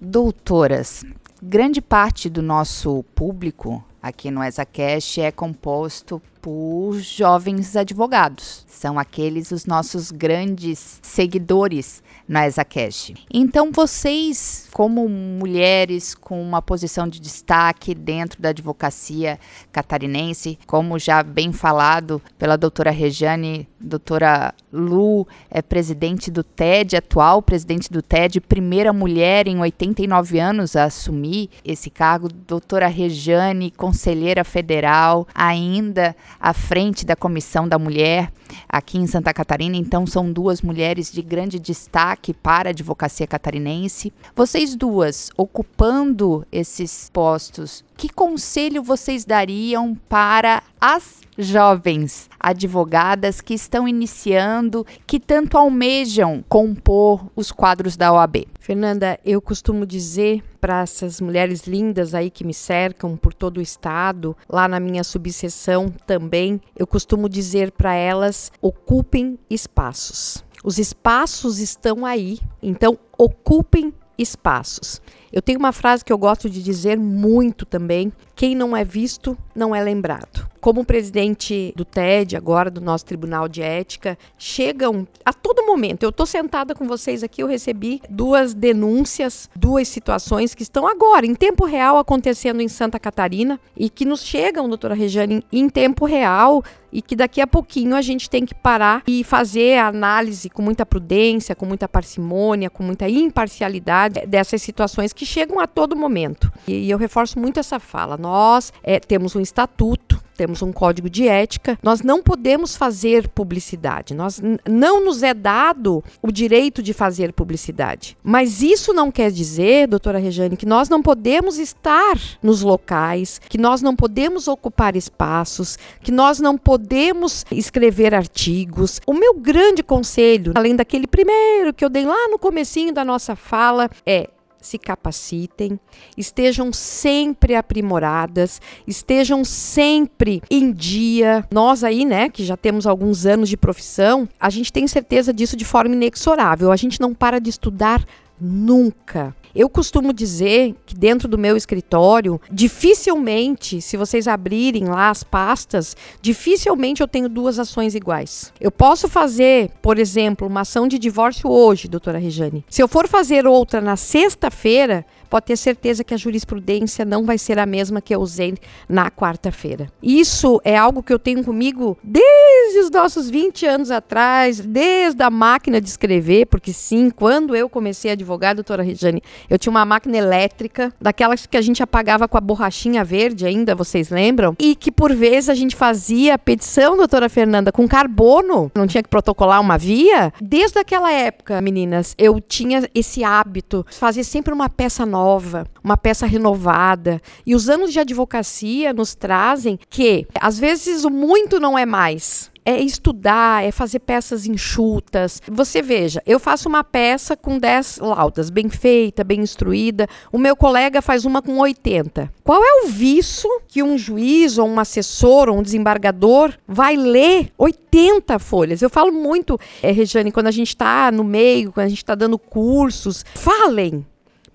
Doutoras, 0.00 1.04
grande 1.42 1.80
parte 1.80 2.28
do 2.28 2.42
nosso 2.42 3.04
público 3.14 3.82
aqui 4.02 4.30
no 4.30 4.44
ESACast 4.44 5.22
é 5.22 5.32
composto 5.32 6.20
por 6.42 6.98
jovens 6.98 7.74
advogados. 7.74 8.66
São 8.68 8.98
aqueles 8.98 9.50
os 9.50 9.64
nossos 9.64 10.10
grandes 10.10 11.00
seguidores 11.00 12.02
na 12.26 12.46
ESACast. 12.46 13.14
Então, 13.32 13.70
vocês, 13.70 14.68
como 14.72 15.08
mulheres 15.08 16.14
com 16.14 16.42
uma 16.42 16.62
posição 16.62 17.06
de 17.06 17.20
destaque 17.20 17.94
dentro 17.94 18.40
da 18.40 18.48
advocacia 18.48 19.38
catarinense, 19.70 20.58
como 20.66 20.98
já 20.98 21.22
bem 21.22 21.52
falado 21.52 22.20
pela 22.38 22.56
doutora 22.56 22.90
Rejane, 22.90 23.68
doutora 23.78 24.54
Lu 24.72 25.26
é 25.50 25.60
presidente 25.60 26.30
do 26.30 26.42
TED, 26.42 26.96
atual 26.96 27.42
presidente 27.42 27.92
do 27.92 28.00
TED, 28.00 28.40
primeira 28.40 28.92
mulher 28.92 29.46
em 29.46 29.60
89 29.60 30.38
anos 30.38 30.76
a 30.76 30.84
assumir 30.84 31.50
esse 31.64 31.90
cargo, 31.90 32.28
doutora 32.28 32.86
Rejane, 32.86 33.70
conselheira 33.70 34.44
federal, 34.44 35.26
ainda 35.34 36.16
à 36.40 36.52
frente 36.52 37.04
da 37.04 37.14
Comissão 37.14 37.68
da 37.68 37.78
Mulher 37.78 38.32
aqui 38.68 38.98
em 38.98 39.06
Santa 39.06 39.32
Catarina. 39.32 39.76
Então, 39.76 40.06
são 40.06 40.32
duas 40.32 40.62
mulheres 40.62 41.12
de 41.12 41.22
grande 41.22 41.58
destaque 41.58 42.13
para 42.32 42.68
a 42.68 42.72
advocacia 42.72 43.26
catarinense. 43.26 44.12
Vocês 44.34 44.74
duas, 44.76 45.30
ocupando 45.36 46.46
esses 46.50 47.10
postos, 47.12 47.84
que 47.96 48.08
conselho 48.08 48.82
vocês 48.82 49.24
dariam 49.24 49.94
para 50.08 50.62
as 50.80 51.20
jovens 51.38 52.28
advogadas 52.38 53.40
que 53.40 53.54
estão 53.54 53.88
iniciando, 53.88 54.86
que 55.06 55.18
tanto 55.18 55.56
almejam 55.56 56.44
compor 56.48 57.26
os 57.34 57.50
quadros 57.50 57.96
da 57.96 58.12
OAB? 58.12 58.46
Fernanda, 58.60 59.18
eu 59.24 59.40
costumo 59.40 59.86
dizer 59.86 60.42
para 60.60 60.80
essas 60.80 61.20
mulheres 61.20 61.66
lindas 61.66 62.14
aí 62.14 62.30
que 62.30 62.44
me 62.44 62.54
cercam 62.54 63.16
por 63.16 63.34
todo 63.34 63.58
o 63.58 63.62
estado, 63.62 64.36
lá 64.48 64.66
na 64.66 64.80
minha 64.80 65.04
subseção 65.04 65.92
também, 66.06 66.60
eu 66.76 66.86
costumo 66.86 67.28
dizer 67.28 67.72
para 67.72 67.94
elas: 67.94 68.50
ocupem 68.60 69.38
espaços. 69.50 70.43
Os 70.64 70.78
espaços 70.78 71.58
estão 71.58 72.06
aí, 72.06 72.40
então 72.62 72.98
ocupem 73.18 73.92
espaços. 74.16 74.98
Eu 75.34 75.42
tenho 75.42 75.58
uma 75.58 75.72
frase 75.72 76.04
que 76.04 76.12
eu 76.12 76.16
gosto 76.16 76.48
de 76.48 76.62
dizer 76.62 76.96
muito 76.96 77.66
também: 77.66 78.12
quem 78.36 78.54
não 78.54 78.76
é 78.76 78.84
visto 78.84 79.36
não 79.52 79.74
é 79.74 79.82
lembrado. 79.82 80.48
Como 80.60 80.84
presidente 80.84 81.74
do 81.76 81.84
TED, 81.84 82.36
agora 82.36 82.70
do 82.70 82.80
nosso 82.80 83.04
Tribunal 83.04 83.48
de 83.48 83.60
Ética, 83.60 84.16
chegam 84.38 85.06
a 85.24 85.32
todo 85.32 85.66
momento. 85.66 86.04
Eu 86.04 86.10
estou 86.10 86.24
sentada 86.24 86.72
com 86.72 86.86
vocês 86.86 87.24
aqui, 87.24 87.42
eu 87.42 87.48
recebi 87.48 88.00
duas 88.08 88.54
denúncias, 88.54 89.50
duas 89.56 89.88
situações 89.88 90.54
que 90.54 90.62
estão 90.62 90.86
agora, 90.86 91.26
em 91.26 91.34
tempo 91.34 91.66
real, 91.66 91.98
acontecendo 91.98 92.60
em 92.62 92.68
Santa 92.68 93.00
Catarina 93.00 93.60
e 93.76 93.90
que 93.90 94.04
nos 94.04 94.24
chegam, 94.24 94.68
doutora 94.68 94.94
Regiane, 94.94 95.44
em 95.52 95.68
tempo 95.68 96.06
real 96.06 96.62
e 96.94 97.02
que 97.02 97.16
daqui 97.16 97.40
a 97.40 97.46
pouquinho 97.46 97.96
a 97.96 98.00
gente 98.00 98.30
tem 98.30 98.46
que 98.46 98.54
parar 98.54 99.02
e 99.06 99.24
fazer 99.24 99.78
a 99.78 99.88
análise 99.88 100.48
com 100.48 100.62
muita 100.62 100.86
prudência, 100.86 101.54
com 101.54 101.66
muita 101.66 101.88
parcimônia, 101.88 102.70
com 102.70 102.84
muita 102.84 103.08
imparcialidade 103.08 104.24
dessas 104.26 104.62
situações 104.62 105.12
que 105.12 105.23
chegam 105.24 105.60
a 105.60 105.66
todo 105.66 105.96
momento. 105.96 106.52
E, 106.66 106.90
eu 106.90 106.98
reforço 106.98 107.38
muito 107.38 107.60
essa 107.60 107.78
fala. 107.78 108.16
Nós 108.16 108.72
é, 108.82 108.98
temos 108.98 109.34
um 109.34 109.40
estatuto 109.40 110.22
temos 110.36 110.62
um 110.62 110.72
código 110.72 111.08
de 111.08 111.28
ética, 111.28 111.78
nós 111.82 112.02
não 112.02 112.22
podemos 112.22 112.76
fazer 112.76 113.28
publicidade. 113.28 114.14
Nós 114.14 114.40
não 114.68 115.04
nos 115.04 115.22
é 115.22 115.32
dado 115.32 116.02
o 116.20 116.32
direito 116.32 116.82
de 116.82 116.92
fazer 116.92 117.32
publicidade. 117.32 118.16
Mas 118.22 118.62
isso 118.62 118.92
não 118.92 119.10
quer 119.10 119.30
dizer, 119.30 119.86
doutora 119.86 120.18
Rejane, 120.18 120.56
que 120.56 120.66
nós 120.66 120.88
não 120.88 121.00
podemos 121.00 121.58
estar 121.58 122.18
nos 122.42 122.62
locais, 122.62 123.40
que 123.48 123.58
nós 123.58 123.80
não 123.80 123.94
podemos 123.94 124.48
ocupar 124.48 124.96
espaços, 124.96 125.78
que 126.00 126.10
nós 126.10 126.40
não 126.40 126.58
podemos 126.58 127.46
escrever 127.50 128.14
artigos. 128.14 129.00
O 129.06 129.14
meu 129.14 129.34
grande 129.34 129.82
conselho, 129.82 130.52
além 130.54 130.74
daquele 130.74 131.06
primeiro 131.06 131.72
que 131.72 131.84
eu 131.84 131.88
dei 131.88 132.04
lá 132.04 132.28
no 132.28 132.38
comecinho 132.38 132.92
da 132.92 133.04
nossa 133.04 133.36
fala, 133.36 133.88
é 134.04 134.28
se 134.66 134.78
capacitem, 134.78 135.78
estejam 136.16 136.72
sempre 136.72 137.54
aprimoradas, 137.54 138.60
estejam 138.86 139.44
sempre 139.44 140.42
em 140.50 140.72
dia. 140.72 141.46
Nós 141.52 141.84
aí, 141.84 142.04
né, 142.04 142.28
que 142.28 142.44
já 142.44 142.56
temos 142.56 142.86
alguns 142.86 143.26
anos 143.26 143.48
de 143.48 143.56
profissão, 143.56 144.28
a 144.40 144.50
gente 144.50 144.72
tem 144.72 144.86
certeza 144.88 145.32
disso 145.32 145.56
de 145.56 145.64
forma 145.64 145.94
inexorável. 145.94 146.72
A 146.72 146.76
gente 146.76 147.00
não 147.00 147.14
para 147.14 147.38
de 147.38 147.50
estudar 147.50 148.04
nunca. 148.40 149.34
Eu 149.54 149.68
costumo 149.68 150.12
dizer 150.12 150.74
que 150.84 150.96
dentro 150.96 151.28
do 151.28 151.38
meu 151.38 151.56
escritório, 151.56 152.40
dificilmente, 152.50 153.80
se 153.80 153.96
vocês 153.96 154.26
abrirem 154.26 154.86
lá 154.86 155.10
as 155.10 155.22
pastas, 155.22 155.96
dificilmente 156.20 157.00
eu 157.00 157.06
tenho 157.06 157.28
duas 157.28 157.60
ações 157.60 157.94
iguais. 157.94 158.52
Eu 158.60 158.72
posso 158.72 159.08
fazer, 159.08 159.70
por 159.80 159.98
exemplo, 159.98 160.48
uma 160.48 160.62
ação 160.62 160.88
de 160.88 160.98
divórcio 160.98 161.48
hoje, 161.48 161.86
doutora 161.86 162.18
Rejane. 162.18 162.64
Se 162.68 162.82
eu 162.82 162.88
for 162.88 163.06
fazer 163.06 163.46
outra 163.46 163.80
na 163.80 163.94
sexta-feira, 163.94 165.06
pode 165.34 165.46
ter 165.46 165.56
certeza 165.56 166.04
que 166.04 166.14
a 166.14 166.16
jurisprudência 166.16 167.04
não 167.04 167.24
vai 167.24 167.38
ser 167.38 167.58
a 167.58 167.66
mesma 167.66 168.00
que 168.00 168.14
eu 168.14 168.20
usei 168.20 168.54
na 168.88 169.10
quarta-feira. 169.10 169.90
Isso 170.00 170.60
é 170.62 170.76
algo 170.76 171.02
que 171.02 171.12
eu 171.12 171.18
tenho 171.18 171.42
comigo 171.42 171.98
desde 172.04 172.78
os 172.78 172.88
nossos 172.88 173.28
20 173.28 173.66
anos 173.66 173.90
atrás, 173.90 174.60
desde 174.60 175.20
a 175.24 175.30
máquina 175.30 175.80
de 175.80 175.88
escrever, 175.88 176.46
porque 176.46 176.72
sim, 176.72 177.10
quando 177.10 177.56
eu 177.56 177.68
comecei 177.68 178.12
a 178.12 178.14
advogar, 178.14 178.54
doutora 178.54 178.84
Regiane, 178.84 179.20
eu 179.50 179.58
tinha 179.58 179.72
uma 179.72 179.84
máquina 179.84 180.16
elétrica, 180.16 180.94
daquelas 181.00 181.46
que 181.46 181.56
a 181.56 181.60
gente 181.60 181.82
apagava 181.82 182.28
com 182.28 182.38
a 182.38 182.40
borrachinha 182.40 183.02
verde 183.02 183.44
ainda, 183.44 183.74
vocês 183.74 184.10
lembram? 184.10 184.54
E 184.56 184.76
que 184.76 184.92
por 184.92 185.12
vezes 185.12 185.48
a 185.48 185.54
gente 185.54 185.74
fazia 185.74 186.38
petição, 186.38 186.96
doutora 186.96 187.28
Fernanda, 187.28 187.72
com 187.72 187.88
carbono, 187.88 188.70
não 188.72 188.86
tinha 188.86 189.02
que 189.02 189.08
protocolar 189.08 189.60
uma 189.60 189.76
via. 189.76 190.32
Desde 190.40 190.78
aquela 190.78 191.10
época, 191.10 191.60
meninas, 191.60 192.14
eu 192.16 192.40
tinha 192.40 192.88
esse 192.94 193.24
hábito, 193.24 193.84
fazer 193.90 194.22
sempre 194.22 194.54
uma 194.54 194.68
peça 194.68 195.04
nova 195.04 195.23
nova, 195.24 195.66
uma 195.82 195.96
peça 195.96 196.26
renovada. 196.26 197.20
E 197.46 197.54
os 197.54 197.70
anos 197.70 197.92
de 197.92 197.98
advocacia 197.98 198.92
nos 198.92 199.14
trazem 199.14 199.78
que, 199.88 200.26
às 200.38 200.58
vezes, 200.58 201.04
o 201.04 201.10
muito 201.10 201.58
não 201.58 201.78
é 201.78 201.86
mais 201.86 202.52
é 202.64 202.80
estudar, 202.80 203.62
é 203.62 203.70
fazer 203.70 203.98
peças 203.98 204.46
enxutas. 204.46 205.42
Você 205.50 205.82
veja, 205.82 206.22
eu 206.24 206.40
faço 206.40 206.68
uma 206.68 206.82
peça 206.82 207.36
com 207.36 207.58
10 207.58 207.98
laudas, 207.98 208.48
bem 208.48 208.70
feita, 208.70 209.22
bem 209.22 209.40
instruída. 209.40 210.08
O 210.32 210.38
meu 210.38 210.56
colega 210.56 211.02
faz 211.02 211.24
uma 211.24 211.42
com 211.42 211.58
80. 211.58 212.32
Qual 212.42 212.62
é 212.62 212.84
o 212.84 212.88
vício 212.88 213.50
que 213.68 213.82
um 213.82 213.98
juiz 213.98 214.56
ou 214.56 214.66
um 214.66 214.80
assessor 214.80 215.48
ou 215.48 215.58
um 215.58 215.62
desembargador 215.62 216.54
vai 216.66 216.96
ler 216.96 217.52
80 217.58 218.38
folhas? 218.38 218.80
Eu 218.80 218.88
falo 218.88 219.12
muito, 219.12 219.58
é, 219.82 219.90
Regiane, 219.90 220.32
quando 220.32 220.46
a 220.46 220.52
gente 220.52 220.68
está 220.68 221.12
no 221.12 221.22
meio, 221.22 221.70
quando 221.70 221.86
a 221.86 221.90
gente 221.90 221.98
está 221.98 222.14
dando 222.14 222.38
cursos, 222.38 223.24
falem, 223.34 224.06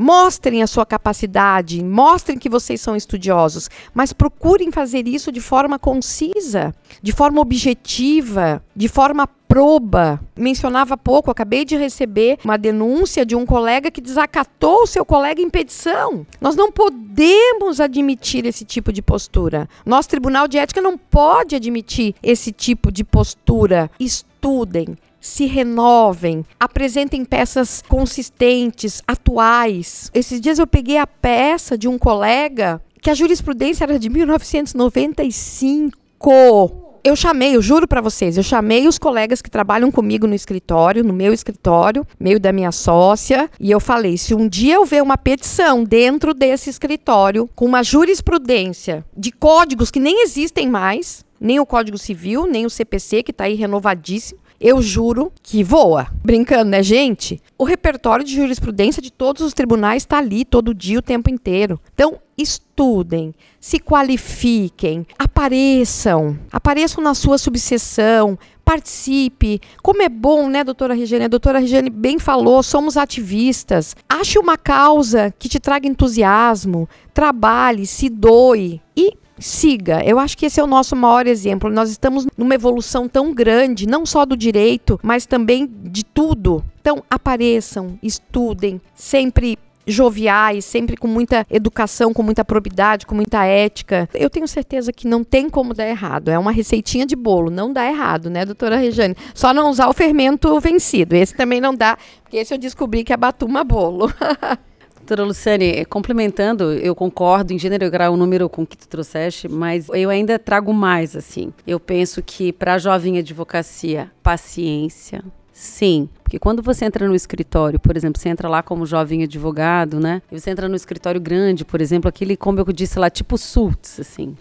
Mostrem 0.02 0.64
a 0.64 0.68
sua 0.68 0.86
capacidade, 0.86 1.84
mostrem 1.84 2.38
que 2.38 2.48
vocês 2.48 2.80
são 2.80 2.96
estudiosos, 2.96 3.70
mas 3.94 4.14
procurem 4.14 4.72
fazer 4.72 5.06
isso 5.06 5.30
de 5.30 5.42
forma 5.42 5.78
concisa, 5.78 6.74
de 7.04 7.12
forma 7.12 7.42
objetiva, 7.42 8.64
de 8.74 8.88
forma 8.88 9.28
proba. 9.46 10.22
Mencionava 10.38 10.94
há 10.94 10.98
pouco, 10.98 11.30
acabei 11.30 11.66
de 11.66 11.76
receber 11.76 12.38
uma 12.46 12.58
denúncia 12.58 13.26
de 13.26 13.36
um 13.36 13.46
colega 13.46 13.92
que 13.92 14.00
desacatou 14.00 14.84
o 14.84 14.88
seu 14.88 15.04
colega 15.04 15.42
em 15.42 15.50
petição. 15.50 16.26
Nós 16.40 16.56
não 16.56 16.72
podemos 16.72 17.82
admitir 17.82 18.46
esse 18.46 18.64
tipo 18.64 18.94
de 18.94 19.02
postura. 19.02 19.68
Nosso 19.86 20.08
Tribunal 20.08 20.48
de 20.48 20.60
Ética 20.60 20.80
não 20.80 20.98
pode 20.98 21.56
admitir 21.56 22.16
esse 22.24 22.54
tipo 22.54 22.90
de 22.90 23.04
postura. 23.04 23.92
Estudem, 24.00 24.96
se 25.20 25.46
renovem, 25.46 26.46
apresentem 26.60 27.26
peças 27.26 27.84
consistentes, 27.88 29.02
atuais. 29.08 30.12
Esses 30.14 30.40
dias 30.40 30.60
eu 30.60 30.68
peguei 30.68 30.98
a 30.98 31.08
peça 31.08 31.78
de 31.78 31.88
um 31.88 31.98
colega 31.98 32.82
que 33.02 33.10
a 33.10 33.14
jurisprudência 33.14 33.86
era 33.86 33.98
de 33.98 34.10
1995. 34.10 36.90
Eu 37.02 37.16
chamei, 37.16 37.56
eu 37.56 37.62
juro 37.62 37.88
para 37.88 38.02
vocês, 38.02 38.36
eu 38.36 38.44
chamei 38.44 38.86
os 38.86 39.00
colegas 39.00 39.42
que 39.42 39.50
trabalham 39.50 39.90
comigo 39.90 40.28
no 40.28 40.36
escritório, 40.36 41.02
no 41.04 41.14
meu 41.14 41.34
escritório, 41.34 42.06
meio 42.20 42.42
da 42.42 42.52
minha 42.52 42.74
sócia, 42.74 43.50
e 43.58 43.72
eu 43.72 43.80
falei: 43.80 44.18
se 44.18 44.36
um 44.36 44.50
dia 44.50 44.76
eu 44.76 44.86
ver 44.86 45.02
uma 45.02 45.18
petição 45.18 45.86
dentro 45.86 46.34
desse 46.34 46.70
escritório 46.70 47.50
com 47.56 47.66
uma 47.66 47.84
jurisprudência 47.84 49.06
de 49.16 49.32
códigos 49.32 49.90
que 49.90 50.00
nem 50.00 50.24
existem 50.24 50.68
mais, 50.68 51.24
nem 51.40 51.58
o 51.58 51.66
Código 51.66 51.98
Civil, 51.98 52.46
nem 52.46 52.66
o 52.66 52.70
CPC, 52.70 53.24
que 53.24 53.32
está 53.32 53.46
aí 53.46 53.56
renovadíssimo, 53.56 54.42
eu 54.60 54.82
juro 54.82 55.32
que 55.42 55.64
voa. 55.64 56.08
Brincando, 56.24 56.72
né, 56.72 56.84
gente? 56.84 57.42
O 57.58 57.64
repertório 57.64 58.26
de 58.26 58.36
jurisprudência 58.36 59.02
de 59.02 59.12
todos 59.12 59.42
os 59.42 59.54
tribunais 59.54 60.04
está 60.04 60.18
ali 60.18 60.44
todo 60.44 60.74
dia, 60.74 61.00
o 61.00 61.04
tempo 61.04 61.30
inteiro. 61.30 61.80
Então, 61.94 62.20
estudem, 62.38 63.34
se 63.60 63.80
qualifiquem, 63.80 65.06
apareçam, 65.18 66.38
apareçam 66.52 67.04
na 67.04 67.14
sua 67.14 67.38
subseção, 67.38 68.38
participe. 68.64 69.60
Como 69.82 70.02
é 70.02 70.10
bom, 70.10 70.50
né, 70.50 70.64
doutora 70.64 70.94
Regiane? 70.94 71.26
A 71.26 71.30
doutora 71.30 71.60
Regiane 71.60 71.90
bem 71.90 72.20
falou, 72.20 72.62
somos 72.62 72.98
ativistas. 72.98 73.96
Ache 74.08 74.38
uma 74.38 74.58
causa 74.58 75.34
que 75.38 75.50
te 75.50 75.60
traga 75.60 75.88
entusiasmo, 75.88 76.88
trabalhe, 77.14 77.86
se 77.86 78.10
doe 78.10 78.82
e 78.96 79.14
siga. 79.40 80.04
Eu 80.06 80.20
acho 80.20 80.38
que 80.38 80.46
esse 80.46 80.60
é 80.60 80.64
o 80.64 80.68
nosso 80.68 80.96
maior 80.96 81.28
exemplo. 81.28 81.70
Nós 81.70 81.90
estamos 81.90 82.28
numa 82.38 82.56
evolução 82.56 83.08
tão 83.08 83.34
grande, 83.34 83.88
não 83.88 84.06
só 84.06 84.26
do 84.26 84.36
direito, 84.36 85.00
mas 85.02 85.26
também 85.26 85.70
de 85.84 86.04
tudo. 86.04 86.64
Então, 86.82 87.04
apareçam, 87.10 87.98
estudem, 88.02 88.82
sempre 88.96 89.58
joviais, 89.90 90.66
sempre 90.66 90.96
com 90.96 91.08
muita 91.08 91.46
educação, 91.50 92.14
com 92.14 92.22
muita 92.22 92.46
probidade, 92.46 93.06
com 93.06 93.16
muita 93.16 93.44
ética. 93.46 94.08
Eu 94.14 94.30
tenho 94.30 94.48
certeza 94.48 94.94
que 94.94 95.08
não 95.08 95.24
tem 95.24 95.50
como 95.50 95.74
dar 95.74 95.88
errado. 95.88 96.30
É 96.30 96.38
uma 96.38 96.52
receitinha 96.52 97.06
de 97.06 97.16
bolo, 97.16 97.50
não 97.50 97.74
dá 97.74 97.88
errado, 97.88 98.30
né, 98.30 98.46
doutora 98.46 98.78
Rejane? 98.78 99.16
Só 99.34 99.54
não 99.54 99.70
usar 99.70 99.88
o 99.90 99.94
fermento 99.94 100.60
vencido. 100.60 101.16
Esse 101.16 101.36
também 101.36 101.60
não 101.60 101.74
dá, 101.74 101.98
porque 102.22 102.38
esse 102.38 102.54
eu 102.54 102.58
descobri 102.58 103.04
que 103.04 103.14
é 103.14 103.18
batuma 103.18 103.64
bolo. 103.64 104.12
Doutora 105.10 105.28
Luciane, 105.28 105.86
complementando, 105.86 106.72
eu 106.72 106.94
concordo 106.94 107.52
em 107.52 107.58
gênero 107.58 107.84
e 107.84 107.90
grau 107.90 108.14
o 108.14 108.16
número 108.16 108.48
com 108.48 108.64
que 108.64 108.78
tu 108.78 108.88
trouxeste, 108.88 109.48
mas 109.48 109.90
eu 109.90 110.08
ainda 110.08 110.38
trago 110.38 110.72
mais, 110.72 111.16
assim. 111.16 111.52
Eu 111.66 111.80
penso 111.80 112.22
que 112.22 112.54
para 112.54 112.76
a 112.76 112.78
jovem 112.78 113.18
advocacia, 113.18 114.12
paciência, 114.22 115.24
sim. 115.52 116.08
Porque 116.24 116.38
quando 116.38 116.62
você 116.62 116.86
entra 116.86 117.08
no 117.08 117.16
escritório, 117.16 117.80
por 117.80 117.98
exemplo, 117.98 118.22
você 118.22 118.30
entra 118.30 118.48
lá 118.48 118.62
como 118.62 118.86
jovem 118.86 119.24
advogado, 119.24 120.00
né? 120.00 120.22
E 120.32 120.40
você 120.40 120.52
entra 120.52 120.70
no 120.70 120.76
escritório 120.76 121.20
grande, 121.20 121.66
por 121.66 121.82
exemplo, 121.82 122.08
aquele, 122.08 122.38
como 122.38 122.60
eu 122.60 122.66
disse 122.66 123.00
lá, 123.00 123.10
tipo 123.10 123.36
Sults, 123.36 124.00
assim 124.00 124.38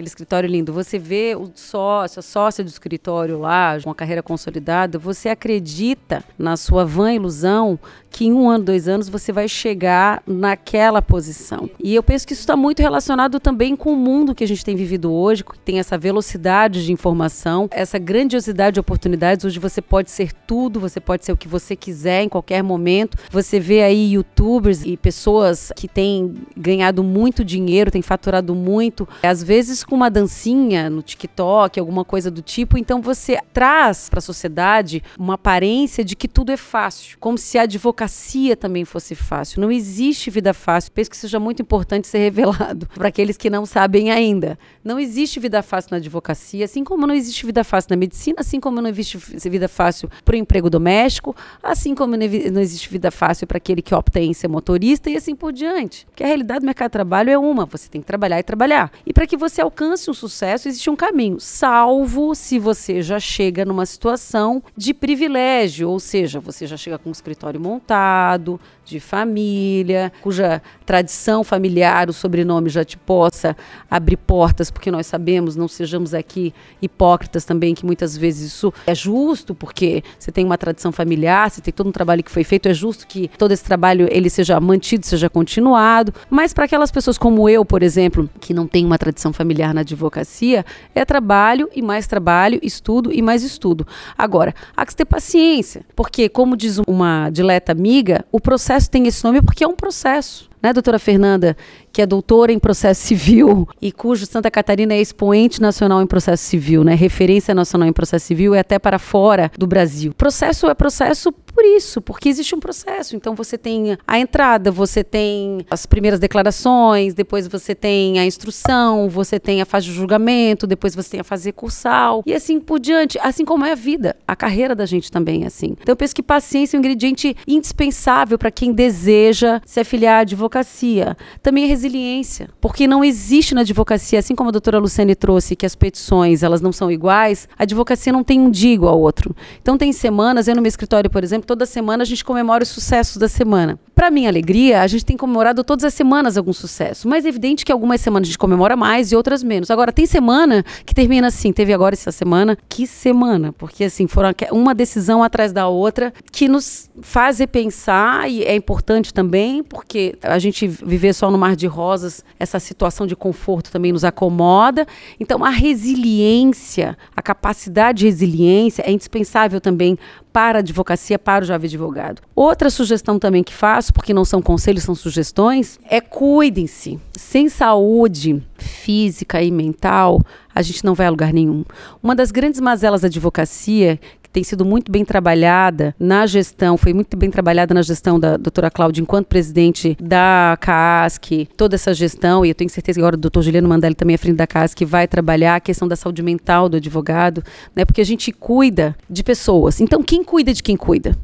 aquele 0.00 0.08
escritório 0.08 0.48
lindo, 0.48 0.72
você 0.72 0.98
vê 0.98 1.36
o 1.36 1.50
sócio, 1.54 2.20
a 2.20 2.22
sócia 2.22 2.64
do 2.64 2.68
escritório 2.68 3.38
lá, 3.38 3.78
com 3.82 3.90
uma 3.90 3.94
carreira 3.94 4.22
consolidada, 4.22 4.98
você 4.98 5.28
acredita 5.28 6.24
na 6.38 6.56
sua 6.56 6.84
vã 6.84 7.12
ilusão 7.12 7.78
que 8.10 8.26
em 8.26 8.32
um 8.32 8.50
ano, 8.50 8.64
dois 8.64 8.88
anos, 8.88 9.08
você 9.08 9.32
vai 9.32 9.48
chegar 9.48 10.22
naquela 10.26 11.00
posição. 11.00 11.70
E 11.78 11.94
eu 11.94 12.02
penso 12.02 12.26
que 12.26 12.32
isso 12.32 12.42
está 12.42 12.56
muito 12.56 12.80
relacionado 12.80 13.38
também 13.38 13.76
com 13.76 13.92
o 13.92 13.96
mundo 13.96 14.34
que 14.34 14.42
a 14.42 14.46
gente 14.46 14.64
tem 14.64 14.74
vivido 14.74 15.12
hoje, 15.12 15.44
que 15.44 15.58
tem 15.60 15.78
essa 15.78 15.96
velocidade 15.96 16.84
de 16.84 16.92
informação, 16.92 17.68
essa 17.70 17.98
grandiosidade 17.98 18.74
de 18.74 18.80
oportunidades, 18.80 19.44
onde 19.44 19.58
você 19.58 19.80
pode 19.80 20.10
ser 20.10 20.32
tudo, 20.32 20.80
você 20.80 21.00
pode 21.00 21.24
ser 21.24 21.32
o 21.32 21.36
que 21.36 21.46
você 21.46 21.76
quiser 21.76 22.24
em 22.24 22.28
qualquer 22.28 22.62
momento. 22.62 23.16
Você 23.30 23.60
vê 23.60 23.82
aí 23.82 24.14
youtubers 24.14 24.84
e 24.84 24.96
pessoas 24.96 25.72
que 25.76 25.86
têm 25.86 26.34
ganhado 26.56 27.04
muito 27.04 27.44
dinheiro, 27.44 27.90
têm 27.90 28.02
faturado 28.02 28.54
muito, 28.54 29.08
às 29.22 29.42
vezes 29.42 29.84
com 29.84 29.94
uma 29.94 30.10
dancinha 30.10 30.90
no 30.90 31.00
TikTok, 31.00 31.78
alguma 31.78 32.04
coisa 32.04 32.30
do 32.30 32.42
tipo. 32.42 32.76
Então 32.76 33.00
você 33.00 33.38
traz 33.52 34.08
para 34.08 34.18
a 34.18 34.22
sociedade 34.22 35.02
uma 35.18 35.34
aparência 35.34 36.04
de 36.04 36.16
que 36.16 36.26
tudo 36.26 36.50
é 36.50 36.56
fácil, 36.56 37.16
como 37.20 37.38
se 37.38 37.56
a 37.56 37.62
advocacia 37.62 37.99
advocacia 38.00 38.56
também 38.56 38.84
fosse 38.84 39.14
fácil. 39.14 39.60
Não 39.60 39.70
existe 39.70 40.30
vida 40.30 40.54
fácil. 40.54 40.92
Penso 40.92 41.10
que 41.10 41.16
seja 41.16 41.38
muito 41.38 41.60
importante 41.60 42.08
ser 42.08 42.18
revelado 42.18 42.88
para 42.94 43.08
aqueles 43.08 43.36
que 43.36 43.50
não 43.50 43.66
sabem 43.66 44.10
ainda. 44.10 44.58
Não 44.82 44.98
existe 44.98 45.38
vida 45.38 45.62
fácil 45.62 45.90
na 45.92 45.96
advocacia, 45.98 46.64
assim 46.64 46.82
como 46.82 47.06
não 47.06 47.14
existe 47.14 47.44
vida 47.44 47.62
fácil 47.62 47.88
na 47.90 47.96
medicina, 47.96 48.36
assim 48.38 48.58
como 48.58 48.80
não 48.80 48.88
existe 48.88 49.18
vida 49.48 49.68
fácil 49.68 50.08
para 50.24 50.34
o 50.34 50.38
emprego 50.38 50.70
doméstico, 50.70 51.36
assim 51.62 51.94
como 51.94 52.16
não 52.16 52.60
existe 52.60 52.88
vida 52.88 53.10
fácil 53.10 53.46
para 53.46 53.58
aquele 53.58 53.82
que 53.82 53.94
opta 53.94 54.20
em 54.20 54.32
ser 54.32 54.48
motorista 54.48 55.10
e 55.10 55.16
assim 55.16 55.34
por 55.34 55.52
diante. 55.52 56.06
Porque 56.06 56.24
a 56.24 56.26
realidade 56.26 56.60
do 56.60 56.66
mercado 56.66 56.88
de 56.88 56.92
trabalho 56.92 57.30
é 57.30 57.38
uma, 57.38 57.66
você 57.66 57.88
tem 57.88 58.00
que 58.00 58.06
trabalhar 58.06 58.38
e 58.38 58.42
trabalhar. 58.42 58.90
E 59.04 59.12
para 59.12 59.26
que 59.26 59.36
você 59.36 59.60
alcance 59.60 60.10
um 60.10 60.14
sucesso, 60.14 60.68
existe 60.68 60.88
um 60.88 60.96
caminho, 60.96 61.38
salvo 61.38 62.34
se 62.34 62.58
você 62.58 63.02
já 63.02 63.20
chega 63.20 63.64
numa 63.64 63.84
situação 63.84 64.62
de 64.76 64.94
privilégio, 64.94 65.90
ou 65.90 66.00
seja, 66.00 66.40
você 66.40 66.66
já 66.66 66.76
chega 66.76 66.98
com 66.98 67.08
um 67.08 67.12
escritório 67.12 67.60
montado, 67.60 67.89
resultado 67.90 68.60
de 68.90 69.00
família, 69.00 70.12
cuja 70.20 70.60
tradição 70.84 71.44
familiar, 71.44 72.10
o 72.10 72.12
sobrenome 72.12 72.68
já 72.68 72.84
te 72.84 72.96
possa 72.96 73.56
abrir 73.90 74.16
portas, 74.16 74.70
porque 74.70 74.90
nós 74.90 75.06
sabemos, 75.06 75.54
não 75.54 75.68
sejamos 75.68 76.12
aqui 76.12 76.52
hipócritas 76.82 77.44
também, 77.44 77.74
que 77.74 77.86
muitas 77.86 78.16
vezes 78.16 78.52
isso 78.52 78.74
é 78.86 78.94
justo, 78.94 79.54
porque 79.54 80.02
você 80.18 80.32
tem 80.32 80.44
uma 80.44 80.58
tradição 80.58 80.90
familiar, 80.90 81.50
você 81.50 81.60
tem 81.60 81.72
todo 81.72 81.88
um 81.88 81.92
trabalho 81.92 82.24
que 82.24 82.30
foi 82.30 82.44
feito, 82.44 82.68
é 82.68 82.74
justo 82.74 83.06
que 83.06 83.30
todo 83.38 83.52
esse 83.52 83.62
trabalho 83.62 84.08
ele 84.10 84.28
seja 84.28 84.58
mantido, 84.58 85.06
seja 85.06 85.30
continuado, 85.30 86.12
mas 86.28 86.52
para 86.52 86.64
aquelas 86.64 86.90
pessoas 86.90 87.16
como 87.16 87.48
eu, 87.48 87.64
por 87.64 87.82
exemplo, 87.82 88.28
que 88.40 88.52
não 88.52 88.66
tem 88.66 88.84
uma 88.84 88.98
tradição 88.98 89.32
familiar 89.32 89.72
na 89.72 89.82
advocacia, 89.82 90.64
é 90.94 91.04
trabalho 91.04 91.68
e 91.74 91.80
mais 91.80 92.06
trabalho, 92.06 92.58
estudo 92.62 93.12
e 93.12 93.22
mais 93.22 93.42
estudo. 93.42 93.86
Agora, 94.18 94.54
há 94.76 94.84
que 94.84 94.96
ter 94.96 95.04
paciência, 95.04 95.82
porque 95.94 96.28
como 96.28 96.56
diz 96.56 96.80
uma 96.86 97.30
dileta 97.30 97.72
amiga, 97.72 98.24
o 98.32 98.40
processo 98.40 98.79
tem 98.88 99.06
esse 99.06 99.24
nome 99.24 99.42
porque 99.42 99.64
é 99.64 99.68
um 99.68 99.74
processo 99.74 100.50
né, 100.62 100.72
doutora 100.72 100.98
Fernanda, 100.98 101.56
que 101.92 102.02
é 102.02 102.06
doutora 102.06 102.52
em 102.52 102.58
processo 102.58 103.02
civil 103.02 103.68
e 103.80 103.90
cujo 103.92 104.26
Santa 104.26 104.50
Catarina 104.50 104.94
é 104.94 105.00
expoente 105.00 105.60
nacional 105.60 106.02
em 106.02 106.06
processo 106.06 106.44
civil, 106.44 106.84
né, 106.84 106.94
referência 106.94 107.54
nacional 107.54 107.88
em 107.88 107.92
processo 107.92 108.26
civil 108.26 108.54
e 108.54 108.58
até 108.58 108.78
para 108.78 108.98
fora 108.98 109.50
do 109.58 109.66
Brasil. 109.66 110.12
Processo 110.14 110.66
é 110.68 110.74
processo 110.74 111.32
por 111.32 111.64
isso, 111.64 112.00
porque 112.00 112.28
existe 112.28 112.54
um 112.54 112.60
processo. 112.60 113.16
Então 113.16 113.34
você 113.34 113.58
tem 113.58 113.98
a 114.06 114.18
entrada, 114.18 114.70
você 114.70 115.02
tem 115.02 115.66
as 115.70 115.84
primeiras 115.84 116.20
declarações, 116.20 117.12
depois 117.12 117.46
você 117.46 117.74
tem 117.74 118.18
a 118.18 118.24
instrução, 118.24 119.08
você 119.08 119.38
tem 119.38 119.60
a 119.60 119.66
fase 119.66 119.86
de 119.86 119.92
julgamento, 119.92 120.66
depois 120.66 120.94
você 120.94 121.10
tem 121.10 121.20
a 121.20 121.24
fase 121.24 121.48
recursal 121.48 122.22
e 122.24 122.32
assim 122.32 122.60
por 122.60 122.78
diante, 122.78 123.18
assim 123.20 123.44
como 123.44 123.64
é 123.64 123.72
a 123.72 123.74
vida, 123.74 124.16
a 124.26 124.36
carreira 124.36 124.74
da 124.74 124.86
gente 124.86 125.10
também 125.10 125.44
é 125.44 125.46
assim. 125.46 125.76
Então 125.80 125.92
eu 125.92 125.96
penso 125.96 126.14
que 126.14 126.22
paciência 126.22 126.76
é 126.76 126.78
um 126.78 126.80
ingrediente 126.80 127.36
indispensável 127.46 128.38
para 128.38 128.50
quem 128.50 128.72
deseja 128.72 129.60
se 129.66 129.80
afiliar 129.80 130.18
à 130.18 130.20
advocacia. 130.20 131.16
Também 131.42 131.64
a 131.64 131.68
resiliência, 131.80 132.50
porque 132.60 132.86
não 132.86 133.02
existe 133.02 133.54
na 133.54 133.62
advocacia, 133.62 134.18
assim 134.18 134.34
como 134.34 134.50
a 134.50 134.52
doutora 134.52 134.78
Luciane 134.78 135.14
trouxe, 135.14 135.56
que 135.56 135.64
as 135.64 135.74
petições 135.74 136.42
elas 136.42 136.60
não 136.60 136.72
são 136.72 136.90
iguais, 136.90 137.48
a 137.58 137.62
advocacia 137.62 138.12
não 138.12 138.22
tem 138.22 138.38
um 138.38 138.50
dia 138.50 138.74
igual 138.74 138.94
ao 138.94 139.00
outro. 139.00 139.34
Então 139.62 139.78
tem 139.78 139.92
semanas, 139.92 140.46
eu 140.46 140.54
no 140.54 140.62
meu 140.62 140.68
escritório, 140.68 141.08
por 141.08 141.24
exemplo, 141.24 141.46
toda 141.46 141.64
semana 141.64 142.02
a 142.02 142.06
gente 142.06 142.24
comemora 142.24 142.62
os 142.62 142.68
sucessos 142.68 143.16
da 143.16 143.28
semana. 143.28 143.78
Para 143.94 144.10
minha 144.10 144.28
alegria, 144.28 144.82
a 144.82 144.86
gente 144.86 145.04
tem 145.04 145.16
comemorado 145.16 145.64
todas 145.64 145.84
as 145.84 145.94
semanas 145.94 146.36
algum 146.36 146.52
sucesso, 146.52 147.08
mas 147.08 147.24
é 147.24 147.28
evidente 147.28 147.64
que 147.64 147.72
algumas 147.72 148.00
semanas 148.00 148.28
a 148.28 148.30
gente 148.30 148.38
comemora 148.38 148.76
mais 148.76 149.12
e 149.12 149.16
outras 149.16 149.42
menos. 149.42 149.70
Agora, 149.70 149.92
tem 149.92 150.06
semana 150.06 150.64
que 150.84 150.94
termina 150.94 151.28
assim, 151.28 151.52
teve 151.52 151.72
agora 151.72 151.94
essa 151.94 152.12
semana, 152.12 152.56
que 152.68 152.86
semana, 152.86 153.52
porque 153.52 153.84
assim, 153.84 154.06
foram 154.06 154.30
uma 154.52 154.74
decisão 154.74 155.22
atrás 155.22 155.52
da 155.52 155.68
outra 155.68 156.12
que 156.30 156.48
nos 156.48 156.90
faz 157.00 157.40
pensar 157.50 158.30
e 158.30 158.42
é 158.42 158.54
importante 158.54 159.14
também, 159.14 159.62
porque 159.62 160.14
a 160.22 160.38
gente 160.38 160.66
viver 160.66 161.14
só 161.14 161.30
no 161.30 161.38
mar 161.38 161.56
de 161.56 161.66
rosas, 161.70 162.24
essa 162.38 162.58
situação 162.58 163.06
de 163.06 163.16
conforto 163.16 163.70
também 163.70 163.92
nos 163.92 164.04
acomoda. 164.04 164.86
Então, 165.18 165.44
a 165.44 165.50
resiliência, 165.50 166.96
a 167.16 167.22
capacidade 167.22 168.00
de 168.00 168.06
resiliência 168.06 168.82
é 168.82 168.92
indispensável 168.92 169.60
também 169.60 169.98
para 170.32 170.58
a 170.58 170.60
advocacia, 170.60 171.18
para 171.18 171.44
o 171.44 171.46
jovem 171.46 171.66
advogado. 171.66 172.22
Outra 172.34 172.70
sugestão 172.70 173.18
também 173.18 173.42
que 173.42 173.52
faço, 173.52 173.92
porque 173.92 174.14
não 174.14 174.24
são 174.24 174.40
conselhos, 174.40 174.84
são 174.84 174.94
sugestões, 174.94 175.78
é 175.88 176.00
cuidem-se. 176.00 176.98
Sem 177.16 177.48
saúde 177.48 178.42
física 178.56 179.42
e 179.42 179.50
mental, 179.50 180.20
a 180.54 180.62
gente 180.62 180.84
não 180.84 180.94
vai 180.94 181.06
a 181.06 181.10
lugar 181.10 181.32
nenhum. 181.32 181.64
Uma 182.02 182.14
das 182.14 182.30
grandes 182.30 182.60
mazelas 182.60 183.00
da 183.00 183.08
advocacia 183.08 183.98
tem 184.32 184.44
sido 184.44 184.64
muito 184.64 184.90
bem 184.90 185.04
trabalhada 185.04 185.94
na 185.98 186.26
gestão, 186.26 186.76
foi 186.76 186.92
muito 186.92 187.16
bem 187.16 187.30
trabalhada 187.30 187.74
na 187.74 187.82
gestão 187.82 188.18
da 188.18 188.36
doutora 188.36 188.70
Cláudia 188.70 189.02
enquanto 189.02 189.26
presidente 189.26 189.96
da 190.00 190.56
CASC, 190.60 191.48
toda 191.56 191.74
essa 191.74 191.92
gestão, 191.92 192.44
e 192.44 192.50
eu 192.50 192.54
tenho 192.54 192.70
certeza 192.70 192.96
que 192.96 193.00
agora 193.00 193.16
o 193.16 193.18
doutor 193.18 193.42
Juliano 193.42 193.68
Mandelli 193.68 193.94
também 193.94 194.14
à 194.14 194.18
frente 194.18 194.36
da 194.36 194.46
CASC 194.46 194.84
vai 194.84 195.08
trabalhar 195.08 195.56
a 195.56 195.60
questão 195.60 195.88
da 195.88 195.96
saúde 195.96 196.22
mental 196.22 196.68
do 196.68 196.76
advogado, 196.76 197.42
né? 197.74 197.84
Porque 197.84 198.00
a 198.00 198.04
gente 198.04 198.32
cuida 198.32 198.96
de 199.08 199.22
pessoas. 199.22 199.80
Então, 199.80 200.02
quem 200.02 200.22
cuida 200.22 200.52
de 200.52 200.62
quem 200.62 200.76
cuida? 200.76 201.16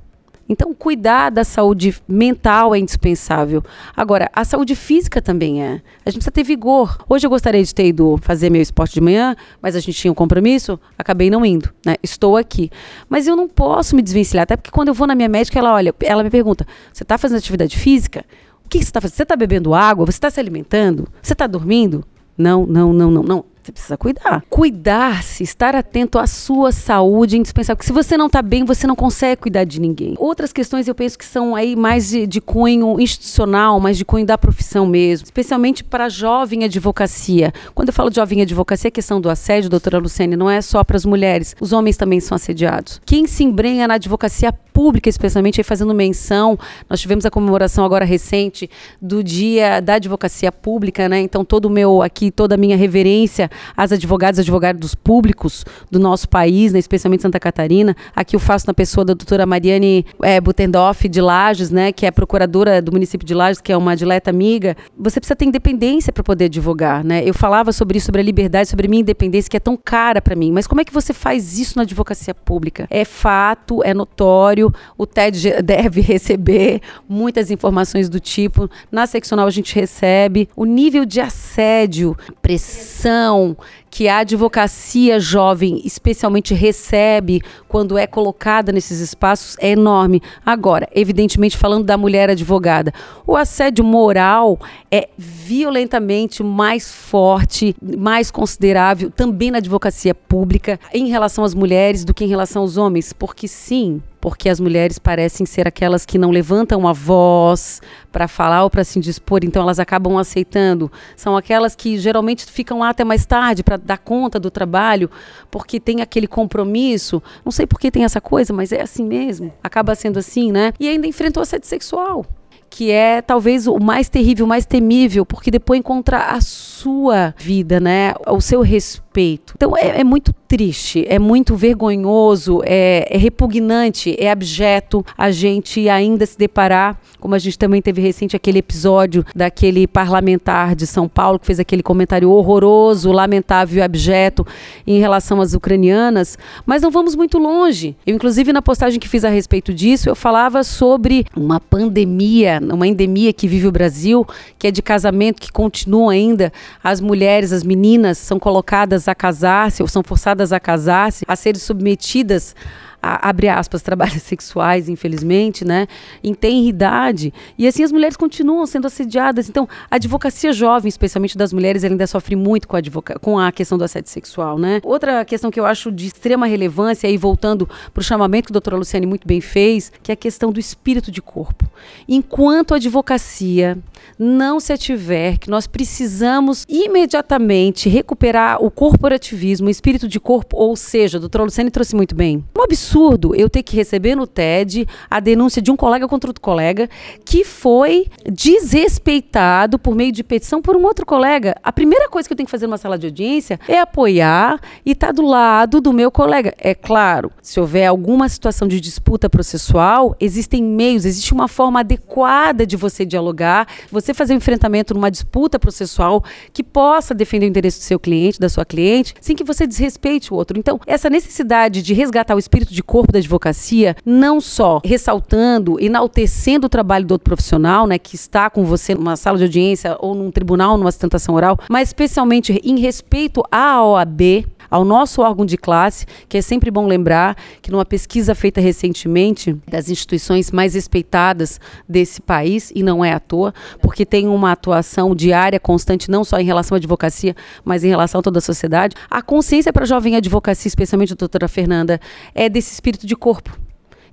Então, 0.49 0.73
cuidar 0.73 1.31
da 1.31 1.45
saúde 1.45 1.97
mental 2.07 2.75
é 2.75 2.79
indispensável. 2.79 3.63
Agora, 3.97 4.31
a 4.33 4.45
saúde 4.45 4.75
física 4.75 5.21
também 5.21 5.63
é. 5.63 5.83
A 6.05 6.11
gente 6.11 6.19
precisa 6.19 6.31
ter 6.31 6.45
vigor. 6.45 7.05
Hoje 7.09 7.27
eu 7.27 7.31
gostaria 7.31 7.63
de 7.63 7.75
ter 7.75 7.89
ido 7.89 8.17
fazer 8.23 8.51
meu 8.51 8.63
esporte 8.63 8.95
de 8.95 9.01
manhã, 9.01 9.35
mas 9.61 9.75
a 9.75 9.81
gente 9.81 9.99
tinha 9.99 10.11
um 10.11 10.15
compromisso, 10.15 10.79
acabei 10.97 11.31
não 11.31 11.45
indo, 11.45 11.73
né? 11.85 11.97
Estou 12.03 12.37
aqui. 12.37 12.71
Mas 13.09 13.27
eu 13.27 13.35
não 13.35 13.49
posso 13.49 13.97
me 13.97 14.03
desvencilhar, 14.03 14.45
até 14.45 14.57
porque 14.57 14.71
quando 14.71 14.89
eu 14.89 14.95
vou 14.95 15.07
na 15.07 15.15
minha 15.15 15.29
médica, 15.29 15.59
ela 15.59 15.73
olha, 15.75 15.95
ela 16.03 16.23
me 16.23 16.31
pergunta: 16.31 16.67
"Você 16.93 17.03
está 17.03 17.19
fazendo 17.19 17.39
atividade 17.39 17.77
física? 17.77 18.25
O 18.65 18.69
que 18.69 18.79
você 18.79 18.85
está 18.85 19.01
fazendo? 19.01 19.17
Você 19.17 19.23
está 19.23 19.37
bebendo 19.37 19.75
água? 19.75 20.07
Você 20.07 20.17
está 20.17 20.31
se 20.31 20.39
alimentando? 20.39 21.09
Você 21.23 21.33
está 21.33 21.47
dormindo?" 21.47 22.05
Não, 22.39 22.67
não, 22.67 22.93
não, 22.93 23.11
não, 23.11 23.23
não. 23.23 23.45
Você 23.67 23.73
precisa 23.73 23.97
cuidar. 23.97 24.45
Cuidar-se, 24.49 25.43
estar 25.43 25.75
atento 25.75 26.21
à 26.21 26.27
sua 26.29 26.71
saúde 26.71 27.35
é 27.35 27.39
indispensável. 27.41 27.77
Porque 27.77 27.89
se 27.89 27.93
você 27.93 28.17
não 28.17 28.27
está 28.27 28.41
bem, 28.41 28.65
você 28.65 28.87
não 28.87 28.95
consegue 28.95 29.43
cuidar 29.43 29.65
de 29.65 29.81
ninguém. 29.81 30.15
Outras 30.19 30.53
questões 30.53 30.87
eu 30.87 30.95
penso 30.95 31.19
que 31.19 31.25
são 31.25 31.57
aí 31.57 31.75
mais 31.75 32.11
de, 32.11 32.29
de 32.29 32.41
cunho 32.41 33.01
institucional, 33.01 33.81
mais 33.81 33.99
de 33.99 34.05
cunho 34.05 34.25
da 34.25 34.39
profissão 34.39 34.87
mesmo. 34.87 35.25
Especialmente 35.25 35.83
para 35.83 36.09
jovem 36.09 36.63
advocacia. 36.63 37.53
Quando 37.75 37.89
eu 37.89 37.93
falo 37.93 38.09
de 38.09 38.17
jovem 38.17 38.41
advocacia, 38.41 38.87
a 38.87 38.93
questão 38.93 39.21
do 39.21 39.29
assédio, 39.29 39.69
doutora 39.69 39.99
Luciane, 39.99 40.37
não 40.37 40.49
é 40.49 40.61
só 40.61 40.85
para 40.85 40.97
as 40.97 41.05
mulheres. 41.05 41.57
Os 41.61 41.73
homens 41.73 41.97
também 41.97 42.21
são 42.21 42.37
assediados. 42.37 43.01
Quem 43.05 43.27
se 43.27 43.43
embrenha 43.43 43.89
na 43.89 43.95
advocacia 43.95 44.53
pública, 44.77 45.09
especialmente, 45.09 45.59
aí 45.59 45.65
fazendo 45.65 45.95
menção, 45.95 46.59
nós 46.89 47.01
tivemos 47.01 47.25
a 47.25 47.31
comemoração 47.31 47.83
agora 47.83 48.05
recente 48.05 48.69
do 49.01 49.25
Dia 49.25 49.81
da 49.81 49.95
Advocacia 49.95 50.53
Pública, 50.53 51.09
né? 51.09 51.19
Então, 51.19 51.47
todo 51.47 51.65
o 51.65 51.71
meu 51.71 52.03
aqui, 52.03 52.31
toda 52.31 52.57
a 52.57 52.59
minha 52.59 52.77
reverência 52.77 53.51
às 53.77 53.93
advogadas 53.93 54.39
e 54.39 54.41
advogados 54.41 54.95
públicos 54.95 55.65
do 55.91 55.99
nosso 55.99 56.29
país, 56.29 56.73
né, 56.73 56.79
especialmente 56.79 57.23
Santa 57.23 57.39
Catarina. 57.39 57.97
Aqui 58.15 58.37
eu 58.37 58.41
faço 58.41 58.67
na 58.67 58.75
pessoa 58.75 59.05
da 59.05 59.15
doutora 59.15 59.47
Mariane 59.47 60.05
é, 60.23 60.41
Butendorf 60.41 61.09
de 61.09 61.21
Lages, 61.21 61.71
né, 61.71 61.93
que 61.93 62.07
é 62.07 62.11
procuradora 62.11 62.81
do 62.83 62.93
município 62.93 63.27
de 63.27 63.35
Lages, 63.35 63.61
que 63.61 63.73
é 63.73 63.77
uma 63.77 63.95
dileta 63.95 64.31
amiga. 64.31 64.77
Você 64.99 65.21
precisa 65.21 65.37
ter 65.37 65.45
independência 65.45 66.13
para 66.13 66.25
poder 66.25 66.47
advogar, 66.47 67.05
né? 67.05 67.23
Eu 67.25 67.35
falava 67.35 67.73
sobre 67.73 67.99
isso, 67.99 68.07
sobre 68.07 68.21
a 68.21 68.25
liberdade, 68.25 68.69
sobre 68.69 68.87
a 68.87 68.91
minha 68.91 69.03
independência, 69.03 69.51
que 69.51 69.57
é 69.57 69.61
tão 69.61 69.77
cara 69.77 70.21
para 70.21 70.35
mim. 70.35 70.51
Mas 70.51 70.67
como 70.67 70.81
é 70.81 70.85
que 70.85 70.93
você 70.93 71.13
faz 71.13 71.59
isso 71.59 71.77
na 71.77 71.83
advocacia 71.83 72.35
pública? 72.35 72.87
É 72.91 73.05
fato, 73.05 73.83
é 73.85 73.93
notório, 73.93 74.73
o 74.97 75.07
TED 75.07 75.61
deve 75.63 76.01
receber 76.01 76.81
muitas 77.09 77.51
informações 77.51 78.09
do 78.09 78.19
tipo. 78.19 78.71
Na 78.91 79.07
seccional 79.07 79.47
a 79.47 79.51
gente 79.51 79.75
recebe 79.75 80.49
o 80.57 80.65
nível 80.65 81.05
de 81.05 81.21
assédio, 81.21 82.17
pressão, 82.41 83.46
bom 83.55 83.65
que 83.97 84.09
a 84.09 84.19
advocacia 84.19 85.19
jovem 85.19 85.81
especialmente 85.83 86.53
recebe 86.53 87.41
quando 87.67 87.97
é 87.97 88.07
colocada 88.07 88.71
nesses 88.71 89.01
espaços 89.01 89.57
é 89.59 89.71
enorme. 89.71 90.21
Agora, 90.45 90.87
evidentemente 90.95 91.57
falando 91.57 91.87
da 91.87 91.97
mulher 91.97 92.29
advogada, 92.29 92.93
o 93.27 93.35
assédio 93.35 93.83
moral 93.83 94.61
é 94.91 95.09
violentamente 95.17 96.43
mais 96.43 96.93
forte, 96.93 97.75
mais 97.97 98.31
considerável 98.31 99.11
também 99.11 99.51
na 99.51 99.57
advocacia 99.57 100.15
pública 100.15 100.79
em 100.93 101.09
relação 101.09 101.43
às 101.43 101.55
mulheres 101.55 102.05
do 102.05 102.13
que 102.13 102.25
em 102.25 102.29
relação 102.29 102.61
aos 102.61 102.77
homens, 102.77 103.15
porque 103.15 103.49
sim, 103.49 104.03
porque 104.27 104.49
as 104.49 104.59
mulheres 104.59 104.99
parecem 104.99 105.47
ser 105.47 105.69
aquelas 105.69 106.05
que 106.05 106.19
não 106.19 106.33
levantam 106.33 106.89
a 106.89 106.93
voz 106.93 107.81
para 108.11 108.27
falar 108.27 108.65
ou 108.65 108.71
para 108.71 108.83
se 108.83 108.99
dispor, 108.99 109.41
então 109.45 109.63
elas 109.63 109.79
acabam 109.79 110.19
aceitando. 110.19 110.91
São 111.15 111.37
aquelas 111.37 111.77
que 111.77 111.97
geralmente 111.97 112.45
ficam 112.45 112.81
lá 112.81 112.89
até 112.89 113.05
mais 113.05 113.25
tarde 113.25 113.63
para 113.63 113.77
dar 113.87 113.99
conta 113.99 114.39
do 114.39 114.51
trabalho, 114.51 115.11
porque 115.51 115.81
tem 115.81 116.01
aquele 116.03 116.27
compromisso. 116.27 117.23
Não 117.45 117.53
sei 117.53 117.67
por 117.67 117.81
que 117.81 117.91
tem 117.91 118.05
essa 118.05 118.21
coisa, 118.21 118.53
mas 118.53 118.73
é 118.73 118.83
assim 118.83 119.05
mesmo. 119.05 119.53
Acaba 119.63 119.95
sendo 119.95 120.19
assim, 120.19 120.53
né? 120.53 120.73
E 120.79 120.89
ainda 120.89 121.07
enfrentou 121.07 121.43
assédio 121.43 121.69
sexual 121.69 122.27
que 122.69 122.91
é 122.91 123.23
talvez 123.23 123.67
o 123.67 123.79
mais 123.79 124.09
terrível, 124.09 124.45
o 124.45 124.49
mais 124.49 124.67
temível, 124.67 125.25
porque 125.25 125.51
depois 125.51 125.81
encontra 125.81 126.33
a 126.33 126.41
sua 126.43 127.35
vida, 127.39 127.81
né? 127.81 128.13
O 128.27 128.41
seu 128.41 128.61
respeito. 128.61 129.55
Então 129.57 129.75
é, 129.77 130.01
é 130.01 130.05
muito 130.05 130.33
triste, 130.47 131.05
é 131.09 131.19
muito 131.19 131.57
vergonhoso, 131.57 132.61
é, 132.65 133.07
é 133.11 133.19
repugnante, 133.19 134.17
é 134.19 134.31
abjeto 134.31 135.05
a 135.17 135.31
gente 135.31 135.89
ainda 135.89 136.25
se 136.25 136.39
deparar, 136.39 136.99
como 137.19 137.35
a 137.35 137.39
gente 137.39 137.59
também 137.59 137.83
teve 137.83 138.01
recente 138.01 138.37
aquele 138.37 138.59
episódio 138.59 139.25
daquele 139.35 139.87
parlamentar 139.87 140.75
de 140.77 140.87
São 140.87 141.09
Paulo 141.09 141.39
que 141.39 141.47
fez 141.47 141.59
aquele 141.59 141.83
comentário 141.83 142.31
horroroso, 142.31 143.11
lamentável 143.11 143.79
e 143.79 143.83
abjeto 143.83 144.47
em 144.87 144.99
relação 144.99 145.41
às 145.41 145.55
ucranianas, 145.55 146.39
mas 146.65 146.83
não 146.83 146.91
vamos 146.91 147.17
muito 147.17 147.39
longe. 147.39 147.97
Eu, 148.07 148.15
inclusive, 148.15 148.53
na 148.53 148.63
postagem 148.63 149.01
que 149.01 149.09
fiz 149.09 149.25
a 149.25 149.29
respeito 149.29 149.75
disso, 149.75 150.09
eu 150.09 150.15
falava 150.15 150.63
sobre 150.63 151.27
uma 151.37 151.59
pandemia, 151.59 152.61
uma 152.63 152.87
endemia 152.87 153.33
que 153.33 153.49
vive 153.49 153.67
o 153.67 153.73
Brasil, 153.73 154.27
que 154.59 154.69
é 154.69 154.71
de 154.71 154.83
casamento, 154.83 155.41
que 155.41 155.51
continua 155.51 156.13
ainda. 156.13 156.53
As 156.83 157.01
mulheres, 157.01 157.53
as 157.53 157.65
meninas 157.65 158.19
são 158.19 158.39
colocadas 158.39 159.09
a 159.09 159.15
casar-se 159.15 159.83
ou 159.83 159.89
são 159.89 160.03
forçadas 160.03 160.36
a 160.53 160.61
casar-se, 160.61 161.25
a 161.27 161.37
serem 161.37 161.61
submetidas 161.61 162.55
a, 163.03 163.29
abre 163.29 163.49
aspas, 163.49 163.83
trabalhos 163.83 164.23
sexuais, 164.25 164.89
infelizmente, 164.89 165.65
né, 165.65 165.87
em 166.23 166.35
tenridade. 166.35 167.33
E 167.59 167.67
assim 167.67 167.83
as 167.83 167.93
mulheres 167.93 168.17
continuam 168.17 168.67
sendo 168.67 168.87
assediadas. 168.87 169.49
Então, 169.49 169.69
a 169.91 169.97
advocacia 169.97 170.53
jovem, 170.53 170.89
especialmente 170.89 171.37
das 171.37 171.53
mulheres, 171.53 171.85
ainda 171.85 172.07
sofre 172.07 172.35
muito 172.35 172.67
com 172.67 172.77
a, 172.77 172.83
com 173.21 173.39
a 173.39 173.53
questão 173.53 173.79
do 173.79 173.85
assédio 173.85 174.11
sexual, 174.11 174.59
né? 174.59 174.81
Outra 174.83 175.25
questão 175.25 175.51
que 175.51 175.61
eu 175.61 175.67
acho 175.67 175.93
de 175.93 176.07
extrema 176.07 176.47
relevância, 176.47 177.09
aí 177.09 177.17
voltando 177.17 177.69
para 177.93 178.01
o 178.01 178.05
chamamento 178.05 178.47
que 178.49 178.53
a 178.53 178.55
doutora 178.55 178.77
Luciane 178.77 179.07
muito 179.07 179.27
bem 179.27 179.41
fez, 179.41 179.93
que 180.03 180.11
é 180.11 180.15
a 180.15 180.17
questão 180.17 180.51
do 180.51 180.59
espírito 180.59 181.11
de 181.11 181.23
corpo. 181.23 181.69
Enquanto 182.09 182.75
a 182.75 182.77
advocacia 182.77 183.79
não 184.19 184.59
se 184.59 184.73
ativer, 184.73 185.39
que 185.39 185.51
nós 185.51 185.67
precisamos 185.67 186.65
imediatamente 186.69 187.89
recuperar 187.89 188.63
o 188.63 188.71
corporativismo, 188.71 189.69
o 189.69 189.71
espírito 189.71 190.09
de 190.09 190.19
corpo, 190.19 190.57
ou 190.57 190.75
seja, 190.77 191.19
a 191.19 191.21
doutora 191.21 191.45
Luciane 191.45 191.71
trouxe 191.71 191.95
muito 191.95 192.15
bem. 192.15 192.45
Um 192.57 192.63
absurdo 192.63 192.86
absurdo 192.87 193.35
eu 193.35 193.51
ter 193.51 193.63
que 193.63 193.75
receber 193.75 194.15
no 194.15 194.27
TED 194.27 194.87
a 195.11 195.19
denúncia 195.19 195.61
de 195.61 195.71
um 195.71 195.77
colega 195.77 196.07
contra 196.07 196.31
outro 196.31 196.41
colega 196.41 196.89
que 197.25 197.45
foi 197.45 198.07
desrespeitado 198.31 199.79
por 199.79 199.95
meio 199.95 200.13
de 200.13 200.23
petição 200.23 200.63
por 200.63 200.77
um 200.77 200.85
outro 200.85 201.05
colega. 201.05 201.57
A 201.63 201.73
primeira 201.73 202.09
coisa 202.09 202.29
que 202.29 202.33
eu 202.33 202.37
tenho 202.37 202.47
que 202.47 202.51
fazer 202.51 202.67
numa 202.67 202.79
sala 202.79 202.97
de 202.97 203.07
audiência 203.07 203.59
é 203.67 203.81
apoiar 203.81 204.61
e 204.85 204.93
estar 204.93 205.09
tá 205.09 205.13
do 205.13 205.23
lado 205.23 205.81
do 205.81 205.93
meu 205.93 206.11
colega. 206.11 206.55
É 206.59 206.75
claro, 206.75 207.33
se 207.43 207.59
houver 207.59 207.87
alguma 207.87 208.29
situação 208.29 208.69
de 208.69 208.81
disputa 208.81 209.29
processual, 209.29 210.15
existem 210.21 210.63
meios, 210.63 211.05
existe 211.05 211.33
uma 211.33 211.49
forma 211.49 211.81
adequada 211.81 212.65
de 212.65 212.77
você 212.77 213.05
dialogar, 213.05 213.67
você 213.91 214.15
fazer 214.15 214.35
um 214.35 214.37
enfrentamento 214.37 214.95
numa 214.95 215.11
disputa 215.11 215.59
processual 215.59 216.23
que 216.53 216.63
possa 216.63 217.15
defender 217.15 217.47
o 217.47 217.49
interesse 217.49 217.79
do 217.81 217.85
seu 217.85 217.99
cliente, 217.99 218.39
da 218.39 218.49
sua 218.49 218.65
cliente, 218.65 219.15
sem 219.21 219.35
que 219.35 219.45
você 219.45 219.67
desrespeite 219.67 220.33
o 220.33 220.37
outro. 220.37 220.59
Então, 220.59 220.79
essa 220.87 221.11
necessidade 221.11 221.83
de 221.83 221.95
resgatar 221.95 222.37
o 222.37 222.39
espírito 222.39 222.76
de 222.77 222.83
corpo 222.83 223.11
da 223.11 223.19
advocacia, 223.19 223.97
não 224.05 224.41
só 224.41 224.81
ressaltando, 224.85 225.81
enaltecendo 225.81 226.67
o 226.67 226.69
trabalho 226.69 227.07
do 227.07 227.13
outro 227.13 227.25
profissional, 227.25 227.87
né, 227.87 227.99
que 227.99 228.15
está 228.15 228.51
com 228.51 228.65
você 228.65 228.95
numa 228.95 229.17
sala 229.17 229.39
de 229.39 229.45
audiência 229.45 229.97
ou 229.99 230.15
num 230.15 230.31
tribunal, 230.31 230.77
numa 230.77 230.93
sustentação 230.93 231.35
oral, 231.35 231.59
mas 231.71 231.89
especialmente 231.89 232.61
em 232.63 232.79
respeito 232.79 233.43
à 233.51 233.83
OAB, 233.83 234.47
ao 234.71 234.85
nosso 234.85 235.23
órgão 235.23 235.45
de 235.45 235.57
classe, 235.57 236.07
que 236.29 236.39
é 236.39 236.43
sempre 236.43 236.71
bom 236.71 236.87
lembrar 236.87 237.37
que 237.63 237.71
numa 237.71 237.85
pesquisa 237.85 238.35
feita 238.35 238.61
recentemente 238.61 239.57
das 239.69 239.89
instituições 239.89 240.51
mais 240.51 240.75
respeitadas 240.75 241.61
desse 241.89 242.21
país, 242.21 242.73
e 242.75 242.83
não 242.83 243.05
é 243.05 243.13
à 243.13 243.21
toa, 243.21 243.53
porque 243.81 244.05
tem 244.05 244.29
uma 244.29 244.53
atuação 244.53 245.15
diária, 245.15 245.61
constante, 245.61 246.11
não 246.11 246.25
só 246.25 246.39
em 246.39 246.45
relação 246.45 246.77
à 246.77 246.79
advocacia, 246.79 247.35
mas 247.65 247.85
em 247.85 247.89
relação 247.89 248.21
a 248.21 248.23
toda 248.23 248.39
a 248.39 248.43
sociedade, 248.43 248.97
a 249.11 249.23
consciência 249.23 249.73
para 249.73 249.85
a 249.85 249.87
jovem 249.87 250.17
advocacia, 250.17 250.69
especialmente 250.69 251.13
a 251.13 251.17
doutora 251.17 251.49
Fernanda, 251.49 252.01
é 252.35 252.49
desse 252.49 252.73
espírito 252.73 253.07
de 253.07 253.17
corpo 253.17 253.66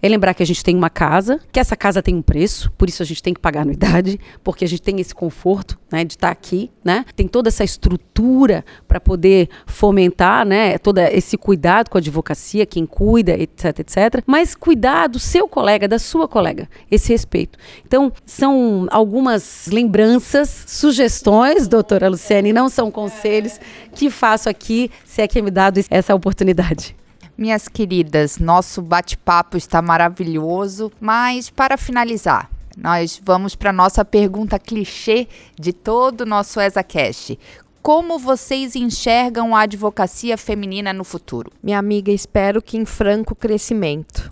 é 0.03 0.09
lembrar 0.09 0.33
que 0.33 0.43
a 0.43 0.45
gente 0.45 0.61
tem 0.61 0.75
uma 0.75 0.89
casa, 0.89 1.39
que 1.49 1.57
essa 1.57 1.77
casa 1.77 2.03
tem 2.03 2.13
um 2.13 2.21
preço, 2.21 2.69
por 2.77 2.89
isso 2.89 3.01
a 3.01 3.05
gente 3.05 3.23
tem 3.23 3.33
que 3.33 3.39
pagar 3.39 3.61
anuidade, 3.61 4.19
porque 4.43 4.65
a 4.65 4.67
gente 4.67 4.81
tem 4.81 4.99
esse 4.99 5.15
conforto 5.15 5.79
né, 5.89 6.03
de 6.03 6.15
estar 6.15 6.29
aqui, 6.29 6.69
né? 6.83 7.05
Tem 7.15 7.25
toda 7.25 7.47
essa 7.47 7.63
estrutura 7.63 8.65
para 8.85 8.99
poder 8.99 9.47
fomentar, 9.65 10.45
né? 10.45 10.77
Todo 10.77 10.97
esse 10.97 11.37
cuidado 11.37 11.89
com 11.89 11.97
a 11.97 12.01
advocacia, 12.01 12.65
quem 12.65 12.85
cuida, 12.85 13.31
etc, 13.31 13.79
etc. 13.79 14.23
Mas 14.27 14.53
cuidar 14.55 15.07
do 15.07 15.19
seu 15.19 15.47
colega, 15.47 15.87
da 15.87 15.97
sua 15.97 16.27
colega, 16.27 16.67
esse 16.91 17.13
respeito. 17.13 17.57
Então, 17.85 18.11
são 18.25 18.87
algumas 18.91 19.69
lembranças, 19.71 20.65
sugestões, 20.67 21.65
doutora 21.65 22.09
Luciane, 22.09 22.51
não 22.51 22.67
são 22.67 22.91
conselhos 22.91 23.57
que 23.95 24.09
faço 24.09 24.49
aqui, 24.49 24.91
se 25.05 25.21
é 25.21 25.27
que 25.29 25.41
me 25.41 25.49
dado 25.49 25.79
essa 25.89 26.13
oportunidade. 26.13 26.93
Minhas 27.35 27.67
queridas, 27.67 28.37
nosso 28.37 28.79
bate-papo 28.79 29.57
está 29.57 29.81
maravilhoso, 29.81 30.91
mas 31.01 31.49
para 31.49 31.77
finalizar, 31.77 32.47
nós 32.77 33.19
vamos 33.23 33.55
para 33.55 33.73
nossa 33.73 34.05
pergunta 34.05 34.59
clichê 34.59 35.27
de 35.59 35.73
todo 35.73 36.21
o 36.21 36.25
nosso 36.27 36.61
ESACast. 36.61 37.39
Como 37.81 38.19
vocês 38.19 38.75
enxergam 38.75 39.55
a 39.55 39.61
advocacia 39.61 40.37
feminina 40.37 40.93
no 40.93 41.03
futuro? 41.03 41.51
Minha 41.61 41.79
amiga, 41.79 42.11
espero 42.11 42.61
que 42.61 42.77
em 42.77 42.85
franco 42.85 43.33
crescimento. 43.33 44.31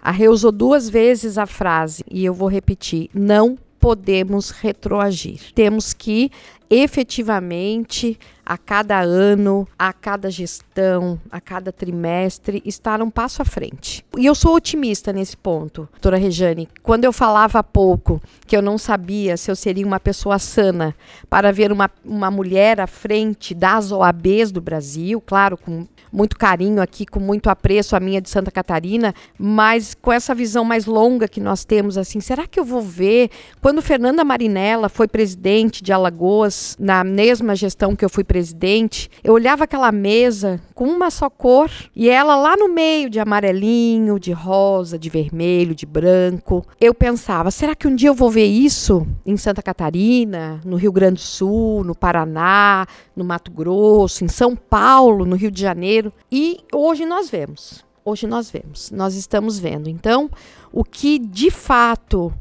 A 0.00 0.10
Rê 0.10 0.28
usou 0.28 0.52
duas 0.52 0.90
vezes 0.90 1.38
a 1.38 1.46
frase, 1.46 2.04
e 2.10 2.26
eu 2.26 2.34
vou 2.34 2.48
repetir: 2.48 3.08
não 3.14 3.56
podemos 3.80 4.50
retroagir. 4.50 5.52
Temos 5.54 5.94
que 5.94 6.30
efetivamente 6.68 8.18
a 8.44 8.58
cada 8.58 9.00
ano, 9.00 9.66
a 9.78 9.92
cada 9.92 10.30
gestão, 10.30 11.20
a 11.30 11.40
cada 11.40 11.72
trimestre, 11.72 12.62
estar 12.64 13.00
um 13.00 13.10
passo 13.10 13.42
à 13.42 13.44
frente. 13.44 14.04
E 14.16 14.26
eu 14.26 14.34
sou 14.34 14.54
otimista 14.54 15.12
nesse 15.12 15.36
ponto, 15.36 15.88
doutora 15.92 16.16
Rejane. 16.16 16.68
Quando 16.82 17.04
eu 17.04 17.12
falava 17.12 17.58
há 17.58 17.62
pouco 17.62 18.20
que 18.46 18.56
eu 18.56 18.62
não 18.62 18.76
sabia 18.78 19.36
se 19.36 19.50
eu 19.50 19.56
seria 19.56 19.86
uma 19.86 20.00
pessoa 20.00 20.38
sana 20.38 20.94
para 21.30 21.52
ver 21.52 21.72
uma, 21.72 21.90
uma 22.04 22.30
mulher 22.30 22.80
à 22.80 22.86
frente 22.86 23.54
das 23.54 23.92
OABs 23.92 24.50
do 24.50 24.60
Brasil, 24.60 25.20
claro, 25.20 25.56
com 25.56 25.86
muito 26.12 26.36
carinho 26.36 26.82
aqui, 26.82 27.06
com 27.06 27.18
muito 27.18 27.48
apreço 27.48 27.96
a 27.96 28.00
minha 28.00 28.20
de 28.20 28.28
Santa 28.28 28.50
Catarina, 28.50 29.14
mas 29.38 29.94
com 29.94 30.12
essa 30.12 30.34
visão 30.34 30.64
mais 30.64 30.84
longa 30.84 31.26
que 31.26 31.40
nós 31.40 31.64
temos, 31.64 31.96
assim, 31.96 32.20
será 32.20 32.46
que 32.46 32.60
eu 32.60 32.64
vou 32.64 32.82
ver? 32.82 33.30
Quando 33.60 33.80
Fernanda 33.80 34.22
Marinella 34.22 34.88
foi 34.90 35.08
presidente 35.08 35.82
de 35.82 35.92
Alagoas, 35.92 36.76
na 36.78 37.02
mesma 37.02 37.56
gestão 37.56 37.96
que 37.96 38.04
eu 38.04 38.10
fui 38.10 38.24
presidente, 38.32 39.10
eu 39.22 39.34
olhava 39.34 39.64
aquela 39.64 39.92
mesa 39.92 40.58
com 40.74 40.86
uma 40.86 41.10
só 41.10 41.28
cor 41.28 41.70
e 41.94 42.08
ela 42.08 42.34
lá 42.34 42.56
no 42.56 42.66
meio 42.66 43.10
de 43.10 43.20
amarelinho, 43.20 44.18
de 44.18 44.32
rosa, 44.32 44.98
de 44.98 45.10
vermelho, 45.10 45.74
de 45.74 45.84
branco. 45.84 46.64
Eu 46.80 46.94
pensava, 46.94 47.50
será 47.50 47.74
que 47.74 47.86
um 47.86 47.94
dia 47.94 48.08
eu 48.08 48.14
vou 48.14 48.30
ver 48.30 48.46
isso 48.46 49.06
em 49.26 49.36
Santa 49.36 49.62
Catarina, 49.62 50.62
no 50.64 50.76
Rio 50.76 50.90
Grande 50.90 51.16
do 51.16 51.20
Sul, 51.20 51.84
no 51.84 51.94
Paraná, 51.94 52.86
no 53.14 53.22
Mato 53.22 53.50
Grosso, 53.50 54.24
em 54.24 54.28
São 54.28 54.56
Paulo, 54.56 55.26
no 55.26 55.36
Rio 55.36 55.50
de 55.50 55.60
Janeiro? 55.60 56.10
E 56.30 56.60
hoje 56.72 57.04
nós 57.04 57.28
vemos. 57.28 57.84
Hoje 58.02 58.26
nós 58.26 58.50
vemos, 58.50 58.90
nós 58.90 59.14
estamos 59.14 59.58
vendo. 59.58 59.90
Então, 59.90 60.30
o 60.72 60.82
que 60.82 61.18
de 61.18 61.50
fato 61.50 62.32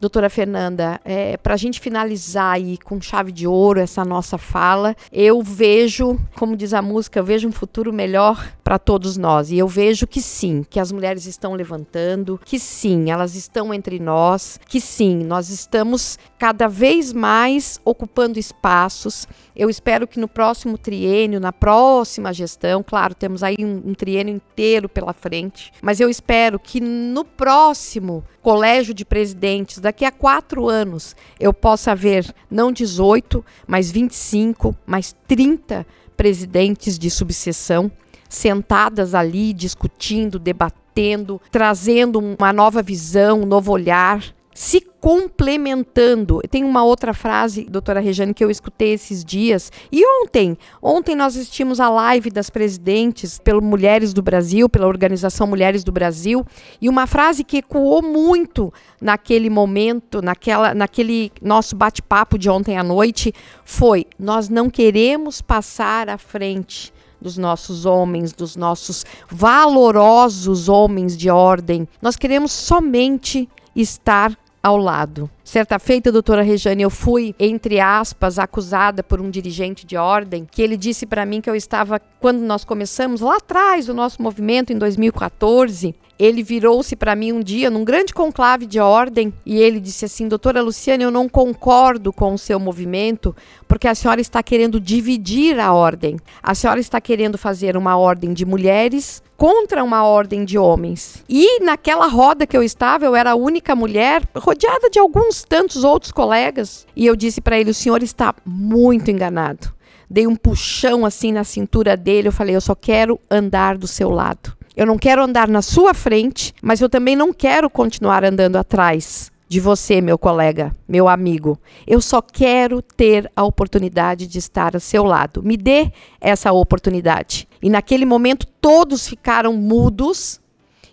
doutora 0.00 0.30
Fernanda, 0.30 0.98
é, 1.04 1.36
para 1.36 1.52
a 1.52 1.56
gente 1.56 1.78
finalizar 1.78 2.54
aí 2.54 2.78
com 2.78 3.00
chave 3.00 3.30
de 3.30 3.46
ouro 3.46 3.78
essa 3.78 4.02
nossa 4.02 4.38
fala, 4.38 4.96
eu 5.12 5.42
vejo, 5.42 6.18
como 6.36 6.56
diz 6.56 6.72
a 6.72 6.80
música, 6.80 7.18
eu 7.18 7.24
vejo 7.24 7.46
um 7.46 7.52
futuro 7.52 7.92
melhor 7.92 8.50
para 8.64 8.78
todos 8.78 9.18
nós. 9.18 9.50
E 9.50 9.58
eu 9.58 9.68
vejo 9.68 10.06
que 10.06 10.22
sim, 10.22 10.64
que 10.68 10.80
as 10.80 10.90
mulheres 10.90 11.26
estão 11.26 11.52
levantando, 11.52 12.40
que 12.44 12.58
sim, 12.58 13.10
elas 13.10 13.34
estão 13.34 13.74
entre 13.74 13.98
nós, 13.98 14.58
que 14.66 14.80
sim, 14.80 15.22
nós 15.22 15.50
estamos 15.50 16.18
cada 16.38 16.66
vez 16.66 17.12
mais 17.12 17.78
ocupando 17.84 18.38
espaços. 18.38 19.28
Eu 19.60 19.68
espero 19.68 20.08
que 20.08 20.18
no 20.18 20.26
próximo 20.26 20.78
triênio, 20.78 21.38
na 21.38 21.52
próxima 21.52 22.32
gestão, 22.32 22.82
claro, 22.82 23.14
temos 23.14 23.42
aí 23.42 23.56
um, 23.60 23.90
um 23.90 23.92
triênio 23.92 24.34
inteiro 24.34 24.88
pela 24.88 25.12
frente, 25.12 25.70
mas 25.82 26.00
eu 26.00 26.08
espero 26.08 26.58
que 26.58 26.80
no 26.80 27.26
próximo 27.26 28.24
colégio 28.40 28.94
de 28.94 29.04
presidentes, 29.04 29.78
daqui 29.78 30.06
a 30.06 30.10
quatro 30.10 30.66
anos, 30.66 31.14
eu 31.38 31.52
possa 31.52 31.94
ver 31.94 32.34
não 32.50 32.72
18, 32.72 33.44
mas 33.66 33.90
25, 33.90 34.74
mais 34.86 35.14
30 35.28 35.86
presidentes 36.16 36.98
de 36.98 37.10
subseção 37.10 37.92
sentadas 38.30 39.14
ali 39.14 39.52
discutindo, 39.52 40.38
debatendo, 40.38 41.38
trazendo 41.50 42.18
uma 42.18 42.50
nova 42.50 42.82
visão, 42.82 43.42
um 43.42 43.46
novo 43.46 43.72
olhar 43.72 44.24
se 44.60 44.82
complementando. 45.00 46.42
Tem 46.50 46.64
uma 46.64 46.84
outra 46.84 47.14
frase, 47.14 47.64
doutora 47.64 47.98
Rejane, 47.98 48.34
que 48.34 48.44
eu 48.44 48.50
escutei 48.50 48.92
esses 48.92 49.24
dias. 49.24 49.72
E 49.90 50.04
ontem, 50.04 50.54
ontem 50.82 51.16
nós 51.16 51.34
assistimos 51.34 51.80
a 51.80 51.88
live 51.88 52.28
das 52.28 52.50
presidentes 52.50 53.38
pelo 53.38 53.62
Mulheres 53.62 54.12
do 54.12 54.20
Brasil, 54.20 54.68
pela 54.68 54.86
Organização 54.86 55.46
Mulheres 55.46 55.82
do 55.82 55.90
Brasil, 55.90 56.44
e 56.78 56.90
uma 56.90 57.06
frase 57.06 57.42
que 57.42 57.56
ecoou 57.56 58.02
muito 58.02 58.70
naquele 59.00 59.48
momento, 59.48 60.20
naquela, 60.20 60.74
naquele 60.74 61.32
nosso 61.40 61.74
bate-papo 61.74 62.38
de 62.38 62.50
ontem 62.50 62.76
à 62.76 62.84
noite, 62.84 63.32
foi: 63.64 64.04
nós 64.18 64.50
não 64.50 64.68
queremos 64.68 65.40
passar 65.40 66.10
à 66.10 66.18
frente 66.18 66.92
dos 67.18 67.38
nossos 67.38 67.86
homens, 67.86 68.34
dos 68.34 68.56
nossos 68.56 69.06
valorosos 69.26 70.68
homens 70.68 71.16
de 71.16 71.30
ordem. 71.30 71.88
Nós 72.02 72.14
queremos 72.14 72.52
somente 72.52 73.48
estar 73.74 74.36
ao 74.62 74.76
lado. 74.76 75.30
Certa 75.42 75.78
feita, 75.78 76.12
doutora 76.12 76.42
Rejane, 76.42 76.82
eu 76.82 76.90
fui, 76.90 77.34
entre 77.38 77.80
aspas, 77.80 78.38
acusada 78.38 79.02
por 79.02 79.20
um 79.20 79.30
dirigente 79.30 79.86
de 79.86 79.96
ordem, 79.96 80.46
que 80.50 80.62
ele 80.62 80.76
disse 80.76 81.06
para 81.06 81.26
mim 81.26 81.40
que 81.40 81.48
eu 81.48 81.56
estava, 81.56 82.00
quando 82.20 82.40
nós 82.40 82.64
começamos 82.64 83.20
lá 83.20 83.36
atrás 83.36 83.88
o 83.88 83.94
nosso 83.94 84.22
movimento, 84.22 84.72
em 84.72 84.78
2014, 84.78 85.94
ele 86.20 86.42
virou-se 86.42 86.94
para 86.94 87.16
mim 87.16 87.32
um 87.32 87.40
dia 87.40 87.70
num 87.70 87.82
grande 87.82 88.12
conclave 88.12 88.66
de 88.66 88.78
ordem 88.78 89.32
e 89.44 89.56
ele 89.56 89.80
disse 89.80 90.04
assim: 90.04 90.28
Doutora 90.28 90.60
Luciana, 90.60 91.02
eu 91.02 91.10
não 91.10 91.26
concordo 91.26 92.12
com 92.12 92.34
o 92.34 92.38
seu 92.38 92.60
movimento 92.60 93.34
porque 93.66 93.88
a 93.88 93.94
senhora 93.94 94.20
está 94.20 94.42
querendo 94.42 94.78
dividir 94.78 95.58
a 95.58 95.72
ordem. 95.72 96.18
A 96.42 96.54
senhora 96.54 96.78
está 96.78 97.00
querendo 97.00 97.38
fazer 97.38 97.74
uma 97.74 97.96
ordem 97.96 98.34
de 98.34 98.44
mulheres 98.44 99.22
contra 99.40 99.82
uma 99.82 100.04
ordem 100.04 100.44
de 100.44 100.58
homens. 100.58 101.24
E 101.26 101.64
naquela 101.64 102.06
roda 102.06 102.46
que 102.46 102.54
eu 102.54 102.62
estava, 102.62 103.06
eu 103.06 103.16
era 103.16 103.30
a 103.30 103.34
única 103.34 103.74
mulher, 103.74 104.22
rodeada 104.36 104.90
de 104.90 104.98
alguns 104.98 105.42
tantos 105.42 105.82
outros 105.82 106.12
colegas. 106.12 106.86
E 106.94 107.06
eu 107.06 107.16
disse 107.16 107.40
para 107.40 107.58
ele: 107.58 107.70
o 107.70 107.74
senhor 107.74 108.02
está 108.02 108.34
muito 108.44 109.10
enganado. 109.10 109.72
Dei 110.10 110.26
um 110.26 110.36
puxão 110.36 111.06
assim 111.06 111.32
na 111.32 111.42
cintura 111.42 111.96
dele. 111.96 112.28
Eu 112.28 112.32
falei: 112.32 112.54
eu 112.54 112.60
só 112.60 112.74
quero 112.74 113.18
andar 113.30 113.78
do 113.78 113.86
seu 113.86 114.10
lado. 114.10 114.54
Eu 114.76 114.84
não 114.84 114.98
quero 114.98 115.22
andar 115.22 115.48
na 115.48 115.62
sua 115.62 115.94
frente, 115.94 116.52
mas 116.60 116.82
eu 116.82 116.90
também 116.90 117.16
não 117.16 117.32
quero 117.32 117.70
continuar 117.70 118.22
andando 118.22 118.56
atrás 118.56 119.32
de 119.50 119.58
você, 119.58 120.00
meu 120.00 120.16
colega, 120.16 120.76
meu 120.86 121.08
amigo. 121.08 121.58
Eu 121.84 122.00
só 122.00 122.22
quero 122.22 122.80
ter 122.80 123.28
a 123.34 123.42
oportunidade 123.42 124.28
de 124.28 124.38
estar 124.38 124.76
ao 124.76 124.80
seu 124.80 125.02
lado. 125.02 125.42
Me 125.42 125.56
dê 125.56 125.90
essa 126.20 126.52
oportunidade. 126.52 127.48
E 127.60 127.68
naquele 127.68 128.06
momento 128.06 128.46
todos 128.46 129.08
ficaram 129.08 129.52
mudos 129.52 130.40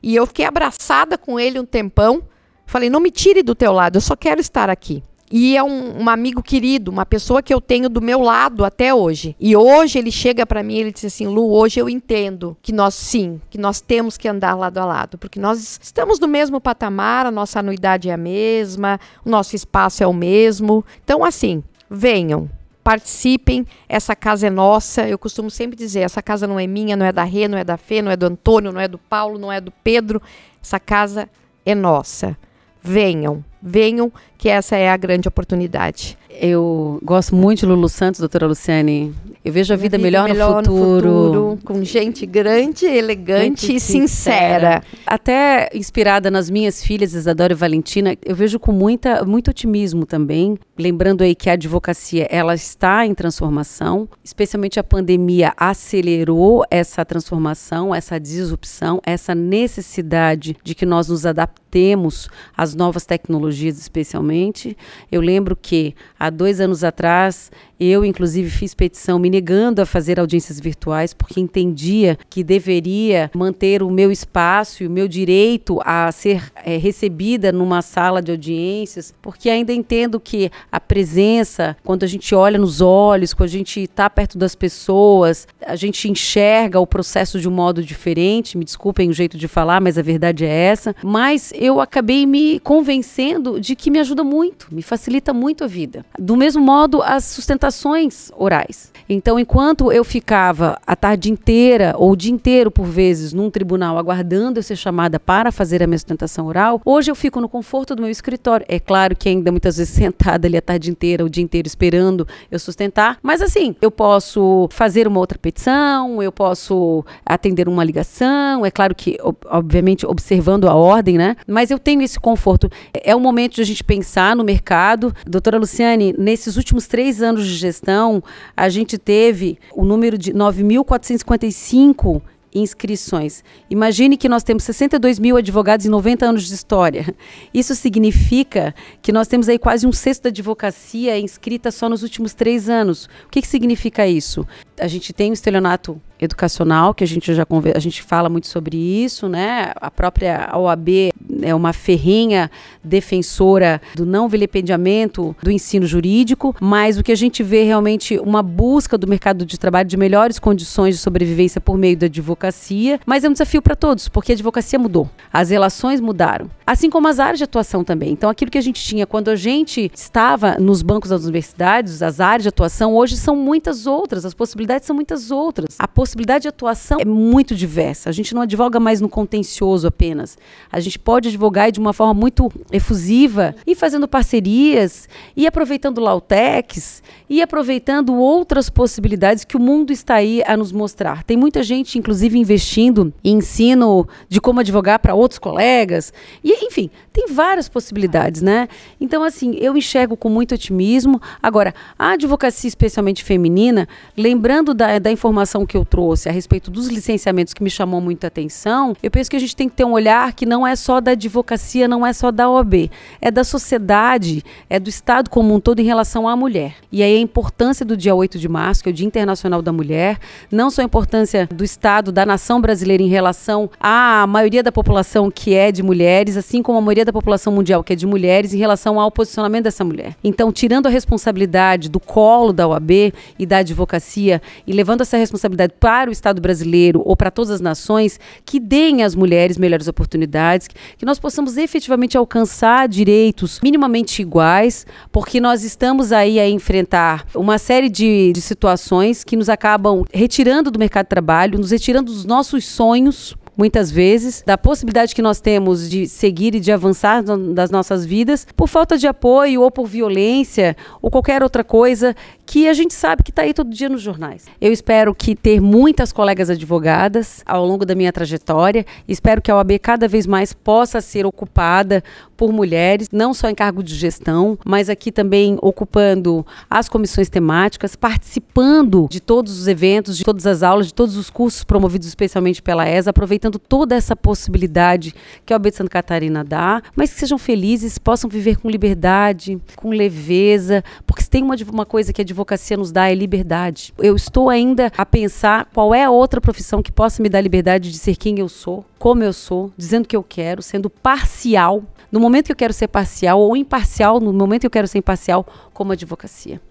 e 0.02 0.16
eu 0.16 0.26
fiquei 0.26 0.44
abraçada 0.44 1.20
com 1.20 1.40
ele 1.40 1.60
um 1.60 1.66
tempão. 1.66 2.24
Falei: 2.66 2.90
"Não 2.90 3.00
me 3.00 3.12
tire 3.12 3.44
do 3.44 3.54
teu 3.54 3.72
lado, 3.72 3.98
eu 3.98 4.02
só 4.02 4.16
quero 4.16 4.42
estar 4.42 4.72
aqui". 4.72 5.04
E 5.30 5.58
é 5.58 5.64
um, 5.64 6.04
um, 6.04 6.10
amigo 6.10 6.42
querido, 6.42 6.90
uma 6.90 7.06
pessoa 7.06 7.42
que 7.42 7.54
eu 7.54 7.60
tenho 7.60 7.90
do 7.90 8.02
meu 8.02 8.22
lado 8.22 8.64
até 8.64 8.94
hoje. 8.94 9.36
E 9.40 9.58
hoje 9.58 10.00
ele 10.00 10.12
chega 10.12 10.46
para 10.46 10.64
mim 10.64 10.76
e 10.76 10.80
ele 10.80 10.92
diz 10.92 11.04
assim: 11.04 11.28
Lu, 11.28 11.52
hoje 11.52 11.80
eu 11.80 11.90
entendo 11.90 12.56
que 12.62 12.72
nós 12.72 12.94
sim, 12.94 13.42
que 13.50 13.58
nós 13.58 13.82
temos 13.82 14.18
que 14.18 14.28
andar 14.28 14.56
lado 14.56 14.78
a 14.78 14.86
lado, 14.86 15.18
porque 15.18 15.40
nós 15.40 15.80
estamos 15.82 16.20
no 16.20 16.28
mesmo 16.28 16.62
patamar, 16.62 17.26
a 17.26 17.32
nossa 17.32 17.60
anuidade 17.60 18.10
é 18.10 18.14
a 18.14 18.18
mesma, 18.18 19.00
o 19.26 19.30
nosso 19.30 19.56
espaço 19.56 20.02
é 20.02 20.08
o 20.08 20.14
mesmo. 20.14 20.86
Então, 21.04 21.26
assim, 21.26 21.62
venham, 21.90 22.50
participem, 22.82 23.66
essa 23.90 24.16
casa 24.16 24.48
é 24.48 24.50
nossa. 24.50 25.06
Eu 25.06 25.20
costumo 25.20 25.52
sempre 25.52 25.76
dizer: 25.76 26.02
essa 26.02 26.22
casa 26.22 26.48
não 26.48 26.58
é 26.58 26.66
minha, 26.66 26.96
não 26.96 27.06
é 27.06 27.12
da 27.12 27.26
Rê, 27.26 27.50
não 27.50 27.58
é 27.58 27.66
da 27.66 27.76
Fê, 27.76 28.02
não 28.02 28.10
é 28.10 28.16
do 28.16 28.26
Antônio, 28.26 28.72
não 28.72 28.80
é 28.80 28.88
do 28.88 28.98
Paulo, 28.98 29.38
não 29.38 29.52
é 29.52 29.60
do 29.60 29.72
Pedro. 29.84 30.22
Essa 30.64 30.80
casa 30.80 31.28
é 31.66 31.76
nossa. 31.76 32.38
Venham, 32.82 33.44
venham, 33.68 34.12
que 34.38 34.50
essa 34.50 34.76
é 34.76 34.90
a 34.90 34.98
grande 34.98 35.28
oportunidade. 35.28 36.18
Eu 36.40 37.00
gosto 37.04 37.36
muito 37.36 37.60
de 37.60 37.66
Lulu 37.66 37.90
Santos, 37.90 38.20
doutora 38.20 38.46
Luciane. 38.46 39.14
Eu 39.44 39.52
vejo 39.52 39.74
a 39.74 39.78
vida, 39.78 39.98
vida 39.98 40.04
melhor, 40.04 40.30
melhor, 40.30 40.62
no, 40.62 40.72
futuro. 40.72 41.10
no, 41.10 41.26
futuro. 41.26 41.60
Com 41.64 41.84
gente 41.84 42.26
grande, 42.26 42.86
elegante 42.86 43.74
e 43.74 43.80
sincera. 43.80 44.04
sincera. 44.04 44.84
Até 45.06 45.70
inspirada 45.74 46.30
nas 46.30 46.50
minhas 46.50 46.84
filhas, 46.84 47.14
Isadora 47.14 47.54
e 47.54 47.56
Valentina, 47.56 48.16
eu 48.24 48.36
vejo 48.36 48.60
com 48.60 48.72
muita, 48.72 49.24
muito 49.26 49.50
otimismo 49.50 50.06
também. 50.06 50.60
Lembrando 50.78 51.24
aí 51.24 51.34
que 51.34 51.50
a 51.50 51.54
advocacia 51.54 52.28
ela 52.30 52.54
está 52.54 53.06
em 53.06 53.16
transformação, 53.16 54.08
especialmente 54.24 54.80
a 54.80 54.84
pandemia 54.84 55.54
acelerou 55.58 56.64
essa 56.70 57.04
transformação, 57.04 57.96
essa 57.96 58.20
disrupção, 58.20 59.02
essa 59.04 59.34
necessidade 59.34 60.56
de 60.64 60.76
que 60.76 60.86
nós 60.86 61.08
nos 61.08 61.26
adaptemos 61.26 62.30
às 62.56 62.76
novas 62.76 63.06
tecnologias, 63.06 63.57
especialmente. 63.66 64.78
Eu 65.12 65.22
lembro 65.22 65.56
que 65.56 65.96
há 66.20 66.30
dois 66.30 66.60
anos 66.62 66.84
atrás 66.84 67.52
eu, 67.80 68.04
inclusive, 68.04 68.50
fiz 68.50 68.74
petição 68.74 69.20
me 69.20 69.30
negando 69.30 69.82
a 69.82 69.86
fazer 69.86 70.20
audiências 70.20 70.60
virtuais 70.60 71.14
porque 71.14 71.40
entendia 71.40 72.18
que 72.28 72.44
deveria 72.44 73.30
manter 73.36 73.84
o 73.84 73.92
meu 73.92 74.12
espaço 74.12 74.84
e 74.84 74.88
o 74.88 74.90
meu 74.90 75.08
direito 75.08 75.80
a 75.86 76.12
ser 76.12 76.52
é, 76.66 76.78
recebida 76.78 77.52
numa 77.52 77.84
sala 77.84 78.20
de 78.20 78.32
audiências, 78.32 79.14
porque 79.22 79.48
ainda 79.50 79.72
entendo 79.72 80.20
que 80.20 80.50
a 80.72 80.80
presença, 80.80 81.78
quando 81.84 82.04
a 82.04 82.08
gente 82.08 82.34
olha 82.34 82.58
nos 82.58 82.82
olhos, 82.82 83.34
quando 83.34 83.50
a 83.50 83.54
gente 83.54 83.82
está 83.82 84.10
perto 84.10 84.40
das 84.40 84.56
pessoas, 84.56 85.48
a 85.64 85.76
gente 85.76 86.10
enxerga 86.10 86.80
o 86.80 86.88
processo 86.88 87.40
de 87.40 87.48
um 87.48 87.52
modo 87.52 87.84
diferente. 87.84 88.58
Me 88.58 88.66
desculpem 88.66 89.10
o 89.10 89.14
jeito 89.14 89.38
de 89.38 89.48
falar, 89.48 89.80
mas 89.80 90.00
a 90.00 90.02
verdade 90.02 90.46
é 90.46 90.50
essa. 90.50 90.96
Mas 91.04 91.54
eu 91.56 91.80
acabei 91.80 92.26
me 92.26 92.60
convencendo 92.62 93.37
de 93.60 93.76
que 93.76 93.92
me 93.92 94.00
ajuda 94.00 94.24
muito, 94.24 94.68
me 94.72 94.82
facilita 94.82 95.34
muito 95.34 95.64
a 95.64 95.68
vida. 95.68 96.06
Do 96.18 96.36
mesmo 96.36 96.64
modo, 96.64 97.02
a 97.02 97.20
sustentação 97.20 97.58
sustentações 97.58 98.32
orais. 98.36 98.92
Então, 99.10 99.40
enquanto 99.40 99.92
eu 99.92 100.04
ficava 100.04 100.78
a 100.86 100.96
tarde 100.96 101.32
inteira 101.32 101.96
ou 101.98 102.12
o 102.12 102.16
dia 102.16 102.32
inteiro, 102.32 102.70
por 102.70 102.86
vezes, 102.86 103.32
num 103.32 103.50
tribunal 103.50 103.98
aguardando 103.98 104.60
eu 104.60 104.64
ser 104.64 104.76
chamada 104.76 105.18
para 105.18 105.52
fazer 105.52 105.82
a 105.82 105.88
minha 105.88 105.98
sustentação 105.98 106.46
oral, 106.48 106.82
hoje 106.84 107.10
eu 107.10 107.16
fico 107.16 107.40
no 107.40 107.48
conforto 107.48 107.96
do 107.96 108.02
meu 108.02 108.12
escritório. 108.12 108.66
É 108.68 108.80
claro 108.80 109.16
que 109.16 109.30
ainda 109.30 109.50
muitas 109.50 109.78
vezes 109.78 109.94
sentada 109.96 110.48
ali 110.48 110.58
a 110.58 110.62
tarde 110.62 110.92
inteira, 110.92 111.24
o 111.24 111.30
dia 111.30 111.44
inteiro 111.44 111.68
esperando 111.68 112.28
eu 112.52 112.60
sustentar, 112.60 113.18
mas 113.24 113.42
assim, 113.42 113.76
eu 113.82 113.90
posso 113.90 114.68
fazer 114.72 115.08
uma 115.08 115.20
outra 115.20 115.38
petição, 115.38 116.22
eu 116.22 116.32
posso 116.32 117.06
atender 117.26 117.70
uma 117.70 117.84
ligação, 117.84 118.66
é 118.66 118.72
claro 118.72 118.94
que, 118.94 119.18
obviamente, 119.46 120.06
observando 120.06 120.68
a 120.68 120.76
ordem, 120.76 121.18
né? 121.18 121.38
Mas 121.48 121.72
eu 121.72 121.80
tenho 121.80 122.02
esse 122.02 122.20
conforto. 122.20 122.70
É 122.94 123.16
o 123.16 123.20
momento 123.28 123.56
de 123.56 123.62
a 123.62 123.66
gente 123.66 123.84
pensar 123.84 124.36
no 124.36 124.44
mercado. 124.44 125.14
Doutora 125.26 125.58
Luciane, 125.58 126.16
nesses 126.18 126.56
últimos 126.56 126.88
três 126.88 127.22
anos 127.22 127.46
de 127.46 127.56
gestão, 127.56 128.24
a 128.56 128.70
gente 128.70 128.98
teve 128.98 129.60
o 129.76 129.84
número 129.84 130.18
de 130.18 130.34
9.455 130.34 132.22
inscrições. 132.54 133.44
Imagine 133.70 134.18
que 134.18 134.30
nós 134.30 134.44
temos 134.44 134.64
62 134.64 135.20
mil 135.20 135.38
advogados 135.38 135.86
e 135.86 135.90
90 135.90 136.26
anos 136.26 136.48
de 136.48 136.54
história. 136.54 137.14
Isso 137.54 137.76
significa 137.76 138.74
que 139.02 139.12
nós 139.12 139.28
temos 139.28 139.50
aí 139.50 139.60
quase 139.60 139.86
um 139.86 139.92
sexto 139.92 140.24
da 140.24 140.30
advocacia 140.30 141.20
inscrita 141.20 141.70
só 141.72 141.90
nos 141.90 142.04
últimos 142.04 142.34
três 142.34 142.70
anos. 142.70 143.06
O 143.26 143.30
que, 143.30 143.42
que 143.42 143.48
significa 143.48 144.08
isso? 144.08 144.48
A 144.80 144.88
gente 144.88 145.12
tem 145.14 145.32
o 145.32 145.34
estelionato 145.34 146.00
educacional, 146.20 146.94
que 146.94 147.04
a 147.04 147.08
gente 147.08 147.34
já 147.34 147.46
a 147.76 147.80
gente 147.80 148.02
fala 148.02 148.30
muito 148.30 148.48
sobre 148.48 148.76
isso, 148.78 149.30
né? 149.30 149.72
A 149.76 149.90
própria 149.90 150.50
OAB 150.54 151.12
é 151.42 151.54
uma 151.54 151.74
ferrinha 151.74 152.50
defensora 152.84 153.82
do 153.96 154.06
não 154.06 154.28
vilipendiamento 154.28 155.36
do 155.42 155.52
ensino 155.52 155.86
jurídico, 155.86 156.56
mas 156.60 156.98
o 156.98 157.04
que 157.04 157.12
a 157.12 157.16
gente 157.16 157.44
vê 157.44 157.64
realmente 157.64 158.18
uma 158.20 158.42
busca 158.42 158.98
do 158.98 159.08
mercado 159.08 159.46
de 159.46 159.60
trabalho 159.60 159.88
de 159.88 159.98
melhores 159.98 160.40
condições 160.40 160.96
de 160.96 161.02
sobrevivência 161.02 161.62
por 161.62 161.78
meio 161.78 161.96
da 161.96 162.08
advocacia, 162.08 163.00
mas 163.06 163.24
é 163.24 163.30
um 163.30 163.34
desafio 163.34 163.62
para 163.62 163.76
todos, 163.76 164.08
porque 164.10 164.32
a 164.32 164.36
advocacia 164.36 164.80
mudou, 164.80 165.10
as 165.32 165.50
relações 165.50 166.02
mudaram, 166.02 166.50
assim 166.66 166.90
como 166.90 167.08
as 167.08 167.20
áreas 167.20 167.38
de 167.38 167.44
atuação 167.44 167.84
também. 167.84 168.12
Então, 168.12 168.30
aquilo 168.30 168.50
que 168.50 168.58
a 168.58 168.62
gente 168.62 168.84
tinha 168.84 169.06
quando 169.06 169.30
a 169.30 169.36
gente 169.36 169.92
estava 169.94 170.58
nos 170.60 170.82
bancos 170.82 171.10
das 171.10 171.24
universidades, 171.24 172.02
as 172.02 172.20
áreas 172.20 172.44
de 172.44 172.50
atuação 172.50 172.96
hoje 172.96 173.16
são 173.18 173.36
muitas 173.36 173.86
outras, 173.86 174.26
as 174.26 174.34
possibilidades 174.34 174.67
são 174.86 174.96
muitas 174.96 175.32
outras. 175.32 175.76
A 175.80 175.88
possibilidade 175.88 176.44
de 176.44 176.48
atuação 176.50 177.00
é 177.00 177.06
muito 177.06 177.56
diversa. 177.56 178.10
A 178.10 178.14
gente 178.14 178.36
não 178.36 178.42
advoga 178.42 178.80
mais 178.80 179.02
no 179.02 179.10
contencioso 179.10 179.88
apenas. 179.88 180.38
A 180.72 180.80
gente 180.80 181.00
pode 181.00 181.30
advogar 181.30 181.72
de 181.72 181.80
uma 181.80 181.94
forma 181.94 182.14
muito 182.14 182.52
efusiva 182.72 183.56
e 183.66 183.74
fazendo 183.74 184.08
parcerias 184.08 185.08
e 185.36 185.48
aproveitando 185.48 186.02
lautex 186.02 187.02
e 187.30 187.42
aproveitando 187.42 188.16
outras 188.16 188.70
possibilidades 188.70 189.44
que 189.44 189.56
o 189.56 189.60
mundo 189.60 189.92
está 189.92 190.16
aí 190.16 190.44
a 190.46 190.58
nos 190.58 190.72
mostrar. 190.72 191.24
Tem 191.24 191.38
muita 191.38 191.64
gente, 191.64 191.98
inclusive, 191.98 192.38
investindo 192.38 193.14
em 193.24 193.38
ensino 193.38 194.08
de 194.28 194.42
como 194.42 194.60
advogar 194.60 195.00
para 195.00 195.16
outros 195.16 195.40
colegas. 195.40 196.12
E, 196.44 196.66
enfim, 196.66 196.90
tem 197.14 197.28
várias 197.30 197.70
possibilidades, 197.70 198.42
né? 198.42 198.68
Então, 199.00 199.24
assim, 199.24 199.56
eu 199.56 199.78
enxergo 199.78 200.18
com 200.18 200.30
muito 200.30 200.56
otimismo. 200.56 201.22
Agora, 201.42 201.74
a 201.98 202.12
advocacia, 202.12 202.68
especialmente 202.68 203.24
feminina, 203.24 203.88
lembrando 204.16 204.57
da, 204.64 205.00
da 205.00 205.12
informação 205.12 205.66
que 205.66 205.76
eu 205.76 205.86
trouxe 205.86 206.30
a 206.30 206.32
respeito 206.32 206.70
dos 206.70 206.88
licenciamentos 206.88 207.54
que 207.54 207.64
me 207.64 207.70
chamou 207.70 208.00
muita 208.02 208.28
atenção, 208.28 208.96
eu 209.02 209.12
penso 209.12 209.30
que 209.30 209.36
a 209.36 209.40
gente 209.40 209.56
tem 209.56 209.70
que 209.70 209.76
ter 209.76 209.84
um 209.84 209.94
olhar 209.94 210.34
que 210.34 210.46
não 210.46 210.66
é 210.66 210.76
só 210.76 211.00
da 211.00 211.12
advocacia, 211.12 211.88
não 211.88 212.06
é 212.06 212.14
só 212.14 212.32
da 212.32 212.50
OAB, 212.50 212.90
é 213.22 213.32
da 213.32 213.44
sociedade, 213.44 214.44
é 214.70 214.80
do 214.80 214.90
Estado 214.90 215.30
como 215.30 215.54
um 215.54 215.60
todo 215.60 215.80
em 215.80 215.86
relação 215.86 216.28
à 216.28 216.36
mulher. 216.36 216.76
E 216.92 217.04
aí 217.04 217.16
a 217.16 217.20
importância 217.20 217.86
do 217.86 217.98
dia 217.98 218.14
8 218.14 218.38
de 218.40 218.48
março, 218.48 218.84
que 218.84 218.90
é 218.90 218.92
o 218.92 218.94
Dia 218.94 219.06
Internacional 219.06 219.62
da 219.62 219.72
Mulher, 219.72 220.18
não 220.52 220.70
só 220.70 220.82
a 220.82 220.86
importância 220.86 221.48
do 221.48 221.64
Estado, 221.64 222.12
da 222.12 222.26
nação 222.26 222.60
brasileira 222.62 223.04
em 223.04 223.08
relação 223.08 223.70
à 223.80 224.26
maioria 224.28 224.64
da 224.64 224.72
população 224.72 225.30
que 225.32 225.54
é 225.54 225.72
de 225.72 225.84
mulheres, 225.84 226.38
assim 226.38 226.62
como 226.62 226.78
a 226.78 226.82
maioria 226.82 227.06
da 227.06 227.14
população 227.14 227.54
mundial 227.54 227.84
que 227.84 227.94
é 227.94 227.96
de 227.96 228.06
mulheres 228.06 228.54
em 228.54 228.58
relação 228.58 229.00
ao 229.00 229.12
posicionamento 229.12 229.66
dessa 229.66 229.84
mulher. 229.84 230.16
Então, 230.24 230.52
tirando 230.52 230.88
a 230.88 230.90
responsabilidade 230.90 231.90
do 231.90 232.00
colo 232.00 232.54
da 232.54 232.68
OAB 232.68 233.14
e 233.38 233.46
da 233.46 233.58
advocacia 233.58 234.42
e 234.66 234.74
levando 234.74 235.02
essa 235.02 235.18
responsabilidade 235.18 235.74
para 235.80 236.10
o 236.10 236.14
Estado 236.14 236.42
brasileiro 236.42 237.02
ou 237.06 237.16
para 237.16 237.32
todas 237.32 237.52
as 237.52 237.62
nações, 237.62 238.20
que 238.46 238.60
deem 238.60 239.04
às 239.04 239.16
mulheres 239.16 239.58
melhores 239.58 239.88
oportunidades, 239.88 240.68
que 240.68 241.06
nós 241.06 241.20
possamos 241.20 241.58
efetivamente 241.58 242.18
alcançar 242.18 242.88
direitos 242.88 243.60
minimamente 243.62 244.22
iguais, 244.22 244.86
porque 245.12 245.40
nós 245.40 245.64
estamos 245.64 246.12
aí 246.12 246.40
a 246.40 246.50
enfrentar 246.50 247.26
uma 247.36 247.58
série 247.58 247.90
de, 247.90 248.32
de 248.34 248.42
situações 248.42 249.24
que 249.24 249.36
nos 249.36 249.50
acabam 249.50 250.04
retirando 250.14 250.72
do 250.72 250.80
mercado 250.80 251.06
de 251.06 251.10
trabalho, 251.10 251.60
nos 251.60 251.72
retirando 251.72 252.12
dos 252.12 252.26
nossos 252.26 252.66
sonhos 252.66 253.36
muitas 253.58 253.90
vezes, 253.90 254.44
da 254.46 254.56
possibilidade 254.56 255.16
que 255.16 255.22
nós 255.22 255.42
temos 255.42 255.90
de 255.90 256.08
seguir 256.08 256.54
e 256.54 256.60
de 256.60 256.72
avançar 256.72 257.24
das 257.24 257.72
nossas 257.72 258.06
vidas, 258.06 258.46
por 258.56 258.68
falta 258.68 258.98
de 258.98 259.08
apoio 259.08 259.64
ou 259.64 259.72
por 259.72 259.88
violência 259.88 260.78
ou 261.02 261.10
qualquer 261.10 261.42
outra 261.42 261.64
coisa 261.64 262.16
que 262.48 262.70
a 262.70 262.74
gente 262.74 262.94
sabe 262.94 263.24
que 263.24 263.30
está 263.30 263.42
aí 263.42 263.54
todo 263.54 263.70
dia 263.70 263.90
nos 263.90 264.02
jornais. 264.02 264.46
Eu 264.60 264.72
espero 264.72 265.14
que 265.14 265.36
ter 265.36 265.60
muitas 265.60 266.14
colegas 266.14 266.50
advogadas 266.50 267.44
ao 267.46 267.66
longo 267.66 267.86
da 267.86 267.94
minha 267.94 268.12
trajetória, 268.12 268.86
espero 269.06 269.42
que 269.42 269.52
a 269.52 269.58
OAB 269.58 269.78
cada 269.82 270.08
vez 270.08 270.26
mais 270.26 270.54
possa 270.54 271.02
ser 271.02 271.26
ocupada 271.26 272.02
por 272.38 272.54
mulheres, 272.54 273.10
não 273.12 273.34
só 273.34 273.50
em 273.50 273.56
cargo 273.56 273.84
de 273.84 273.96
gestão, 273.96 274.58
mas 274.64 274.90
aqui 274.90 275.12
também 275.12 275.58
ocupando 275.62 276.46
as 276.70 276.88
comissões 276.88 277.28
temáticas, 277.30 277.96
participando 277.96 279.08
de 279.10 279.20
todos 279.20 279.60
os 279.60 279.68
eventos, 279.68 280.18
de 280.18 280.24
todas 280.24 280.48
as 280.48 280.64
aulas, 280.64 280.88
de 280.88 280.94
todos 280.94 281.18
os 281.18 281.30
cursos 281.30 281.64
promovidos 281.66 282.08
especialmente 282.08 282.62
pela 282.62 282.88
ESA, 282.88 283.10
aproveitando 283.10 283.60
toda 283.60 283.96
essa 283.96 284.16
possibilidade 284.16 285.14
que 285.46 285.52
a 285.52 285.58
OAB 285.58 285.70
de 285.70 285.76
Santa 285.76 285.90
Catarina 285.90 286.44
dá, 286.44 286.82
mas 286.96 287.12
que 287.12 287.20
sejam 287.20 287.38
felizes, 287.38 287.98
possam 287.98 288.30
viver 288.30 288.58
com 288.58 288.70
liberdade, 288.70 289.60
com 289.76 289.90
leveza, 289.90 290.84
porque 291.06 291.24
se 291.24 291.30
tem 291.30 291.44
uma, 291.44 291.56
uma 291.74 291.86
coisa 291.86 292.14
que 292.14 292.22
a 292.22 292.26
advocacia 292.38 292.78
nos 292.78 292.92
dá 292.92 293.10
é 293.10 293.16
liberdade. 293.16 293.94
Eu 293.98 294.16
estou 294.16 294.50
ainda 294.50 294.92
a 294.96 295.06
pensar 295.06 295.68
qual 295.74 295.94
é 295.94 296.04
a 296.04 296.12
outra 296.12 296.40
profissão 296.40 296.84
que 296.84 296.92
possa 296.92 297.22
me 297.22 297.30
dar 297.30 297.42
liberdade 297.42 297.92
de 297.92 297.98
ser 297.98 298.16
quem 298.16 298.40
eu 298.40 298.48
sou, 298.48 298.86
como 299.00 299.24
eu 299.24 299.34
sou, 299.34 299.72
dizendo 299.76 300.06
o 300.06 300.08
que 300.08 300.16
eu 300.16 300.24
quero, 300.24 300.62
sendo 300.62 300.90
parcial. 300.90 301.84
No 302.12 302.20
momento 302.20 302.46
que 302.46 302.52
eu 302.52 302.58
quero 302.58 302.74
ser 302.74 302.88
parcial 302.88 303.40
ou 303.40 303.58
imparcial, 303.58 304.20
no 304.20 304.32
momento 304.32 304.62
que 304.62 304.68
eu 304.68 304.72
quero 304.72 304.88
ser 304.88 305.00
imparcial, 305.00 305.46
como 305.74 305.92
advocacia. 305.92 306.62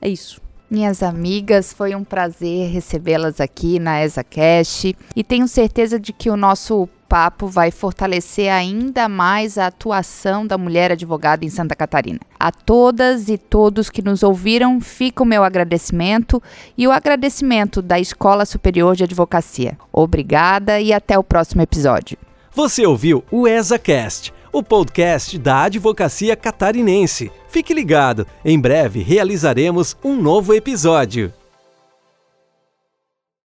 É 0.00 0.08
isso. 0.08 0.40
Minhas 0.68 1.02
amigas, 1.02 1.72
foi 1.72 1.94
um 1.94 2.02
prazer 2.02 2.70
recebê-las 2.70 3.40
aqui 3.40 3.78
na 3.78 4.02
ESACast 4.02 4.96
e 5.14 5.22
tenho 5.22 5.46
certeza 5.46 6.00
de 6.00 6.14
que 6.14 6.30
o 6.30 6.36
nosso 6.36 6.88
papo 7.12 7.46
vai 7.46 7.70
fortalecer 7.70 8.50
ainda 8.50 9.06
mais 9.06 9.58
a 9.58 9.66
atuação 9.66 10.46
da 10.46 10.56
mulher 10.56 10.90
advogada 10.90 11.44
em 11.44 11.50
Santa 11.50 11.76
Catarina. 11.76 12.18
A 12.40 12.50
todas 12.50 13.28
e 13.28 13.36
todos 13.36 13.90
que 13.90 14.00
nos 14.00 14.22
ouviram, 14.22 14.80
fica 14.80 15.22
o 15.22 15.26
meu 15.26 15.44
agradecimento 15.44 16.42
e 16.74 16.88
o 16.88 16.90
agradecimento 16.90 17.82
da 17.82 18.00
Escola 18.00 18.46
Superior 18.46 18.96
de 18.96 19.04
Advocacia. 19.04 19.76
Obrigada 19.92 20.80
e 20.80 20.90
até 20.90 21.18
o 21.18 21.22
próximo 21.22 21.60
episódio. 21.60 22.16
Você 22.50 22.86
ouviu 22.86 23.22
o 23.30 23.46
ESACast, 23.46 24.32
o 24.50 24.62
podcast 24.62 25.38
da 25.38 25.64
Advocacia 25.64 26.34
Catarinense. 26.34 27.30
Fique 27.46 27.74
ligado, 27.74 28.26
em 28.42 28.58
breve 28.58 29.02
realizaremos 29.02 29.94
um 30.02 30.16
novo 30.16 30.54
episódio. 30.54 31.30